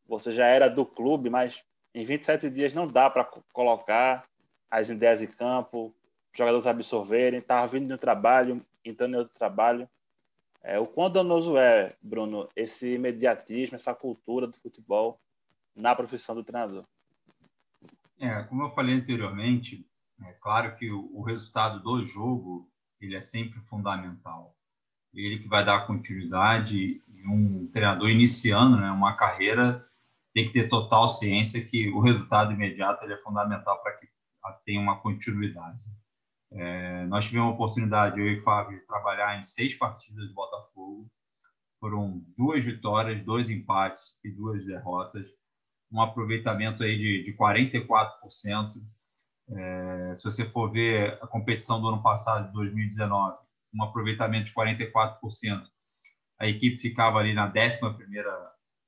você 0.08 0.32
já 0.32 0.46
era 0.48 0.70
do 0.70 0.86
clube, 0.86 1.30
mas 1.30 1.64
em 1.94 2.06
27 2.06 2.50
dias 2.50 2.74
não 2.74 2.88
dá 2.88 3.10
para 3.10 3.28
colocar 3.54 4.26
as 4.70 4.90
ideias 4.90 5.22
em 5.22 5.28
campo, 5.28 5.94
jogadores 6.34 6.68
absorverem, 6.68 7.40
estava 7.40 7.68
vindo 7.68 7.88
de 7.88 7.94
um 7.94 7.98
trabalho, 7.98 8.62
entrando 8.90 9.16
em 9.16 9.18
outro 9.18 9.34
trabalho. 9.34 9.90
É, 10.64 10.80
o 10.80 10.86
quão 10.86 11.10
danoso 11.10 11.58
é, 11.58 11.96
Bruno, 12.02 12.50
esse 12.56 12.96
imediatismo, 12.96 13.76
essa 13.76 13.94
cultura 13.94 14.48
do 14.48 14.58
futebol 14.58 15.20
na 15.76 15.96
profissão 15.96 16.36
do 16.36 16.44
treinador? 16.44 16.86
É, 18.20 18.44
como 18.44 18.64
eu 18.64 18.70
falei 18.70 18.96
anteriormente, 18.96 19.88
é 20.26 20.34
claro 20.34 20.76
que 20.76 20.92
o, 20.92 21.10
o 21.14 21.22
resultado 21.22 21.82
do 21.82 22.00
jogo 22.00 22.70
ele 23.00 23.16
é 23.16 23.22
sempre 23.22 23.60
fundamental. 23.62 24.56
Ele 25.14 25.40
que 25.40 25.48
vai 25.48 25.64
dar 25.64 25.86
continuidade 25.88 27.02
um 27.28 27.68
treinador 27.68 28.10
iniciando 28.10 28.78
né, 28.78 28.90
uma 28.92 29.16
carreira 29.16 29.86
tem 30.34 30.46
que 30.46 30.54
ter 30.54 30.70
total 30.70 31.10
ciência 31.10 31.64
que 31.64 31.90
o 31.90 32.00
resultado 32.00 32.54
imediato 32.54 33.04
é 33.06 33.18
fundamental 33.18 33.82
para 33.82 33.94
que 33.94 34.08
tenha 34.64 34.80
uma 34.80 35.00
continuidade. 35.00 35.80
É, 36.52 37.06
nós 37.06 37.26
tivemos 37.26 37.50
a 37.50 37.54
oportunidade, 37.54 38.20
eu 38.20 38.28
e 38.28 38.42
Fábio, 38.42 38.80
de 38.80 38.86
trabalhar 38.86 39.38
em 39.38 39.44
seis 39.44 39.76
partidas 39.76 40.28
de 40.28 40.34
Botafogo. 40.34 41.10
Foram 41.80 42.24
duas 42.38 42.64
vitórias, 42.64 43.22
dois 43.24 43.50
empates 43.50 44.18
e 44.24 44.32
duas 44.32 44.66
derrotas. 44.66 45.26
Um 45.92 46.02
aproveitamento 46.02 46.84
aí 46.84 46.98
de, 46.98 47.24
de 47.24 47.38
44%. 47.38 48.74
É, 49.50 50.14
se 50.16 50.24
você 50.24 50.46
for 50.50 50.72
ver 50.72 51.18
a 51.22 51.28
competição 51.28 51.80
do 51.82 51.88
ano 51.88 52.02
passado, 52.02 52.48
de 52.48 52.54
2019, 52.54 53.38
um 53.74 53.84
aproveitamento 53.84 54.46
de 54.46 54.54
44%, 54.54 55.68
a 56.40 56.48
equipe 56.48 56.78
ficava 56.78 57.20
ali 57.20 57.34
na 57.34 57.48
11 57.48 57.80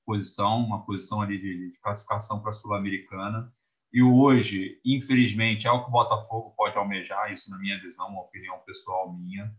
posição, 0.06 0.58
uma 0.66 0.84
posição 0.86 1.22
ali 1.22 1.40
de, 1.40 1.72
de 1.72 1.80
classificação 1.80 2.42
para 2.42 2.50
a 2.50 2.54
Sul-Americana. 2.54 3.54
E 3.92 4.04
hoje, 4.04 4.80
infelizmente, 4.86 5.68
é 5.68 5.72
o 5.72 5.82
que 5.82 5.90
o 5.90 5.92
Botafogo 5.92 6.54
pode 6.56 6.78
almejar, 6.78 7.32
isso 7.34 7.50
na 7.50 7.58
minha 7.58 7.80
visão, 7.82 8.08
uma 8.08 8.22
opinião 8.22 8.60
pessoal 8.60 9.12
minha. 9.12 9.52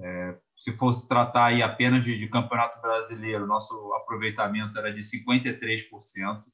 É, 0.00 0.38
se 0.54 0.76
fosse 0.76 1.08
tratar 1.08 1.46
aí 1.46 1.62
apenas 1.62 2.04
de, 2.04 2.16
de, 2.16 2.28
Campeonato 2.28 2.80
Brasileiro, 2.80 3.46
nosso 3.46 3.74
aproveitamento 3.94 4.78
era 4.78 4.92
de 4.92 5.00
53%, 5.00 6.44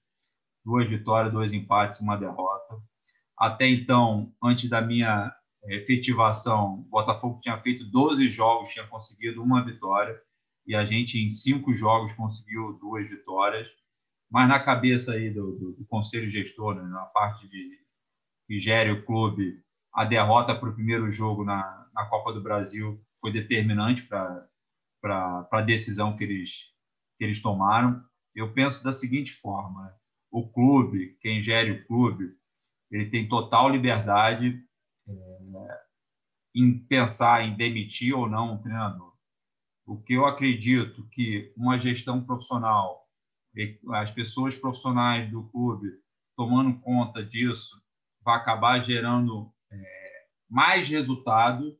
duas 0.65 0.89
vitórias, 0.89 1.33
dois 1.33 1.53
empates, 1.53 2.01
uma 2.01 2.17
derrota. 2.17 2.81
Até 3.37 3.69
então, 3.69 4.33
antes 4.43 4.71
da 4.71 4.81
minha 4.81 5.31
efetivação, 5.67 6.81
o 6.81 6.83
Botafogo 6.91 7.41
tinha 7.43 7.61
feito 7.61 7.85
12 7.85 8.29
jogos, 8.29 8.71
tinha 8.71 8.87
conseguido 8.87 9.43
uma 9.43 9.63
vitória 9.65 10.19
e 10.67 10.75
a 10.75 10.85
gente 10.85 11.19
em 11.19 11.29
cinco 11.29 11.73
jogos 11.73 12.13
conseguiu 12.15 12.79
duas 12.81 13.09
vitórias. 13.09 13.69
Mas 14.35 14.49
na 14.49 14.59
cabeça 14.59 15.13
aí 15.13 15.31
do, 15.31 15.53
do, 15.53 15.73
do 15.75 15.87
conselho 15.87 16.29
gestor, 16.29 16.75
né, 16.75 16.83
na 16.83 17.05
parte 17.05 17.47
de 17.47 17.79
que 18.49 18.59
gere 18.59 18.91
o 18.91 19.07
clube, 19.07 19.63
a 19.93 20.05
derrota 20.05 20.53
para 20.53 20.69
o 20.69 20.75
primeiro 20.75 21.09
jogo 21.09 21.45
na, 21.45 21.89
na 21.95 22.07
Copa 22.07 22.33
do 22.33 22.43
Brasil 22.43 23.01
foi 23.21 23.33
determinante 23.33 24.03
para 24.03 24.49
a 25.53 25.61
decisão 25.63 26.17
que 26.17 26.25
eles, 26.25 26.73
que 27.17 27.25
eles 27.25 27.41
tomaram. 27.41 28.05
Eu 28.35 28.53
penso 28.53 28.83
da 28.83 28.93
seguinte 28.93 29.33
forma: 29.35 29.95
o 30.33 30.51
clube, 30.51 31.17
quem 31.21 31.41
gere 31.41 31.71
o 31.71 31.87
clube, 31.87 32.37
ele 32.91 33.09
tem 33.09 33.29
total 33.29 33.71
liberdade 33.71 34.61
é, 35.09 35.13
em 36.57 36.77
pensar 36.77 37.45
em 37.45 37.57
demitir 37.57 38.13
ou 38.13 38.29
não 38.29 38.55
um 38.55 38.59
treinador 38.61 39.15
o 39.87 40.01
que 40.01 40.15
eu 40.15 40.25
acredito 40.25 41.07
que 41.11 41.53
uma 41.57 41.79
gestão 41.79 42.25
profissional, 42.25 43.04
as 43.93 44.11
pessoas 44.11 44.55
profissionais 44.55 45.31
do 45.31 45.45
clube 45.51 45.89
tomando 46.37 46.81
conta 46.81 47.25
disso, 47.25 47.81
vai 48.23 48.37
acabar 48.37 48.85
gerando 48.85 49.53
é, 49.71 50.27
mais 50.49 50.89
resultado 50.89 51.79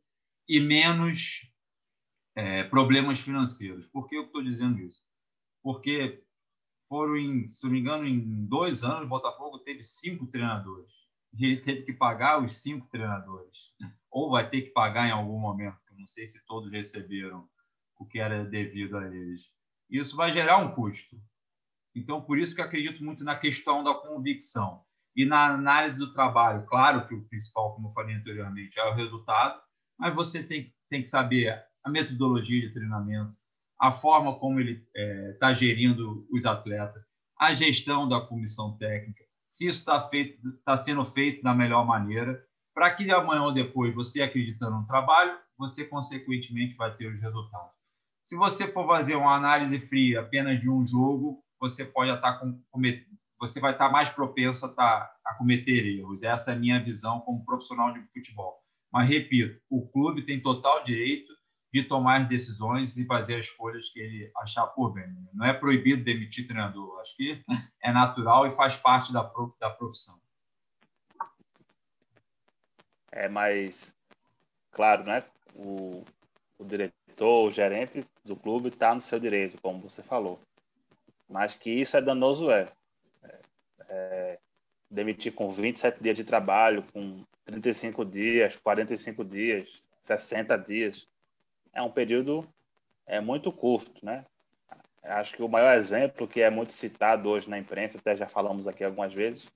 e 0.49 0.61
menos 0.61 1.53
é, 2.37 2.65
problemas 2.65 3.19
financeiros. 3.19 3.87
Por 3.87 4.09
que 4.09 4.17
eu 4.17 4.27
estou 4.27 4.43
dizendo 4.43 4.81
isso? 4.81 5.03
Porque 5.63 6.23
foram, 6.89 7.17
em, 7.17 7.49
se 7.49 7.65
não 7.65 7.73
me 7.73 7.81
engano, 7.81 8.07
em 8.07 8.47
dois 8.47 8.85
anos, 8.85 9.07
o 9.07 9.09
Botafogo 9.09 9.59
teve 9.61 9.83
cinco 9.83 10.27
treinadores. 10.27 10.93
E 11.37 11.47
ele 11.47 11.61
teve 11.61 11.83
que 11.83 11.93
pagar 11.93 12.45
os 12.45 12.57
cinco 12.59 12.87
treinadores. 12.89 13.73
Ou 14.11 14.31
vai 14.31 14.49
ter 14.49 14.63
que 14.63 14.71
pagar 14.71 15.09
em 15.09 15.13
algum 15.13 15.39
momento. 15.39 15.79
Não 15.97 16.07
sei 16.07 16.27
se 16.27 16.45
todos 16.47 16.71
receberam 16.71 17.49
o 17.99 18.07
que 18.07 18.21
era 18.21 18.45
devido 18.45 18.97
a 18.97 19.07
eles. 19.07 19.51
Isso 19.91 20.17
vai 20.17 20.33
gerar 20.33 20.59
um 20.59 20.73
custo. 20.73 21.21
Então, 21.95 22.21
por 22.21 22.39
isso 22.39 22.55
que 22.55 22.63
acredito 22.63 23.03
muito 23.05 23.23
na 23.25 23.37
questão 23.37 23.85
da 23.85 23.95
convicção. 23.95 24.83
E 25.17 25.25
na 25.25 25.47
análise 25.47 25.97
do 25.97 26.13
trabalho, 26.13 26.67
claro 26.67 27.07
que 27.07 27.15
o 27.15 27.25
principal, 27.29 27.75
como 27.75 27.89
eu 27.89 27.93
falei 27.93 28.17
anteriormente, 28.17 28.79
é 28.79 28.85
o 28.85 28.95
resultado, 28.95 29.61
mas 29.99 30.13
você 30.15 30.43
tem, 30.43 30.75
tem 30.91 31.03
que 31.03 31.09
saber 31.09 31.63
a 31.85 31.91
metodologia 31.91 32.61
de 32.61 32.73
treinamento, 32.73 33.33
a 33.81 33.93
forma 33.93 34.39
como 34.39 34.59
ele 34.59 34.73
está 34.73 34.91
é, 34.97 35.33
tá 35.35 35.55
gerindo 35.55 36.27
os 36.33 36.45
atletas, 36.45 37.03
a 37.39 37.55
gestão 37.55 38.09
da 38.09 38.21
comissão 38.21 38.77
técnica, 38.77 39.23
se 39.47 39.67
isso 39.67 39.81
está 39.81 40.11
tá 40.65 40.77
sendo 40.77 41.05
feito 41.05 41.43
da 41.43 41.55
melhor 41.55 41.87
maneira, 41.87 42.45
para 42.75 42.93
que 42.93 43.09
amanhã 43.13 43.43
ou 43.43 43.53
depois 43.53 43.95
você 43.95 44.21
acreditando 44.21 44.79
no 44.79 44.87
trabalho, 44.87 45.39
você 45.57 45.85
consequentemente 45.85 46.75
vai 46.75 46.97
ter 46.97 47.07
os 47.07 47.21
resultados. 47.21 47.73
Se 48.25 48.35
você 48.37 48.67
for 48.67 48.87
fazer 48.87 49.15
uma 49.15 49.37
análise 49.37 49.79
fria 49.79 50.23
apenas 50.23 50.59
de 50.61 50.69
um 50.69 50.85
jogo, 50.85 51.44
você 51.65 51.85
pode 51.85 52.11
estar 52.11 52.35
com, 52.39 52.61
você 53.39 53.59
vai 53.59 53.73
estar 53.73 53.89
mais 53.89 54.11
propenso 54.11 54.67
a, 54.67 54.69
estar, 54.69 55.17
a 55.25 55.35
cometer 55.35 55.87
erros. 55.87 56.23
Essa 56.23 56.53
é 56.53 56.55
a 56.55 56.59
minha 56.59 56.83
visão 56.83 57.21
como 57.21 57.45
profissional 57.45 57.93
de 57.93 58.01
futebol. 58.13 58.63
Mas 58.93 59.09
repito, 59.09 59.61
o 59.71 59.87
clube 59.89 60.27
tem 60.27 60.41
total 60.41 60.85
direito 60.85 61.33
de 61.73 61.83
tomar 61.83 62.29
decisões 62.29 62.97
e 62.97 63.07
fazer 63.07 63.37
as 63.37 63.47
escolhas 63.47 63.89
que 63.89 63.99
ele 63.99 64.31
achar 64.37 64.67
por 64.69 64.93
bem. 64.93 65.07
Não 65.33 65.45
é 65.45 65.53
proibido 65.53 66.05
demitir 66.05 66.47
treinador. 66.47 67.01
Acho 67.01 67.17
que 67.17 67.43
é 67.83 67.93
natural 67.93 68.47
e 68.47 68.53
faz 68.53 68.77
parte 68.77 69.13
da, 69.13 69.23
da 69.59 69.71
profissão. 69.71 70.21
É, 73.11 73.29
mas, 73.29 73.93
claro, 74.71 75.05
né? 75.05 75.25
O, 75.55 76.05
o 76.59 76.65
diretor, 76.65 77.49
o 77.49 77.51
gerente 77.51 78.07
do 78.25 78.37
clube 78.37 78.69
está 78.69 78.95
no 78.95 79.01
seu 79.01 79.19
direito, 79.19 79.61
como 79.61 79.81
você 79.81 80.03
falou. 80.03 80.41
Mas 81.35 81.57
que 81.57 81.69
isso 81.69 81.97
é 81.97 82.01
danoso 82.01 82.49
é. 82.49 82.69
é, 83.25 83.39
é 83.89 84.39
demitir 84.89 85.33
com 85.33 85.51
27 85.51 86.01
dias 86.01 86.15
de 86.15 86.23
trabalho, 86.23 86.85
com 86.93 87.25
35 87.45 88.05
dias, 88.05 88.55
45 88.55 89.25
dias, 89.25 89.83
60 90.01 90.57
dias 90.59 91.09
é 91.73 91.83
um 91.83 91.91
período 91.91 92.49
é 93.05 93.21
muito 93.21 93.51
curto, 93.51 93.93
né? 94.01 94.25
Acho 95.03 95.35
que 95.35 95.43
o 95.43 95.49
maior 95.49 95.75
exemplo 95.75 96.29
que 96.29 96.41
é 96.41 96.49
muito 96.51 96.73
citado 96.73 97.29
hoje 97.29 97.51
na 97.51 97.59
imprensa, 97.59 97.99
até 97.99 98.15
já 98.17 98.29
falamos 98.29 98.69
aqui 98.69 98.85
algumas 98.85 99.13
vezes, 99.13 99.49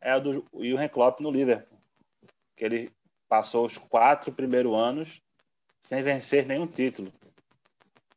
é 0.00 0.16
o 0.16 0.20
do 0.20 0.32
Jurgen 0.54 0.88
Klopp 0.88 1.20
no 1.20 1.30
Liverpool, 1.30 1.78
que 2.56 2.64
ele 2.64 2.90
passou 3.28 3.66
os 3.66 3.76
quatro 3.76 4.32
primeiros 4.32 4.72
anos 4.72 5.20
sem 5.78 6.02
vencer 6.02 6.46
nenhum 6.46 6.66
título. 6.66 7.12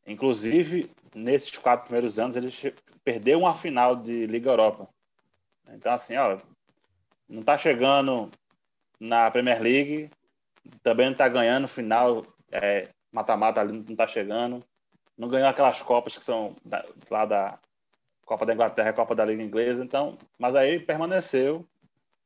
Inclusive, 0.07 0.89
nesses 1.13 1.57
quatro 1.57 1.87
primeiros 1.87 2.17
anos, 2.17 2.37
ele 2.37 2.51
perdeu 3.05 3.39
uma 3.39 3.55
final 3.55 3.95
de 3.95 4.25
Liga 4.25 4.49
Europa. 4.49 4.89
Então, 5.69 5.93
assim, 5.93 6.17
ó, 6.17 6.39
não 7.29 7.39
está 7.39 7.57
chegando 7.57 8.29
na 8.99 9.31
Premier 9.31 9.61
League, 9.61 10.09
também 10.83 11.05
não 11.05 11.13
está 11.13 11.29
ganhando 11.29 11.67
final 11.67 12.25
é, 12.51 12.89
mata-mata 13.11 13.61
ali 13.61 13.71
não 13.71 13.91
está 13.91 14.07
chegando. 14.07 14.63
Não 15.17 15.29
ganhou 15.29 15.47
aquelas 15.47 15.81
Copas 15.81 16.17
que 16.17 16.23
são 16.23 16.55
da, 16.65 16.85
lá 17.09 17.25
da 17.25 17.59
Copa 18.25 18.45
da 18.45 18.53
Inglaterra, 18.53 18.91
Copa 18.91 19.15
da 19.15 19.23
Liga 19.23 19.43
Inglesa, 19.43 19.83
então, 19.83 20.17
mas 20.39 20.55
aí 20.55 20.79
permaneceu 20.79 21.65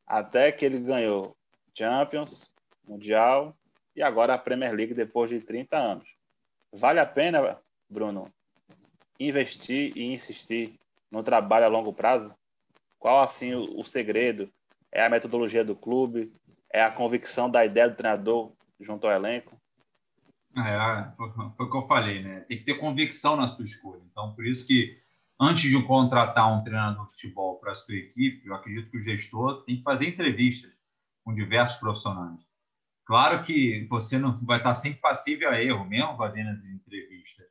até 0.07 0.51
que 0.51 0.65
ele 0.65 0.79
ganhou 0.79 1.35
Champions, 1.77 2.49
Mundial 2.87 3.53
e 3.95 4.01
agora 4.01 4.33
a 4.33 4.37
Premier 4.37 4.73
League 4.73 4.93
depois 4.93 5.29
de 5.29 5.41
30 5.41 5.77
anos. 5.77 6.09
Vale 6.71 6.99
a 6.99 7.05
pena, 7.05 7.57
Bruno, 7.89 8.31
investir 9.19 9.91
e 9.95 10.13
insistir 10.13 10.79
no 11.11 11.23
trabalho 11.23 11.65
a 11.65 11.69
longo 11.69 11.93
prazo? 11.93 12.35
Qual 12.97 13.21
assim 13.23 13.53
o, 13.53 13.79
o 13.79 13.83
segredo? 13.83 14.49
É 14.91 15.05
a 15.05 15.09
metodologia 15.09 15.63
do 15.63 15.75
clube? 15.75 16.31
É 16.71 16.81
a 16.81 16.91
convicção 16.91 17.49
da 17.49 17.65
ideia 17.65 17.89
do 17.89 17.95
treinador 17.95 18.51
junto 18.79 19.07
ao 19.07 19.13
elenco? 19.13 19.59
É, 20.57 21.11
foi, 21.15 21.27
o 21.27 21.69
que 21.69 21.77
eu 21.77 21.87
falei, 21.87 22.23
né? 22.23 22.41
Tem 22.41 22.57
que 22.57 22.65
ter 22.65 22.75
convicção 22.75 23.35
na 23.35 23.47
sua 23.47 23.65
escolha. 23.65 24.01
Então, 24.11 24.33
por 24.33 24.45
isso 24.45 24.65
que 24.65 24.97
antes 25.39 25.69
de 25.69 25.81
contratar 25.83 26.51
um 26.51 26.63
treinador 26.63 27.05
de 27.05 27.11
futebol 27.13 27.59
para 27.59 27.71
a 27.71 27.75
sua 27.75 27.95
equipe, 27.95 28.47
eu 28.47 28.55
acredito 28.55 28.89
que 28.89 28.97
o 28.97 29.01
gestor 29.01 29.63
tem 29.63 29.77
que 29.77 29.83
fazer 29.83 30.07
entrevistas 30.07 30.71
com 31.23 31.33
diversos 31.33 31.77
profissionais. 31.77 32.39
Claro 33.05 33.43
que 33.43 33.85
você 33.87 34.17
não 34.17 34.33
vai 34.45 34.57
estar 34.57 34.73
sempre 34.73 34.99
passível 34.99 35.49
a 35.49 35.61
erro, 35.61 35.85
mesmo 35.85 36.17
fazendo 36.17 36.49
as 36.49 36.63
entrevistas, 36.65 37.45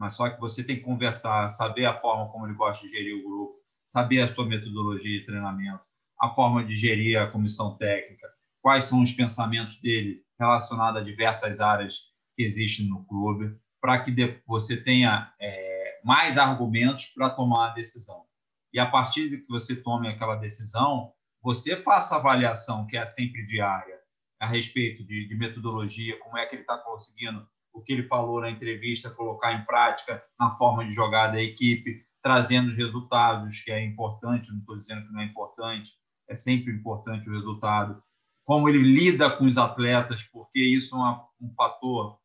mas 0.00 0.14
só 0.14 0.30
que 0.30 0.40
você 0.40 0.64
tem 0.64 0.76
que 0.76 0.82
conversar, 0.82 1.50
saber 1.50 1.84
a 1.84 2.00
forma 2.00 2.32
como 2.32 2.46
ele 2.46 2.54
gosta 2.54 2.86
de 2.86 2.90
gerir 2.90 3.16
o 3.16 3.22
grupo, 3.22 3.60
saber 3.86 4.22
a 4.22 4.32
sua 4.32 4.46
metodologia 4.46 5.20
de 5.20 5.26
treinamento, 5.26 5.82
a 6.18 6.30
forma 6.30 6.64
de 6.64 6.74
gerir 6.74 7.20
a 7.20 7.30
comissão 7.30 7.76
técnica, 7.76 8.26
quais 8.62 8.84
são 8.84 9.02
os 9.02 9.12
pensamentos 9.12 9.78
dele 9.78 10.24
relacionados 10.38 11.02
a 11.02 11.04
diversas 11.04 11.60
áreas 11.60 11.98
que 12.34 12.42
existe 12.42 12.82
no 12.82 13.04
clube, 13.04 13.54
para 13.78 14.00
que 14.02 14.40
você 14.46 14.74
tenha 14.82 15.34
é, 15.38 16.00
mais 16.02 16.38
argumentos 16.38 17.08
para 17.08 17.28
tomar 17.28 17.70
a 17.70 17.74
decisão. 17.74 18.24
E 18.72 18.80
a 18.80 18.86
partir 18.86 19.28
de 19.28 19.36
que 19.36 19.48
você 19.48 19.76
tome 19.76 20.08
aquela 20.08 20.36
decisão, 20.36 21.12
você 21.42 21.76
faça 21.76 22.14
a 22.14 22.18
avaliação, 22.18 22.86
que 22.86 22.96
é 22.96 23.06
sempre 23.06 23.46
diária, 23.46 23.98
a 24.40 24.46
respeito 24.46 25.04
de, 25.04 25.28
de 25.28 25.34
metodologia, 25.34 26.18
como 26.20 26.38
é 26.38 26.46
que 26.46 26.54
ele 26.54 26.62
está 26.62 26.78
conseguindo 26.78 27.46
o 27.80 27.82
que 27.82 27.92
ele 27.92 28.06
falou 28.06 28.40
na 28.40 28.50
entrevista, 28.50 29.10
colocar 29.10 29.52
em 29.52 29.64
prática 29.64 30.22
na 30.38 30.56
forma 30.56 30.84
de 30.84 30.92
jogar 30.92 31.28
da 31.28 31.40
equipe, 31.40 32.04
trazendo 32.22 32.68
os 32.68 32.76
resultados, 32.76 33.60
que 33.62 33.72
é 33.72 33.82
importante, 33.82 34.52
não 34.52 34.58
estou 34.58 34.78
dizendo 34.78 35.06
que 35.06 35.12
não 35.12 35.20
é 35.20 35.24
importante, 35.24 35.92
é 36.28 36.34
sempre 36.34 36.72
importante 36.72 37.28
o 37.28 37.32
resultado. 37.32 38.02
Como 38.44 38.68
ele 38.68 38.78
lida 38.78 39.30
com 39.30 39.44
os 39.44 39.56
atletas, 39.56 40.22
porque 40.22 40.60
isso 40.60 40.94
é 40.94 40.98
uma, 40.98 41.26
um 41.40 41.52
fator 41.54 42.18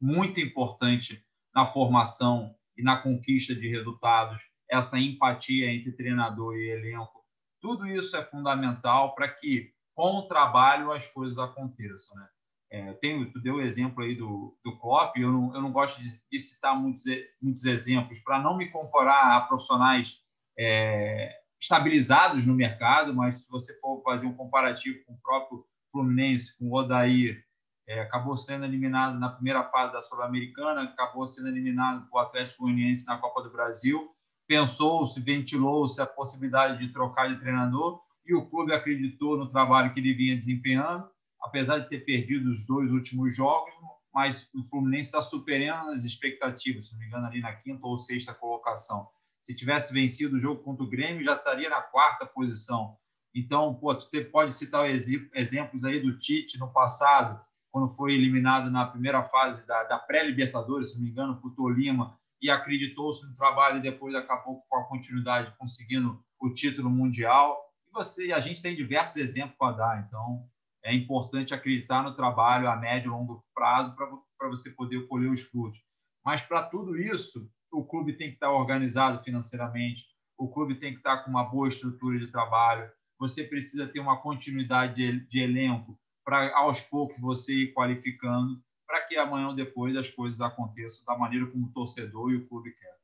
muito 0.00 0.40
importante 0.40 1.24
na 1.54 1.66
formação 1.66 2.54
e 2.76 2.82
na 2.82 2.96
conquista 2.96 3.54
de 3.54 3.68
resultados, 3.68 4.42
essa 4.70 4.98
empatia 4.98 5.72
entre 5.72 5.92
treinador 5.92 6.56
e 6.56 6.70
elenco. 6.70 7.24
Tudo 7.60 7.86
isso 7.86 8.16
é 8.16 8.24
fundamental 8.24 9.14
para 9.14 9.28
que, 9.28 9.72
com 9.94 10.18
o 10.18 10.28
trabalho, 10.28 10.92
as 10.92 11.06
coisas 11.08 11.38
aconteçam. 11.38 12.16
Né? 12.16 12.28
É, 12.74 12.92
tem, 12.94 13.30
tu 13.30 13.40
deu 13.40 13.54
o 13.54 13.60
exemplo 13.60 14.02
aí 14.02 14.16
do, 14.16 14.58
do 14.64 14.76
Klopp, 14.80 15.16
eu 15.16 15.30
não, 15.30 15.54
eu 15.54 15.62
não 15.62 15.70
gosto 15.70 16.02
de, 16.02 16.08
de 16.28 16.38
citar 16.40 16.76
muitos, 16.76 17.04
muitos 17.40 17.64
exemplos 17.66 18.18
para 18.18 18.40
não 18.40 18.56
me 18.56 18.68
comparar 18.68 19.36
a 19.36 19.42
profissionais 19.42 20.18
é, 20.58 21.32
estabilizados 21.62 22.44
no 22.44 22.52
mercado, 22.52 23.14
mas 23.14 23.44
se 23.44 23.48
você 23.48 23.78
for 23.78 24.02
fazer 24.02 24.26
um 24.26 24.34
comparativo 24.34 24.98
com 25.06 25.12
o 25.12 25.20
próprio 25.22 25.64
Fluminense, 25.92 26.58
com 26.58 26.66
o 26.66 26.74
Odair, 26.74 27.44
é, 27.86 28.00
acabou 28.00 28.36
sendo 28.36 28.64
eliminado 28.64 29.20
na 29.20 29.28
primeira 29.28 29.62
fase 29.70 29.92
da 29.92 30.00
Sul-Americana, 30.00 30.82
acabou 30.82 31.28
sendo 31.28 31.46
eliminado 31.46 32.08
por 32.10 32.18
Atlético 32.18 32.64
Goianiense 32.64 33.06
na 33.06 33.18
Copa 33.18 33.40
do 33.40 33.52
Brasil. 33.52 34.10
Pensou-se, 34.48 35.20
ventilou-se 35.20 36.02
a 36.02 36.06
possibilidade 36.06 36.84
de 36.84 36.92
trocar 36.92 37.28
de 37.28 37.38
treinador 37.38 38.02
e 38.26 38.34
o 38.34 38.48
clube 38.50 38.74
acreditou 38.74 39.36
no 39.36 39.48
trabalho 39.48 39.94
que 39.94 40.00
ele 40.00 40.12
vinha 40.12 40.34
desempenhando, 40.34 41.08
apesar 41.44 41.78
de 41.78 41.90
ter 41.90 42.00
perdido 42.00 42.50
os 42.50 42.66
dois 42.66 42.90
últimos 42.90 43.36
jogos, 43.36 43.70
mas 44.12 44.48
o 44.54 44.64
Fluminense 44.64 45.08
está 45.08 45.20
superando 45.20 45.90
as 45.90 46.04
expectativas, 46.04 46.86
se 46.86 46.92
não 46.92 47.00
me 47.00 47.06
engano, 47.06 47.26
ali 47.26 47.40
na 47.40 47.52
quinta 47.52 47.86
ou 47.86 47.98
sexta 47.98 48.32
colocação. 48.32 49.08
Se 49.40 49.54
tivesse 49.54 49.92
vencido 49.92 50.36
o 50.36 50.38
jogo 50.38 50.62
contra 50.62 50.82
o 50.82 50.88
Grêmio, 50.88 51.24
já 51.24 51.34
estaria 51.34 51.68
na 51.68 51.82
quarta 51.82 52.24
posição. 52.24 52.96
Então, 53.34 53.74
pô, 53.74 53.94
tu 53.94 54.08
pode 54.30 54.54
citar 54.54 54.88
exemplos 54.88 55.84
aí 55.84 56.00
do 56.00 56.16
Tite 56.16 56.58
no 56.58 56.72
passado, 56.72 57.38
quando 57.70 57.92
foi 57.92 58.14
eliminado 58.14 58.70
na 58.70 58.86
primeira 58.86 59.22
fase 59.24 59.66
da, 59.66 59.82
da 59.84 59.98
pré-Libertadores, 59.98 60.90
se 60.90 60.94
não 60.94 61.02
me 61.02 61.10
engano, 61.10 61.40
por 61.40 61.50
Tolima, 61.54 62.16
e 62.40 62.48
acreditou-se 62.48 63.26
no 63.26 63.34
trabalho 63.34 63.78
e 63.78 63.82
depois 63.82 64.14
acabou 64.14 64.62
com 64.68 64.76
a 64.76 64.84
continuidade 64.84 65.52
conseguindo 65.58 66.24
o 66.40 66.54
título 66.54 66.88
mundial. 66.88 67.58
E 67.88 67.92
você, 67.92 68.32
a 68.32 68.38
gente 68.38 68.62
tem 68.62 68.76
diversos 68.76 69.16
exemplos 69.16 69.56
para 69.58 69.76
dar, 69.76 70.06
então 70.06 70.48
é 70.84 70.94
importante 70.94 71.54
acreditar 71.54 72.02
no 72.02 72.14
trabalho 72.14 72.68
a 72.68 72.76
médio 72.76 73.08
e 73.08 73.10
longo 73.10 73.42
prazo 73.54 73.96
para 73.96 74.48
você 74.48 74.70
poder 74.70 75.08
colher 75.08 75.30
os 75.30 75.40
frutos. 75.40 75.82
Mas 76.22 76.42
para 76.42 76.62
tudo 76.62 76.96
isso, 76.96 77.50
o 77.72 77.84
clube 77.84 78.16
tem 78.16 78.28
que 78.28 78.34
estar 78.34 78.50
organizado 78.50 79.22
financeiramente, 79.24 80.04
o 80.36 80.48
clube 80.48 80.74
tem 80.74 80.92
que 80.92 80.98
estar 80.98 81.18
com 81.18 81.30
uma 81.30 81.44
boa 81.44 81.68
estrutura 81.68 82.18
de 82.18 82.30
trabalho, 82.30 82.90
você 83.18 83.44
precisa 83.44 83.86
ter 83.86 84.00
uma 84.00 84.20
continuidade 84.20 84.96
de, 84.96 85.26
de 85.26 85.40
elenco 85.40 85.98
para 86.24 86.54
aos 86.56 86.80
poucos 86.80 87.18
você 87.18 87.52
ir 87.52 87.72
qualificando, 87.72 88.62
para 88.86 89.02
que 89.02 89.16
amanhã 89.16 89.48
ou 89.48 89.54
depois 89.54 89.96
as 89.96 90.10
coisas 90.10 90.40
aconteçam 90.40 91.04
da 91.06 91.16
maneira 91.16 91.46
como 91.46 91.66
o 91.66 91.72
torcedor 91.72 92.30
e 92.32 92.36
o 92.36 92.46
clube 92.46 92.72
quer. 92.72 92.94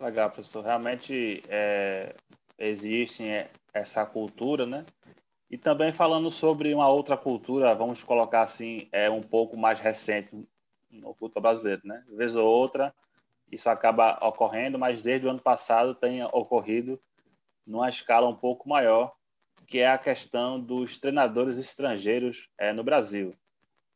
Legal, 0.00 0.30
professor. 0.30 0.62
Realmente 0.62 1.42
é, 1.48 2.14
existe 2.58 3.24
essa 3.76 4.04
cultura, 4.04 4.66
né? 4.66 4.84
E 5.50 5.56
também 5.56 5.92
falando 5.92 6.30
sobre 6.30 6.74
uma 6.74 6.88
outra 6.88 7.16
cultura, 7.16 7.74
vamos 7.74 8.02
colocar 8.02 8.42
assim, 8.42 8.88
é 8.90 9.08
um 9.08 9.22
pouco 9.22 9.56
mais 9.56 9.78
recente 9.78 10.30
no 10.90 11.14
futebol 11.14 11.42
brasileiro, 11.42 11.82
né? 11.84 12.04
Vez 12.16 12.34
ou 12.34 12.46
outra, 12.46 12.92
isso 13.50 13.68
acaba 13.68 14.18
ocorrendo, 14.26 14.78
mas 14.78 15.02
desde 15.02 15.26
o 15.26 15.30
ano 15.30 15.38
passado 15.38 15.94
tem 15.94 16.22
ocorrido 16.24 16.98
numa 17.66 17.88
escala 17.88 18.28
um 18.28 18.34
pouco 18.34 18.68
maior, 18.68 19.14
que 19.66 19.78
é 19.78 19.88
a 19.88 19.98
questão 19.98 20.60
dos 20.60 20.98
treinadores 20.98 21.58
estrangeiros 21.58 22.48
é, 22.58 22.72
no 22.72 22.82
Brasil. 22.82 23.34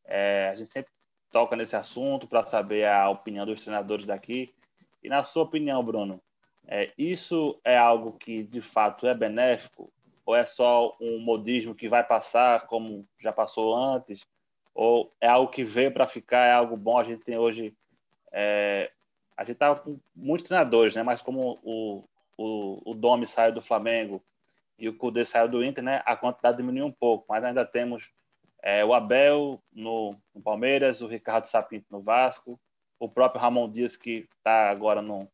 É, 0.04 0.50
a 0.52 0.54
gente 0.56 0.70
sempre 0.70 0.90
toca 1.30 1.56
nesse 1.56 1.76
assunto 1.76 2.26
para 2.26 2.44
saber 2.44 2.86
a 2.86 3.08
opinião 3.08 3.46
dos 3.46 3.60
treinadores 3.60 4.04
daqui. 4.04 4.52
E 5.02 5.08
na 5.08 5.22
sua 5.24 5.44
opinião, 5.44 5.82
Bruno, 5.82 6.20
é, 6.72 6.92
isso 6.96 7.60
é 7.64 7.76
algo 7.76 8.12
que 8.12 8.44
de 8.44 8.60
fato 8.60 9.04
é 9.04 9.12
benéfico 9.12 9.92
ou 10.24 10.36
é 10.36 10.46
só 10.46 10.96
um 11.00 11.18
modismo 11.18 11.74
que 11.74 11.88
vai 11.88 12.04
passar 12.04 12.68
como 12.68 13.04
já 13.18 13.32
passou 13.32 13.74
antes? 13.74 14.20
Ou 14.72 15.10
é 15.20 15.26
algo 15.26 15.50
que 15.50 15.64
veio 15.64 15.90
para 15.90 16.06
ficar, 16.06 16.46
é 16.46 16.52
algo 16.52 16.76
bom? 16.76 16.96
A 16.96 17.02
gente 17.02 17.24
tem 17.24 17.36
hoje. 17.36 17.76
É, 18.32 18.88
a 19.36 19.42
gente 19.42 19.54
estava 19.54 19.80
com 19.80 19.98
muitos 20.14 20.46
treinadores, 20.46 20.94
né? 20.94 21.02
mas 21.02 21.20
como 21.20 21.58
o, 21.64 22.04
o, 22.38 22.92
o 22.92 22.94
Domi 22.94 23.26
saiu 23.26 23.52
do 23.52 23.60
Flamengo 23.60 24.22
e 24.78 24.88
o 24.88 24.96
Cudê 24.96 25.24
saiu 25.24 25.48
do 25.48 25.64
Inter, 25.64 25.82
né? 25.82 26.00
a 26.06 26.14
quantidade 26.14 26.58
diminuiu 26.58 26.86
um 26.86 26.92
pouco, 26.92 27.24
mas 27.28 27.42
ainda 27.42 27.64
temos 27.64 28.10
é, 28.62 28.84
o 28.84 28.94
Abel 28.94 29.60
no, 29.72 30.14
no, 30.32 30.40
Palmeiras, 30.40 31.00
o 31.00 31.08
Ricardo 31.08 31.46
Sapinto 31.46 31.86
no 31.90 32.00
Vasco, 32.00 32.60
o 33.00 33.08
próprio 33.08 33.40
Ramon 33.40 33.68
Dias, 33.68 33.96
que 33.96 34.28
está 34.36 34.70
agora 34.70 35.02
no, 35.02 35.28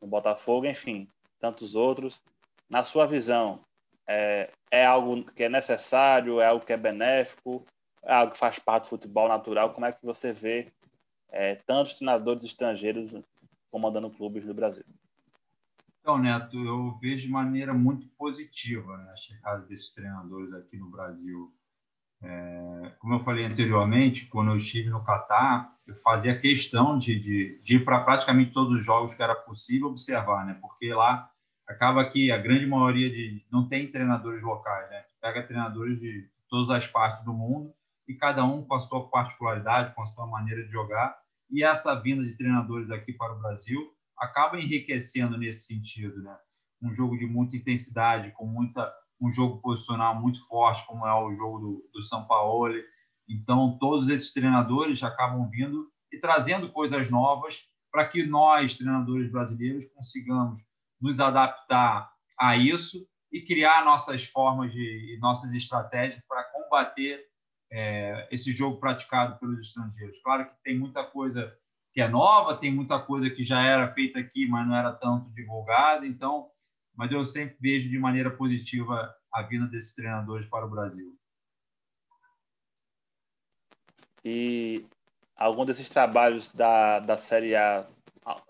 no 0.00 0.08
Botafogo, 0.08 0.66
enfim, 0.66 1.08
tantos 1.38 1.74
outros. 1.74 2.22
Na 2.68 2.84
sua 2.84 3.06
visão, 3.06 3.60
é, 4.06 4.50
é 4.70 4.84
algo 4.84 5.24
que 5.24 5.44
é 5.44 5.48
necessário, 5.48 6.40
é 6.40 6.46
algo 6.46 6.64
que 6.64 6.72
é 6.72 6.76
benéfico, 6.76 7.64
é 8.02 8.14
algo 8.14 8.32
que 8.32 8.38
faz 8.38 8.58
parte 8.58 8.84
do 8.84 8.90
futebol 8.90 9.28
natural. 9.28 9.72
Como 9.72 9.86
é 9.86 9.92
que 9.92 10.04
você 10.04 10.32
vê 10.32 10.72
é, 11.30 11.56
tantos 11.66 11.94
treinadores 11.94 12.44
estrangeiros 12.44 13.14
comandando 13.70 14.10
clubes 14.10 14.44
do 14.44 14.54
Brasil? 14.54 14.84
Então, 16.00 16.18
Neto, 16.18 16.56
eu 16.56 16.96
vejo 17.00 17.26
de 17.26 17.32
maneira 17.32 17.74
muito 17.74 18.08
positiva 18.10 18.96
né, 18.96 19.10
a 19.10 19.16
chegada 19.16 19.66
desses 19.66 19.92
treinadores 19.92 20.52
aqui 20.54 20.76
no 20.76 20.88
Brasil. 20.88 21.52
É, 22.22 22.92
como 22.98 23.14
eu 23.14 23.20
falei 23.20 23.44
anteriormente, 23.44 24.26
quando 24.26 24.50
eu 24.50 24.56
estive 24.56 24.90
no 24.90 25.04
Catar, 25.04 25.72
eu 25.86 25.94
fazia 25.96 26.38
questão 26.38 26.98
de, 26.98 27.18
de, 27.18 27.60
de 27.62 27.76
ir 27.76 27.84
para 27.84 28.00
praticamente 28.00 28.52
todos 28.52 28.78
os 28.78 28.84
jogos 28.84 29.14
que 29.14 29.22
era 29.22 29.34
possível 29.34 29.88
observar, 29.88 30.44
né? 30.44 30.58
Porque 30.60 30.92
lá 30.92 31.30
acaba 31.66 32.08
que 32.08 32.30
a 32.30 32.38
grande 32.38 32.66
maioria 32.66 33.10
de 33.10 33.44
não 33.50 33.68
tem 33.68 33.90
treinadores 33.90 34.42
locais, 34.42 34.88
né? 34.90 35.04
Pega 35.20 35.42
treinadores 35.42 36.00
de 36.00 36.28
todas 36.48 36.70
as 36.70 36.86
partes 36.86 37.24
do 37.24 37.32
mundo 37.32 37.72
e 38.08 38.14
cada 38.14 38.44
um 38.44 38.62
com 38.64 38.74
a 38.74 38.80
sua 38.80 39.08
particularidade, 39.08 39.94
com 39.94 40.02
a 40.02 40.06
sua 40.06 40.26
maneira 40.26 40.64
de 40.64 40.70
jogar. 40.70 41.16
E 41.50 41.62
essa 41.62 41.94
vinda 42.00 42.24
de 42.24 42.36
treinadores 42.36 42.90
aqui 42.90 43.12
para 43.12 43.34
o 43.34 43.38
Brasil 43.38 43.92
acaba 44.18 44.58
enriquecendo 44.58 45.36
nesse 45.36 45.66
sentido, 45.66 46.22
né? 46.22 46.36
Um 46.82 46.92
jogo 46.92 47.16
de 47.16 47.26
muita 47.26 47.56
intensidade, 47.56 48.32
com 48.32 48.46
muita 48.46 48.92
um 49.20 49.30
jogo 49.30 49.60
posicional 49.60 50.20
muito 50.20 50.46
forte, 50.46 50.86
como 50.86 51.06
é 51.06 51.14
o 51.14 51.34
jogo 51.34 51.58
do, 51.58 51.90
do 51.92 52.02
São 52.02 52.26
Paulo. 52.26 52.74
Então, 53.28 53.76
todos 53.78 54.08
esses 54.08 54.32
treinadores 54.32 55.02
acabam 55.02 55.48
vindo 55.50 55.90
e 56.12 56.18
trazendo 56.18 56.70
coisas 56.70 57.10
novas 57.10 57.60
para 57.90 58.06
que 58.06 58.24
nós, 58.24 58.74
treinadores 58.74 59.30
brasileiros, 59.30 59.88
consigamos 59.88 60.60
nos 61.00 61.18
adaptar 61.20 62.10
a 62.38 62.56
isso 62.56 63.06
e 63.32 63.40
criar 63.40 63.84
nossas 63.84 64.24
formas 64.24 64.72
de 64.72 65.18
nossas 65.20 65.52
estratégias 65.54 66.22
para 66.28 66.44
combater 66.44 67.24
é, 67.72 68.28
esse 68.30 68.52
jogo 68.52 68.78
praticado 68.78 69.38
pelos 69.38 69.60
estrangeiros. 69.60 70.20
Claro 70.22 70.46
que 70.46 70.54
tem 70.62 70.78
muita 70.78 71.04
coisa 71.04 71.52
que 71.92 72.00
é 72.00 72.08
nova, 72.08 72.56
tem 72.56 72.72
muita 72.72 72.98
coisa 72.98 73.30
que 73.30 73.42
já 73.42 73.62
era 73.62 73.92
feita 73.92 74.18
aqui, 74.18 74.46
mas 74.46 74.66
não 74.66 74.76
era 74.76 74.92
tanto 74.92 75.32
divulgada. 75.32 76.06
Então, 76.06 76.48
mas 76.96 77.12
eu 77.12 77.24
sempre 77.24 77.56
vejo 77.60 77.90
de 77.90 77.98
maneira 77.98 78.30
positiva 78.30 79.14
a 79.32 79.42
vinda 79.42 79.66
desses 79.66 79.94
treinadores 79.94 80.46
para 80.46 80.66
o 80.66 80.70
Brasil. 80.70 81.14
E 84.24 84.84
algum 85.36 85.64
desses 85.64 85.88
trabalhos 85.88 86.48
da, 86.48 86.98
da 87.00 87.16
Série 87.16 87.54
A 87.54 87.86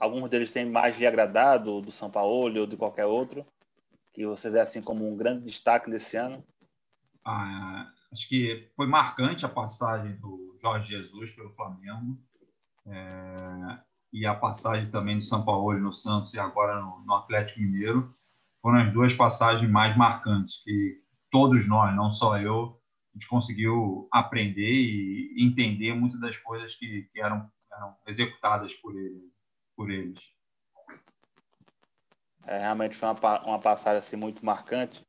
alguns 0.00 0.28
deles 0.30 0.50
têm 0.50 0.64
mais 0.64 0.98
lhe 0.98 1.06
agradado, 1.06 1.82
do 1.82 1.92
São 1.92 2.10
Paulo 2.10 2.60
ou 2.60 2.66
de 2.66 2.76
qualquer 2.76 3.04
outro, 3.04 3.44
que 4.12 4.26
você 4.26 4.48
vê 4.48 4.60
assim 4.60 4.80
como 4.80 5.06
um 5.06 5.16
grande 5.16 5.44
destaque 5.44 5.90
desse 5.90 6.16
ano? 6.16 6.42
Ah, 7.24 7.92
acho 8.12 8.28
que 8.28 8.70
foi 8.74 8.86
marcante 8.86 9.44
a 9.44 9.48
passagem 9.48 10.16
do 10.16 10.56
Jorge 10.62 10.88
Jesus 10.88 11.32
pelo 11.32 11.52
Flamengo 11.54 12.18
é, 12.86 13.78
e 14.12 14.24
a 14.24 14.34
passagem 14.34 14.90
também 14.90 15.18
do 15.18 15.24
São 15.24 15.44
Paulo 15.44 15.78
no 15.78 15.92
Santos 15.92 16.32
e 16.32 16.38
agora 16.38 16.80
no, 16.80 17.00
no 17.04 17.14
Atlético 17.14 17.60
Mineiro 17.60 18.15
foram 18.66 18.80
as 18.80 18.92
duas 18.92 19.14
passagens 19.14 19.70
mais 19.70 19.96
marcantes 19.96 20.60
que 20.64 21.00
todos 21.30 21.68
nós, 21.68 21.94
não 21.94 22.10
só 22.10 22.36
eu, 22.36 22.76
a 23.14 23.16
gente 23.16 23.28
conseguiu 23.28 24.08
aprender 24.10 24.72
e 24.72 25.36
entender 25.38 25.94
muitas 25.94 26.20
das 26.20 26.36
coisas 26.36 26.74
que, 26.74 27.08
que 27.12 27.20
eram, 27.22 27.48
eram 27.72 27.94
executadas 28.08 28.74
por 28.74 28.92
ele 28.96 29.30
por 29.76 29.88
eles. 29.88 30.18
É, 32.44 32.58
realmente 32.58 32.96
foi 32.96 33.08
uma, 33.08 33.44
uma 33.44 33.58
passagem 33.60 34.00
assim, 34.00 34.16
muito 34.16 34.44
marcante. 34.44 35.06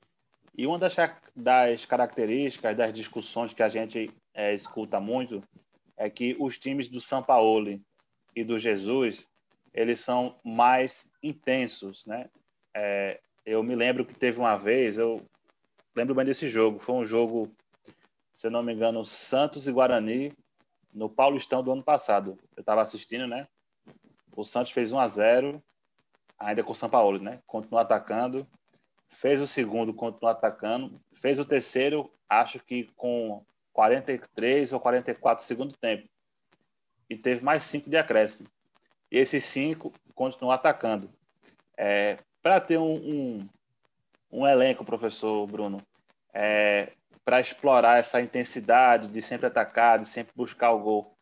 E 0.56 0.68
uma 0.68 0.78
das, 0.78 0.96
das 1.36 1.84
características 1.84 2.78
das 2.78 2.94
discussões 2.94 3.56
que 3.56 3.64
a 3.64 3.70
gente 3.70 4.14
é, 4.36 4.54
escuta 4.54 5.00
muito 5.00 5.44
é 5.98 6.12
que 6.12 6.38
os 6.40 6.60
times 6.60 6.90
do 6.90 7.02
São 7.02 7.24
Paulo 7.24 7.82
e 8.36 8.44
do 8.44 8.60
Jesus 8.60 9.28
eles 9.74 10.00
são 10.00 10.40
mais 10.46 11.12
intensos, 11.24 12.06
né? 12.06 12.30
É, 12.76 13.20
eu 13.48 13.64
me 13.64 13.76
lembro 13.76 14.04
que 14.04 14.14
teve 14.14 14.40
uma 14.40 14.58
vez, 14.58 14.98
eu 14.98 15.26
lembro 15.96 16.14
bem 16.14 16.26
desse 16.26 16.50
jogo, 16.50 16.80
foi 16.80 16.96
um 16.96 17.06
jogo, 17.06 17.50
se 18.34 18.48
eu 18.48 18.52
não 18.52 18.62
me 18.62 18.74
engano, 18.74 19.06
Santos 19.06 19.70
e 19.70 19.72
Guarani 19.72 20.34
no 20.94 21.10
Paulistão 21.10 21.64
do 21.64 21.72
ano 21.72 21.82
passado. 21.82 22.38
Eu 22.58 22.60
estava 22.60 22.82
assistindo, 22.82 23.26
né? 23.26 23.48
O 24.36 24.44
Santos 24.44 24.74
fez 24.74 24.92
1 24.92 25.00
a 25.00 25.08
0 25.08 25.64
ainda 26.38 26.62
com 26.62 26.74
o 26.74 26.76
São 26.76 26.90
Paulo, 26.90 27.20
né? 27.20 27.40
Continuou 27.48 27.80
atacando. 27.80 28.46
Fez 29.08 29.40
o 29.40 29.48
segundo, 29.48 29.94
continuou 29.94 30.30
atacando. 30.30 30.92
Fez 31.14 31.40
o 31.40 31.46
terceiro, 31.46 32.12
acho 32.28 32.60
que 32.60 32.92
com 32.98 33.42
43 33.72 34.74
ou 34.74 34.80
44 34.82 35.42
segundo 35.42 35.74
tempo. 35.78 36.06
E 37.10 37.16
teve 37.16 37.46
mais 37.46 37.64
cinco 37.64 37.90
de 37.90 37.96
acréscimo. 37.96 38.50
E 39.10 39.18
esses 39.18 39.46
cinco 39.46 39.94
continuou 40.14 40.52
atacando. 40.52 41.10
É, 41.78 42.18
Para 42.42 42.60
ter 42.60 42.78
um, 42.78 42.96
um, 42.96 43.50
um, 44.32 44.48
elenco, 44.48 44.86
professor 44.86 45.46
Bruno, 45.48 45.82
é, 46.34 46.94
para 47.26 47.42
explorar 47.42 48.00
essa 48.00 48.22
intensidade 48.22 49.08
de 49.08 49.22
sempre 49.22 49.48
atacar, 49.48 50.00
de 50.00 50.06
sempre 50.08 50.32
buscar 50.36 50.72
o 50.72 50.80
gol, 50.80 51.18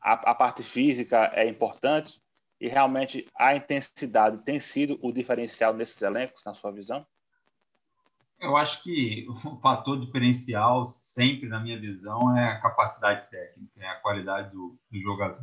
a, 0.00 0.12
a 0.30 0.34
parte 0.34 0.62
física 0.62 1.30
é 1.34 1.48
importante 1.48 2.20
e 2.60 2.68
realmente 2.68 3.26
a 3.34 3.54
intensidade 3.54 4.38
tem 4.38 4.60
sido 4.60 4.98
o 5.02 5.12
diferencial 5.12 5.72
nesses 5.72 6.00
elencos, 6.02 6.44
na 6.44 6.54
sua 6.54 6.70
visão? 6.70 7.06
Eu 8.38 8.56
acho 8.56 8.82
que 8.82 9.26
o 9.44 9.56
fator 9.60 9.98
diferencial, 9.98 10.84
sempre 10.84 11.48
na 11.48 11.58
minha 11.60 11.80
visão, 11.80 12.36
é 12.36 12.50
a 12.50 12.60
capacidade 12.60 13.30
técnica, 13.30 13.80
é 13.80 13.88
a 13.88 14.00
qualidade 14.00 14.50
do, 14.50 14.78
do 14.90 15.00
jogador. 15.00 15.42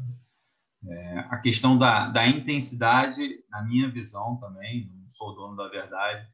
É, 0.88 1.20
a 1.20 1.38
questão 1.38 1.78
da, 1.78 2.08
da 2.10 2.28
intensidade, 2.28 3.44
na 3.50 3.64
minha 3.64 3.90
visão 3.90 4.38
também, 4.38 4.92
não 4.96 5.10
sou 5.10 5.36
dono 5.36 5.56
da 5.56 5.68
verdade, 5.68 6.28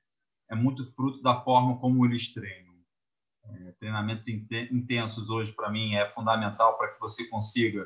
é 0.50 0.56
muito 0.56 0.86
fruto 0.94 1.22
da 1.22 1.42
forma 1.42 1.78
como 1.80 2.06
eles 2.06 2.34
treinam. 2.34 2.74
É, 3.46 3.72
treinamentos 3.74 4.28
intensos 4.28 5.30
hoje, 5.30 5.52
para 5.54 5.70
mim, 5.70 5.96
é 5.96 6.10
fundamental 6.12 6.78
para 6.78 6.94
que 6.94 7.00
você 7.00 7.28
consiga 7.28 7.86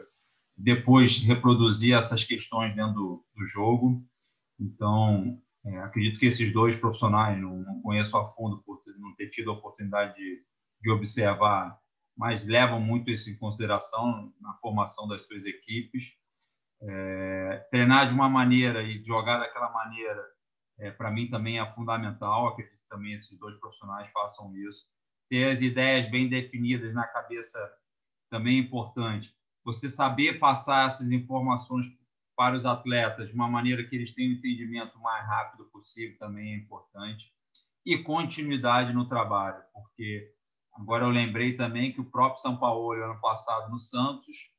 depois 0.56 1.18
reproduzir 1.18 1.96
essas 1.96 2.24
questões 2.24 2.76
dentro 2.76 2.94
do, 2.94 3.26
do 3.36 3.46
jogo. 3.46 4.04
Então, 4.60 5.42
é, 5.66 5.78
acredito 5.80 6.20
que 6.20 6.26
esses 6.26 6.52
dois 6.54 6.76
profissionais, 6.76 7.40
não, 7.40 7.58
não, 7.58 7.82
conheço 7.82 8.18
a 8.18 8.26
fundo 8.32 8.62
por 8.64 8.80
não 8.98 9.16
ter 9.16 9.30
tido 9.30 9.52
a 9.52 9.54
oportunidade 9.54 10.16
de, 10.16 10.44
de 10.82 10.92
observar, 10.92 11.80
mas 12.16 12.46
levam 12.46 12.80
muito 12.80 13.10
isso 13.10 13.30
em 13.30 13.38
consideração 13.38 14.32
na 14.40 14.54
formação 14.56 15.08
das 15.08 15.26
suas 15.26 15.46
equipes. 15.46 16.14
É, 16.84 17.68
treinar 17.70 18.08
de 18.08 18.14
uma 18.14 18.28
maneira 18.28 18.82
e 18.82 19.04
jogar 19.06 19.38
daquela 19.38 19.72
maneira, 19.72 20.24
é, 20.80 20.92
para 20.92 21.12
mim 21.12 21.28
também 21.28 21.60
é 21.60 21.74
fundamental. 21.74 22.48
Acredito 22.48 22.84
também 22.90 23.14
esses 23.14 23.38
dois 23.38 23.58
profissionais 23.60 24.10
façam 24.12 24.56
isso. 24.58 24.86
Ter 25.30 25.50
as 25.50 25.62
ideias 25.62 26.10
bem 26.10 26.28
definidas 26.28 26.94
na 26.94 27.08
cabeça 27.08 27.60
também 28.30 28.58
é 28.58 28.62
importante. 28.62 29.34
Você 29.64 29.90
saber 29.90 30.40
passar 30.40 30.88
essas 30.88 31.12
informações 31.12 31.86
para 32.36 32.56
os 32.56 32.66
atletas 32.66 33.30
de 33.30 33.36
uma 33.36 33.48
maneira 33.48 33.84
que 33.84 33.96
eles 33.96 34.16
tenham 34.16 34.34
entendimento 34.34 34.98
mais 35.00 35.26
rápido 35.28 35.66
possível 35.66 36.18
também 36.18 36.54
é 36.54 36.58
importante. 36.58 37.32
E 37.86 37.98
continuidade 38.00 38.94
no 38.94 39.08
trabalho, 39.08 39.62
porque 39.74 40.34
agora 40.74 41.06
eu 41.06 41.10
lembrei 41.10 41.56
também 41.56 41.92
que 41.92 42.02
o 42.02 42.10
próprio 42.10 42.42
São 42.42 42.58
Paulo, 42.58 42.92
ano 42.94 43.20
passado, 43.20 43.72
no 43.72 43.80
Santos, 43.80 44.52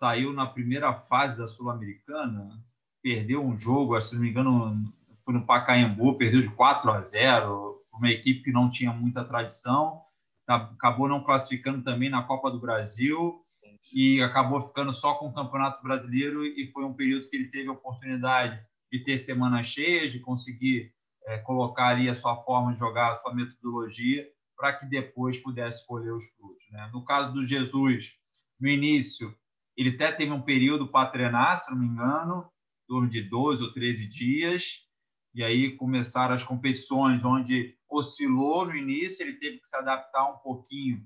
saiu 0.00 0.32
na 0.32 0.46
primeira 0.46 0.94
fase 0.94 1.36
da 1.36 1.46
Sul-Americana, 1.46 2.58
perdeu 3.02 3.44
um 3.44 3.54
jogo, 3.54 4.00
se 4.00 4.14
não 4.14 4.22
me 4.22 4.30
engano, 4.30 4.90
foi 5.22 5.34
no 5.34 5.44
Pacaembu, 5.44 6.16
perdeu 6.16 6.40
de 6.40 6.48
4 6.48 6.90
a 6.90 7.02
0, 7.02 7.84
uma 7.92 8.10
equipe 8.10 8.44
que 8.44 8.50
não 8.50 8.70
tinha 8.70 8.94
muita 8.94 9.22
tradição, 9.22 10.00
acabou 10.46 11.06
não 11.06 11.22
classificando 11.22 11.84
também 11.84 12.08
na 12.08 12.22
Copa 12.22 12.50
do 12.50 12.58
Brasil 12.58 13.44
e 13.92 14.22
acabou 14.22 14.62
ficando 14.62 14.90
só 14.90 15.16
com 15.16 15.28
o 15.28 15.34
Campeonato 15.34 15.82
Brasileiro 15.82 16.46
e 16.46 16.70
foi 16.72 16.82
um 16.86 16.94
período 16.94 17.28
que 17.28 17.36
ele 17.36 17.50
teve 17.50 17.68
a 17.68 17.72
oportunidade 17.72 18.58
de 18.90 19.00
ter 19.00 19.18
semanas 19.18 19.66
cheias, 19.66 20.10
de 20.10 20.18
conseguir 20.18 20.94
é, 21.26 21.36
colocar 21.40 21.88
ali 21.88 22.08
a 22.08 22.16
sua 22.16 22.36
forma 22.36 22.72
de 22.72 22.78
jogar, 22.78 23.12
a 23.12 23.18
sua 23.18 23.34
metodologia, 23.34 24.26
para 24.56 24.72
que 24.72 24.86
depois 24.86 25.36
pudesse 25.36 25.86
colher 25.86 26.14
os 26.14 26.24
frutos. 26.30 26.64
Né? 26.70 26.88
No 26.90 27.04
caso 27.04 27.34
do 27.34 27.46
Jesus, 27.46 28.14
no 28.58 28.66
início, 28.66 29.38
ele 29.80 29.94
até 29.94 30.12
teve 30.12 30.30
um 30.30 30.42
período 30.42 30.88
para 30.88 31.08
treinar, 31.08 31.56
se 31.56 31.70
não 31.70 31.78
me 31.78 31.86
engano, 31.86 32.50
em 32.84 32.86
torno 32.86 33.08
de 33.08 33.22
12 33.22 33.62
ou 33.62 33.72
13 33.72 34.06
dias, 34.06 34.86
e 35.34 35.42
aí 35.42 35.74
começaram 35.74 36.34
as 36.34 36.44
competições 36.44 37.24
onde 37.24 37.74
oscilou 37.88 38.66
no 38.66 38.76
início, 38.76 39.22
ele 39.22 39.38
teve 39.38 39.58
que 39.58 39.66
se 39.66 39.74
adaptar 39.74 40.30
um 40.30 40.36
pouquinho 40.38 41.02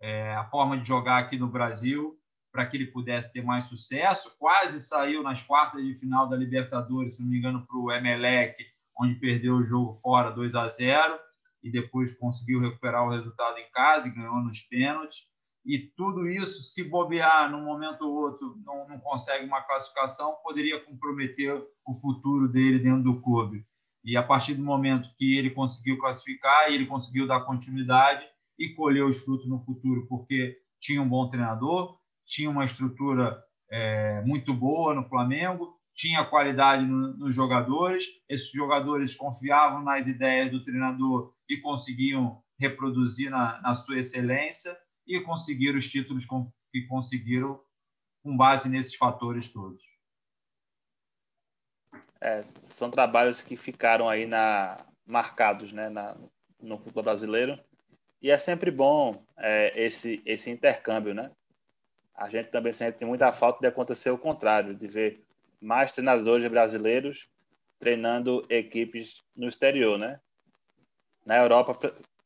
é, 0.00 0.36
a 0.36 0.48
forma 0.50 0.78
de 0.78 0.86
jogar 0.86 1.18
aqui 1.18 1.36
no 1.36 1.48
Brasil 1.48 2.16
para 2.52 2.64
que 2.64 2.76
ele 2.76 2.92
pudesse 2.92 3.32
ter 3.32 3.42
mais 3.42 3.64
sucesso. 3.64 4.32
Quase 4.38 4.78
saiu 4.78 5.22
nas 5.24 5.42
quartas 5.42 5.82
de 5.82 5.94
final 5.94 6.28
da 6.28 6.36
Libertadores, 6.36 7.16
se 7.16 7.22
não 7.22 7.28
me 7.28 7.38
engano, 7.38 7.66
para 7.66 7.76
o 7.76 7.90
Emelec, 7.90 8.54
onde 9.00 9.16
perdeu 9.16 9.56
o 9.56 9.64
jogo 9.64 9.98
fora 10.00 10.30
2 10.30 10.54
a 10.54 10.68
0 10.68 11.18
e 11.60 11.72
depois 11.72 12.16
conseguiu 12.16 12.60
recuperar 12.60 13.04
o 13.04 13.10
resultado 13.10 13.58
em 13.58 13.68
casa 13.72 14.06
e 14.06 14.14
ganhou 14.14 14.36
nos 14.36 14.60
pênaltis. 14.60 15.26
E 15.64 15.78
tudo 15.78 16.28
isso, 16.28 16.62
se 16.62 16.82
bobear 16.82 17.50
num 17.50 17.64
momento 17.64 18.02
ou 18.02 18.14
outro, 18.14 18.56
não, 18.64 18.88
não 18.88 18.98
consegue 18.98 19.46
uma 19.46 19.62
classificação, 19.62 20.34
poderia 20.42 20.80
comprometer 20.80 21.52
o 21.86 21.94
futuro 21.94 22.48
dele 22.48 22.80
dentro 22.80 23.04
do 23.04 23.20
clube. 23.20 23.64
E 24.04 24.16
a 24.16 24.22
partir 24.22 24.54
do 24.54 24.64
momento 24.64 25.08
que 25.16 25.38
ele 25.38 25.50
conseguiu 25.50 25.98
classificar, 25.98 26.72
ele 26.72 26.86
conseguiu 26.86 27.26
dar 27.26 27.42
continuidade 27.42 28.26
e 28.58 28.70
colher 28.70 29.04
os 29.04 29.22
frutos 29.22 29.48
no 29.48 29.64
futuro, 29.64 30.06
porque 30.08 30.56
tinha 30.80 31.00
um 31.00 31.08
bom 31.08 31.30
treinador, 31.30 31.96
tinha 32.24 32.50
uma 32.50 32.64
estrutura 32.64 33.40
é, 33.70 34.20
muito 34.22 34.52
boa 34.52 34.94
no 34.94 35.08
Flamengo, 35.08 35.78
tinha 35.94 36.24
qualidade 36.24 36.84
no, 36.84 37.16
nos 37.16 37.32
jogadores, 37.32 38.04
esses 38.28 38.50
jogadores 38.50 39.14
confiavam 39.14 39.84
nas 39.84 40.08
ideias 40.08 40.50
do 40.50 40.64
treinador 40.64 41.32
e 41.48 41.58
conseguiam 41.58 42.42
reproduzir 42.58 43.30
na, 43.30 43.60
na 43.60 43.74
sua 43.74 43.98
excelência 43.98 44.76
e 45.06 45.20
conseguiram 45.20 45.78
os 45.78 45.88
títulos 45.88 46.26
que 46.70 46.86
conseguiram 46.86 47.60
com 48.22 48.36
base 48.36 48.68
nesses 48.68 48.94
fatores 48.94 49.48
todos. 49.48 49.82
É, 52.20 52.42
são 52.62 52.90
trabalhos 52.90 53.42
que 53.42 53.56
ficaram 53.56 54.08
aí 54.08 54.26
na, 54.26 54.84
marcados 55.04 55.72
né, 55.72 55.88
na, 55.88 56.16
no 56.60 56.78
futebol 56.78 57.02
brasileiro 57.02 57.58
e 58.22 58.30
é 58.30 58.38
sempre 58.38 58.70
bom 58.70 59.20
é, 59.36 59.72
esse, 59.74 60.22
esse 60.24 60.48
intercâmbio, 60.48 61.12
né? 61.12 61.30
A 62.14 62.28
gente 62.28 62.50
também 62.50 62.72
sente 62.72 63.04
muita 63.04 63.32
falta 63.32 63.60
de 63.60 63.66
acontecer 63.66 64.10
o 64.10 64.18
contrário, 64.18 64.74
de 64.76 64.86
ver 64.86 65.24
mais 65.60 65.92
treinadores 65.92 66.48
brasileiros 66.48 67.28
treinando 67.80 68.46
equipes 68.48 69.20
no 69.36 69.48
exterior, 69.48 69.98
né? 69.98 70.20
Na 71.26 71.38
Europa, 71.38 71.76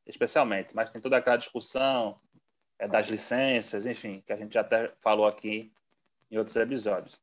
especialmente. 0.07 0.75
Mas 0.75 0.91
tem 0.91 1.01
toda 1.01 1.17
aquela 1.17 1.39
discussão 1.39 2.21
é, 2.79 2.89
das 2.89 3.09
licenças, 3.09 3.87
enfim, 3.87 4.23
que 4.27 4.33
a 4.33 4.37
gente 4.37 4.55
já 4.55 4.61
até 4.61 4.93
falou 5.01 5.27
aqui 5.27 5.73
em 6.31 6.39
outros 6.39 6.57
episódios. 6.57 7.23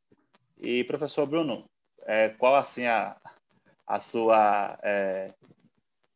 E, 0.57 0.83
professor 0.83 1.25
Bruno, 1.25 1.69
é, 2.05 2.29
qual 2.29 2.55
assim 2.55 2.85
a, 2.85 3.15
a 3.85 3.99
sua 3.99 4.77
é, 4.81 5.33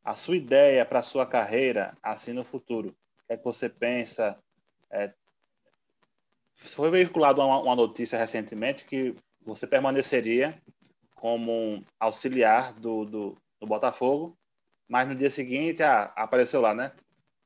a 0.04 0.16
sua 0.16 0.38
ideia 0.38 0.86
para 0.86 1.00
a 1.00 1.04
sua 1.04 1.26
carreira 1.26 1.96
assim 2.02 2.34
no 2.34 2.44
futuro? 2.44 2.90
O 2.90 3.28
que 3.28 3.34
é 3.34 3.38
que 3.38 3.44
você 3.44 3.70
pensa? 3.70 4.38
É, 4.90 5.12
foi 6.56 6.90
veiculado 6.90 7.42
uma, 7.42 7.60
uma 7.60 7.76
notícia 7.76 8.18
recentemente 8.18 8.86
que 8.86 9.16
você 9.42 9.68
permaneceria 9.68 10.58
como 11.16 11.84
auxiliar 12.00 12.74
do, 12.74 13.06
do, 13.06 13.38
do 13.60 13.68
Botafogo, 13.68 14.38
mas 14.90 15.08
no 15.08 15.16
dia 15.16 15.30
seguinte 15.30 15.84
ah, 15.84 16.12
apareceu 16.16 16.62
lá, 16.62 16.74
né? 16.74 16.92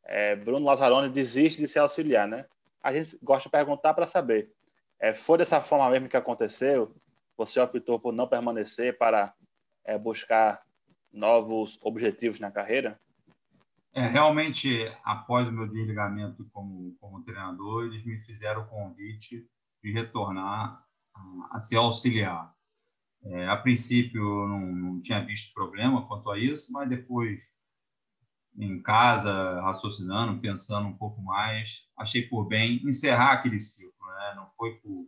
É, 0.03 0.35
Bruno 0.35 0.65
Lazzaroni 0.65 1.09
desiste 1.09 1.61
de 1.61 1.67
ser 1.67 1.79
auxiliar, 1.79 2.27
né? 2.27 2.45
A 2.81 2.93
gente 2.93 3.17
gosta 3.23 3.47
de 3.47 3.51
perguntar 3.51 3.93
para 3.93 4.07
saber, 4.07 4.51
é, 4.99 5.13
foi 5.13 5.37
dessa 5.37 5.61
forma 5.61 5.89
mesmo 5.89 6.09
que 6.09 6.17
aconteceu? 6.17 6.93
Você 7.37 7.59
optou 7.59 7.99
por 7.99 8.13
não 8.13 8.27
permanecer 8.27 8.97
para 8.97 9.33
é, 9.85 9.97
buscar 9.97 10.61
novos 11.11 11.79
objetivos 11.81 12.39
na 12.39 12.51
carreira? 12.51 12.99
É, 13.93 14.07
realmente, 14.07 14.89
após 15.03 15.47
o 15.47 15.51
meu 15.51 15.67
desligamento 15.67 16.47
como, 16.53 16.95
como 16.99 17.23
treinador, 17.23 17.85
eles 17.85 18.05
me 18.05 18.19
fizeram 18.19 18.61
o 18.61 18.67
convite 18.67 19.45
de 19.83 19.91
retornar 19.91 20.81
a, 21.13 21.57
a 21.57 21.59
ser 21.59 21.75
auxiliar. 21.75 22.53
É, 23.23 23.47
a 23.47 23.57
princípio, 23.57 24.21
eu 24.21 24.47
não, 24.47 24.59
não 24.59 25.01
tinha 25.01 25.19
visto 25.25 25.53
problema 25.53 26.07
quanto 26.07 26.31
a 26.31 26.39
isso, 26.39 26.71
mas 26.71 26.89
depois, 26.89 27.43
em 28.57 28.81
casa, 28.81 29.61
raciocinando, 29.61 30.41
pensando 30.41 30.87
um 30.87 30.97
pouco 30.97 31.21
mais, 31.21 31.87
achei 31.97 32.23
por 32.23 32.47
bem 32.47 32.81
encerrar 32.83 33.33
aquele 33.33 33.59
ciclo. 33.59 33.91
Né? 34.05 34.33
Não 34.35 34.49
foi 34.57 34.75
por 34.75 35.07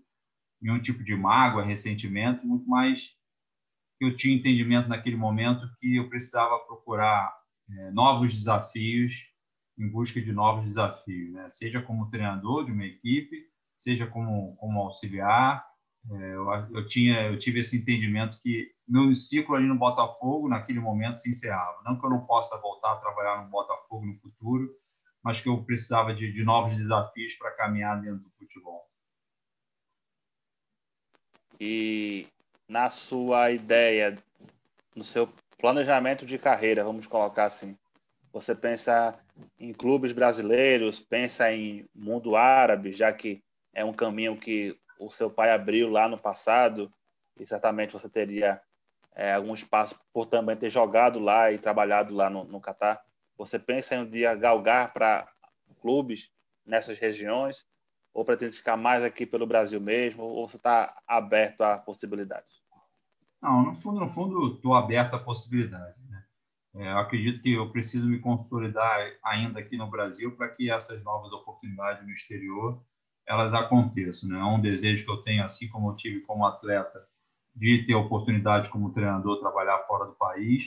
nenhum 0.62 0.82
tipo 0.82 1.04
de 1.04 1.16
mágoa, 1.16 1.64
ressentimento, 1.64 2.46
muito 2.48 2.68
mais 2.68 3.16
eu 4.00 4.14
tinha 4.14 4.36
entendimento 4.36 4.89
naquele 4.89 5.16
momento 5.16 5.70
que 5.80 5.96
eu 5.96 6.10
precisava 6.10 6.60
procurar 6.60 7.34
é, 7.70 7.91
novos 7.91 8.34
desafios 8.34 9.30
em 9.78 9.89
busca 9.89 10.22
de 10.22 10.32
novos 10.32 10.66
desafios, 10.66 11.32
né? 11.34 11.50
seja 11.50 11.82
como 11.82 12.10
treinador 12.10 12.66
de 12.66 12.72
uma 12.72 12.86
equipe, 12.86 13.48
seja 13.76 14.06
como, 14.06 14.56
como 14.58 14.80
auxiliar. 14.80 15.66
É, 16.12 16.36
eu, 16.36 16.50
eu, 16.76 16.88
tinha, 16.88 17.22
eu 17.24 17.39
tive 17.39 17.60
esse 17.60 17.78
entendimento 17.78 18.39
que 18.41 18.72
meu 18.88 19.14
ciclo 19.16 19.56
ali 19.56 19.66
no 19.66 19.78
Botafogo, 19.78 20.50
naquele 20.50 20.80
momento, 20.80 21.18
se 21.18 21.30
encerrava. 21.30 21.82
Não 21.84 22.00
que 22.00 22.06
eu 22.06 22.10
não 22.10 22.26
possa 22.26 22.60
voltar 22.60 22.94
a 22.94 22.98
trabalhar 22.98 23.44
no 23.44 23.50
Botafogo 23.50 24.06
no 24.06 24.20
futuro, 24.20 24.70
mas 25.24 25.40
que 25.40 25.48
eu 25.48 25.64
precisava 25.64 26.14
de, 26.14 26.32
de 26.32 26.44
novos 26.44 26.76
desafios 26.78 27.34
para 27.36 27.56
caminhar 27.56 28.02
dentro 28.02 28.20
do 28.20 28.32
futebol. 28.32 28.86
E 31.60 32.28
na 32.68 32.90
sua 32.90 33.52
ideia, 33.52 34.18
no 34.96 35.04
seu 35.04 35.30
planejamento 35.58 36.26
de 36.26 36.38
carreira, 36.38 36.84
vamos 36.84 37.08
colocar 37.08 37.46
assim, 37.46 37.78
você 38.34 38.54
pensa 38.54 39.18
em 39.58 39.72
clubes 39.72 40.12
brasileiros, 40.12 41.00
pensa 41.00 41.54
em 41.54 41.88
mundo 41.96 42.36
árabe, 42.36 42.92
já 42.92 43.14
que 43.14 43.42
é 43.74 43.86
um 43.86 43.94
caminho 43.94 44.38
que 44.38 44.76
o 45.00 45.10
seu 45.10 45.30
pai 45.30 45.52
abriu 45.52 45.90
lá 45.90 46.08
no 46.08 46.18
passado 46.18 46.92
e 47.40 47.46
certamente 47.46 47.94
você 47.94 48.10
teria 48.10 48.60
é, 49.16 49.34
algum 49.34 49.53
espaço 49.53 49.99
por 50.14 50.26
também 50.26 50.55
ter 50.55 50.70
jogado 50.70 51.20
lá 51.20 51.51
e 51.51 51.57
trabalhado 51.57 52.14
lá 52.14 52.30
no, 52.30 52.43
no 52.43 52.59
Catar. 52.59 53.01
Você 53.38 53.59
pensa 53.59 53.95
em 53.95 53.99
um 53.99 54.09
dia 54.09 54.36
galgar 54.36 54.93
para 54.93 55.28
clubes 55.82 56.32
nessas 56.66 56.97
regiões 56.99 57.66
ou 58.14 58.24
pretende 58.24 58.55
ficar 58.55 58.78
mais 58.78 59.03
aqui 59.03 59.26
pelo 59.26 59.47
Brasil 59.47 59.82
mesmo, 59.82 60.24
ou 60.24 60.47
você 60.47 60.57
está 60.57 61.01
aberto 61.07 61.61
a 61.61 61.78
possibilidades? 61.78 62.61
Não, 63.41 63.66
no 63.66 63.76
fundo, 63.76 63.99
no 63.99 64.07
fundo, 64.07 64.53
estou 64.53 64.76
aberto 64.76 65.16
a 65.16 65.20
possibilidades. 65.20 65.97
Né? 66.07 66.24
É, 66.76 66.91
acredito 66.91 67.41
que 67.41 67.53
eu 67.53 67.72
preciso 67.72 68.07
me 68.07 68.20
consolidar 68.20 68.99
ainda 69.24 69.59
aqui 69.59 69.76
no 69.78 69.89
Brasil 69.89 70.36
para 70.36 70.47
que 70.47 70.70
essas 70.70 71.03
novas 71.03 71.32
oportunidades 71.32 72.05
no 72.05 72.14
exterior 72.14 72.82
elas 73.28 73.53
aconteçam. 73.53 74.30
Né? 74.30 74.39
É 74.39 74.43
um 74.43 74.61
desejo 74.61 75.05
que 75.05 75.11
eu 75.11 75.24
tenho, 75.24 75.43
assim 75.43 75.68
como 75.70 75.89
eu 75.89 75.95
tive 75.95 76.22
como 76.22 76.45
atleta, 76.45 77.07
de 77.56 77.86
ter 77.86 77.95
oportunidade 77.95 78.70
como 78.70 78.93
treinador 78.93 79.39
trabalhar 79.39 79.80
fora 79.88 80.06
do 80.06 80.16
país. 80.16 80.66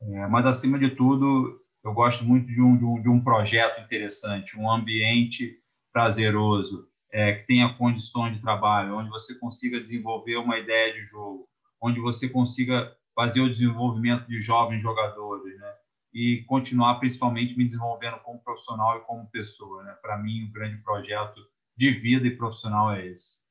É, 0.00 0.26
mas 0.28 0.46
acima 0.46 0.78
de 0.78 0.90
tudo, 0.90 1.60
eu 1.84 1.92
gosto 1.92 2.24
muito 2.24 2.46
de 2.46 2.60
um, 2.60 2.76
de 2.76 2.84
um, 2.84 3.02
de 3.02 3.08
um 3.08 3.22
projeto 3.22 3.80
interessante, 3.80 4.58
um 4.58 4.70
ambiente 4.70 5.58
prazeroso, 5.92 6.88
é, 7.10 7.34
que 7.34 7.46
tenha 7.46 7.74
condições 7.74 8.34
de 8.34 8.40
trabalho, 8.40 8.96
onde 8.96 9.10
você 9.10 9.34
consiga 9.34 9.80
desenvolver 9.80 10.36
uma 10.36 10.58
ideia 10.58 10.92
de 10.94 11.04
jogo, 11.04 11.46
onde 11.80 12.00
você 12.00 12.28
consiga 12.28 12.96
fazer 13.14 13.40
o 13.40 13.50
desenvolvimento 13.50 14.26
de 14.26 14.40
jovens 14.40 14.80
jogadores, 14.80 15.58
né? 15.58 15.72
e 16.14 16.44
continuar 16.46 16.96
principalmente 16.96 17.56
me 17.56 17.64
desenvolvendo 17.64 18.18
como 18.18 18.42
profissional 18.42 18.98
e 18.98 19.00
como 19.00 19.30
pessoa. 19.30 19.82
Né? 19.82 19.92
Para 20.02 20.18
mim, 20.18 20.44
um 20.44 20.52
grande 20.52 20.82
projeto 20.82 21.40
de 21.76 21.90
vida 21.90 22.26
e 22.26 22.36
profissional 22.36 22.92
é 22.92 23.06
esse. 23.06 23.41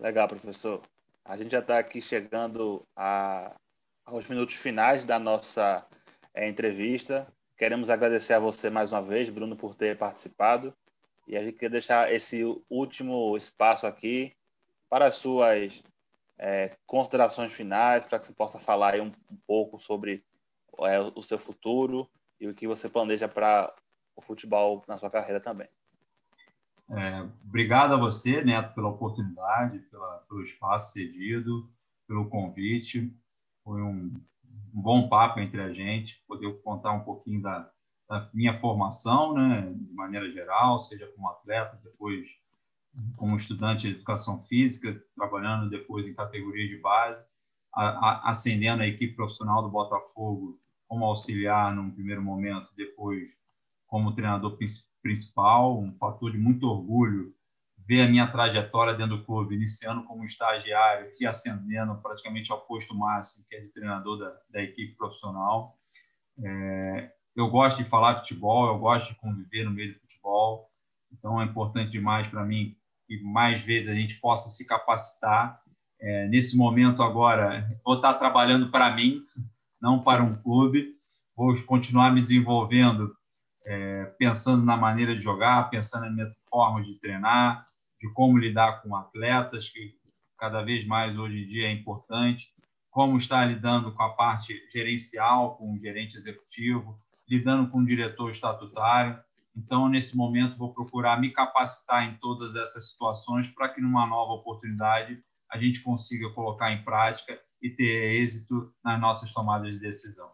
Legal, 0.00 0.28
professor. 0.28 0.80
A 1.24 1.36
gente 1.36 1.50
já 1.50 1.58
está 1.58 1.76
aqui 1.76 2.00
chegando 2.00 2.86
a, 2.94 3.52
aos 4.06 4.28
minutos 4.28 4.54
finais 4.54 5.04
da 5.04 5.18
nossa 5.18 5.84
é, 6.32 6.48
entrevista. 6.48 7.26
Queremos 7.56 7.90
agradecer 7.90 8.34
a 8.34 8.38
você 8.38 8.70
mais 8.70 8.92
uma 8.92 9.02
vez, 9.02 9.28
Bruno, 9.28 9.56
por 9.56 9.74
ter 9.74 9.98
participado. 9.98 10.72
E 11.26 11.36
a 11.36 11.42
gente 11.42 11.58
quer 11.58 11.68
deixar 11.68 12.12
esse 12.12 12.44
último 12.70 13.36
espaço 13.36 13.88
aqui 13.88 14.32
para 14.88 15.06
as 15.06 15.16
suas 15.16 15.82
é, 16.38 16.70
considerações 16.86 17.52
finais, 17.52 18.06
para 18.06 18.20
que 18.20 18.26
você 18.26 18.32
possa 18.32 18.60
falar 18.60 18.94
um, 19.00 19.12
um 19.30 19.36
pouco 19.48 19.80
sobre 19.80 20.22
é, 20.78 21.00
o 21.00 21.22
seu 21.24 21.40
futuro 21.40 22.08
e 22.40 22.46
o 22.46 22.54
que 22.54 22.68
você 22.68 22.88
planeja 22.88 23.26
para 23.26 23.74
o 24.14 24.22
futebol 24.22 24.84
na 24.86 24.96
sua 24.96 25.10
carreira 25.10 25.40
também. 25.40 25.68
É, 26.90 27.20
obrigado 27.44 27.92
a 27.92 27.98
você, 27.98 28.42
Neto, 28.42 28.74
pela 28.74 28.88
oportunidade, 28.88 29.78
pela, 29.90 30.18
pelo 30.28 30.42
espaço 30.42 30.92
cedido, 30.92 31.68
pelo 32.06 32.28
convite. 32.28 33.14
Foi 33.62 33.82
um, 33.82 34.14
um, 34.74 34.82
bom 34.82 35.08
papo 35.08 35.38
entre 35.40 35.60
a 35.60 35.72
gente, 35.72 36.22
poder 36.26 36.50
contar 36.62 36.92
um 36.92 37.04
pouquinho 37.04 37.42
da, 37.42 37.70
da, 38.08 38.30
minha 38.32 38.54
formação, 38.54 39.34
né, 39.34 39.70
de 39.74 39.92
maneira 39.92 40.30
geral, 40.32 40.80
seja 40.80 41.06
como 41.08 41.28
atleta, 41.28 41.78
depois 41.84 42.28
como 43.16 43.36
estudante 43.36 43.86
de 43.86 43.94
educação 43.94 44.40
física, 44.44 45.00
trabalhando 45.14 45.68
depois 45.68 46.06
em 46.06 46.14
categoria 46.14 46.66
de 46.66 46.78
base, 46.78 47.22
a, 47.72 47.88
a, 47.88 48.30
ascendendo 48.30 48.82
a 48.82 48.88
equipe 48.88 49.14
profissional 49.14 49.62
do 49.62 49.68
Botafogo 49.68 50.58
como 50.88 51.04
auxiliar 51.04 51.74
num 51.74 51.90
primeiro 51.90 52.22
momento, 52.22 52.68
depois 52.74 53.38
como 53.86 54.14
treinador 54.14 54.56
principal, 54.56 54.87
um 55.04 55.96
fator 55.98 56.30
de 56.30 56.38
muito 56.38 56.68
orgulho 56.68 57.34
ver 57.88 58.02
a 58.02 58.08
minha 58.08 58.26
trajetória 58.26 58.92
dentro 58.92 59.16
do 59.16 59.24
clube, 59.24 59.54
iniciando 59.54 60.04
como 60.04 60.22
estagiário, 60.22 61.10
que 61.16 61.24
ascendendo 61.24 61.96
praticamente 62.02 62.52
ao 62.52 62.60
posto 62.60 62.94
máximo, 62.94 63.46
que 63.48 63.56
é 63.56 63.60
de 63.60 63.70
treinador 63.70 64.18
da, 64.18 64.36
da 64.50 64.62
equipe 64.62 64.94
profissional. 64.94 65.78
É, 66.44 67.10
eu 67.34 67.48
gosto 67.48 67.78
de 67.78 67.88
falar 67.88 68.18
futebol, 68.18 68.68
eu 68.68 68.78
gosto 68.78 69.08
de 69.08 69.18
conviver 69.18 69.64
no 69.64 69.70
meio 69.70 69.94
do 69.94 70.00
futebol, 70.00 70.70
então 71.10 71.40
é 71.40 71.46
importante 71.46 71.90
demais 71.90 72.26
para 72.26 72.44
mim 72.44 72.76
que 73.06 73.22
mais 73.22 73.62
vezes 73.62 73.88
a 73.88 73.94
gente 73.94 74.20
possa 74.20 74.50
se 74.50 74.66
capacitar. 74.66 75.58
É, 75.98 76.28
nesse 76.28 76.58
momento 76.58 77.02
agora, 77.02 77.66
vou 77.82 77.96
estar 77.96 78.14
trabalhando 78.14 78.70
para 78.70 78.94
mim, 78.94 79.22
não 79.80 80.02
para 80.02 80.22
um 80.22 80.36
clube, 80.42 80.94
vou 81.34 81.56
continuar 81.64 82.12
me 82.12 82.20
desenvolvendo 82.20 83.16
é, 83.70 84.06
pensando 84.18 84.64
na 84.64 84.78
maneira 84.78 85.14
de 85.14 85.20
jogar, 85.20 85.68
pensando 85.68 86.06
na 86.06 86.10
minha 86.10 86.30
forma 86.48 86.82
de 86.82 86.98
treinar, 86.98 87.68
de 88.00 88.10
como 88.14 88.38
lidar 88.38 88.80
com 88.80 88.96
atletas, 88.96 89.68
que 89.68 89.94
cada 90.38 90.62
vez 90.62 90.86
mais 90.86 91.18
hoje 91.18 91.42
em 91.42 91.46
dia 91.46 91.66
é 91.66 91.70
importante, 91.70 92.48
como 92.90 93.18
estar 93.18 93.44
lidando 93.44 93.92
com 93.92 94.02
a 94.02 94.14
parte 94.14 94.58
gerencial, 94.72 95.56
com 95.58 95.74
o 95.74 95.78
gerente 95.78 96.16
executivo, 96.16 96.98
lidando 97.28 97.70
com 97.70 97.80
o 97.80 97.86
diretor 97.86 98.30
estatutário. 98.30 99.22
Então, 99.54 99.86
nesse 99.86 100.16
momento, 100.16 100.56
vou 100.56 100.72
procurar 100.72 101.20
me 101.20 101.30
capacitar 101.30 102.04
em 102.04 102.16
todas 102.16 102.56
essas 102.56 102.88
situações 102.88 103.50
para 103.50 103.68
que, 103.68 103.82
numa 103.82 104.06
nova 104.06 104.32
oportunidade, 104.32 105.22
a 105.50 105.58
gente 105.58 105.82
consiga 105.82 106.30
colocar 106.30 106.72
em 106.72 106.82
prática 106.82 107.38
e 107.60 107.68
ter 107.68 108.14
êxito 108.14 108.72
nas 108.82 108.98
nossas 108.98 109.30
tomadas 109.30 109.74
de 109.74 109.80
decisão. 109.80 110.30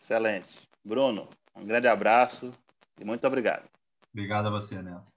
Excelente. 0.00 0.71
Bruno, 0.84 1.28
um 1.54 1.64
grande 1.64 1.86
abraço 1.88 2.52
e 3.00 3.04
muito 3.04 3.26
obrigado. 3.26 3.64
Obrigado 4.12 4.46
a 4.46 4.50
você, 4.50 4.82
Neto. 4.82 5.11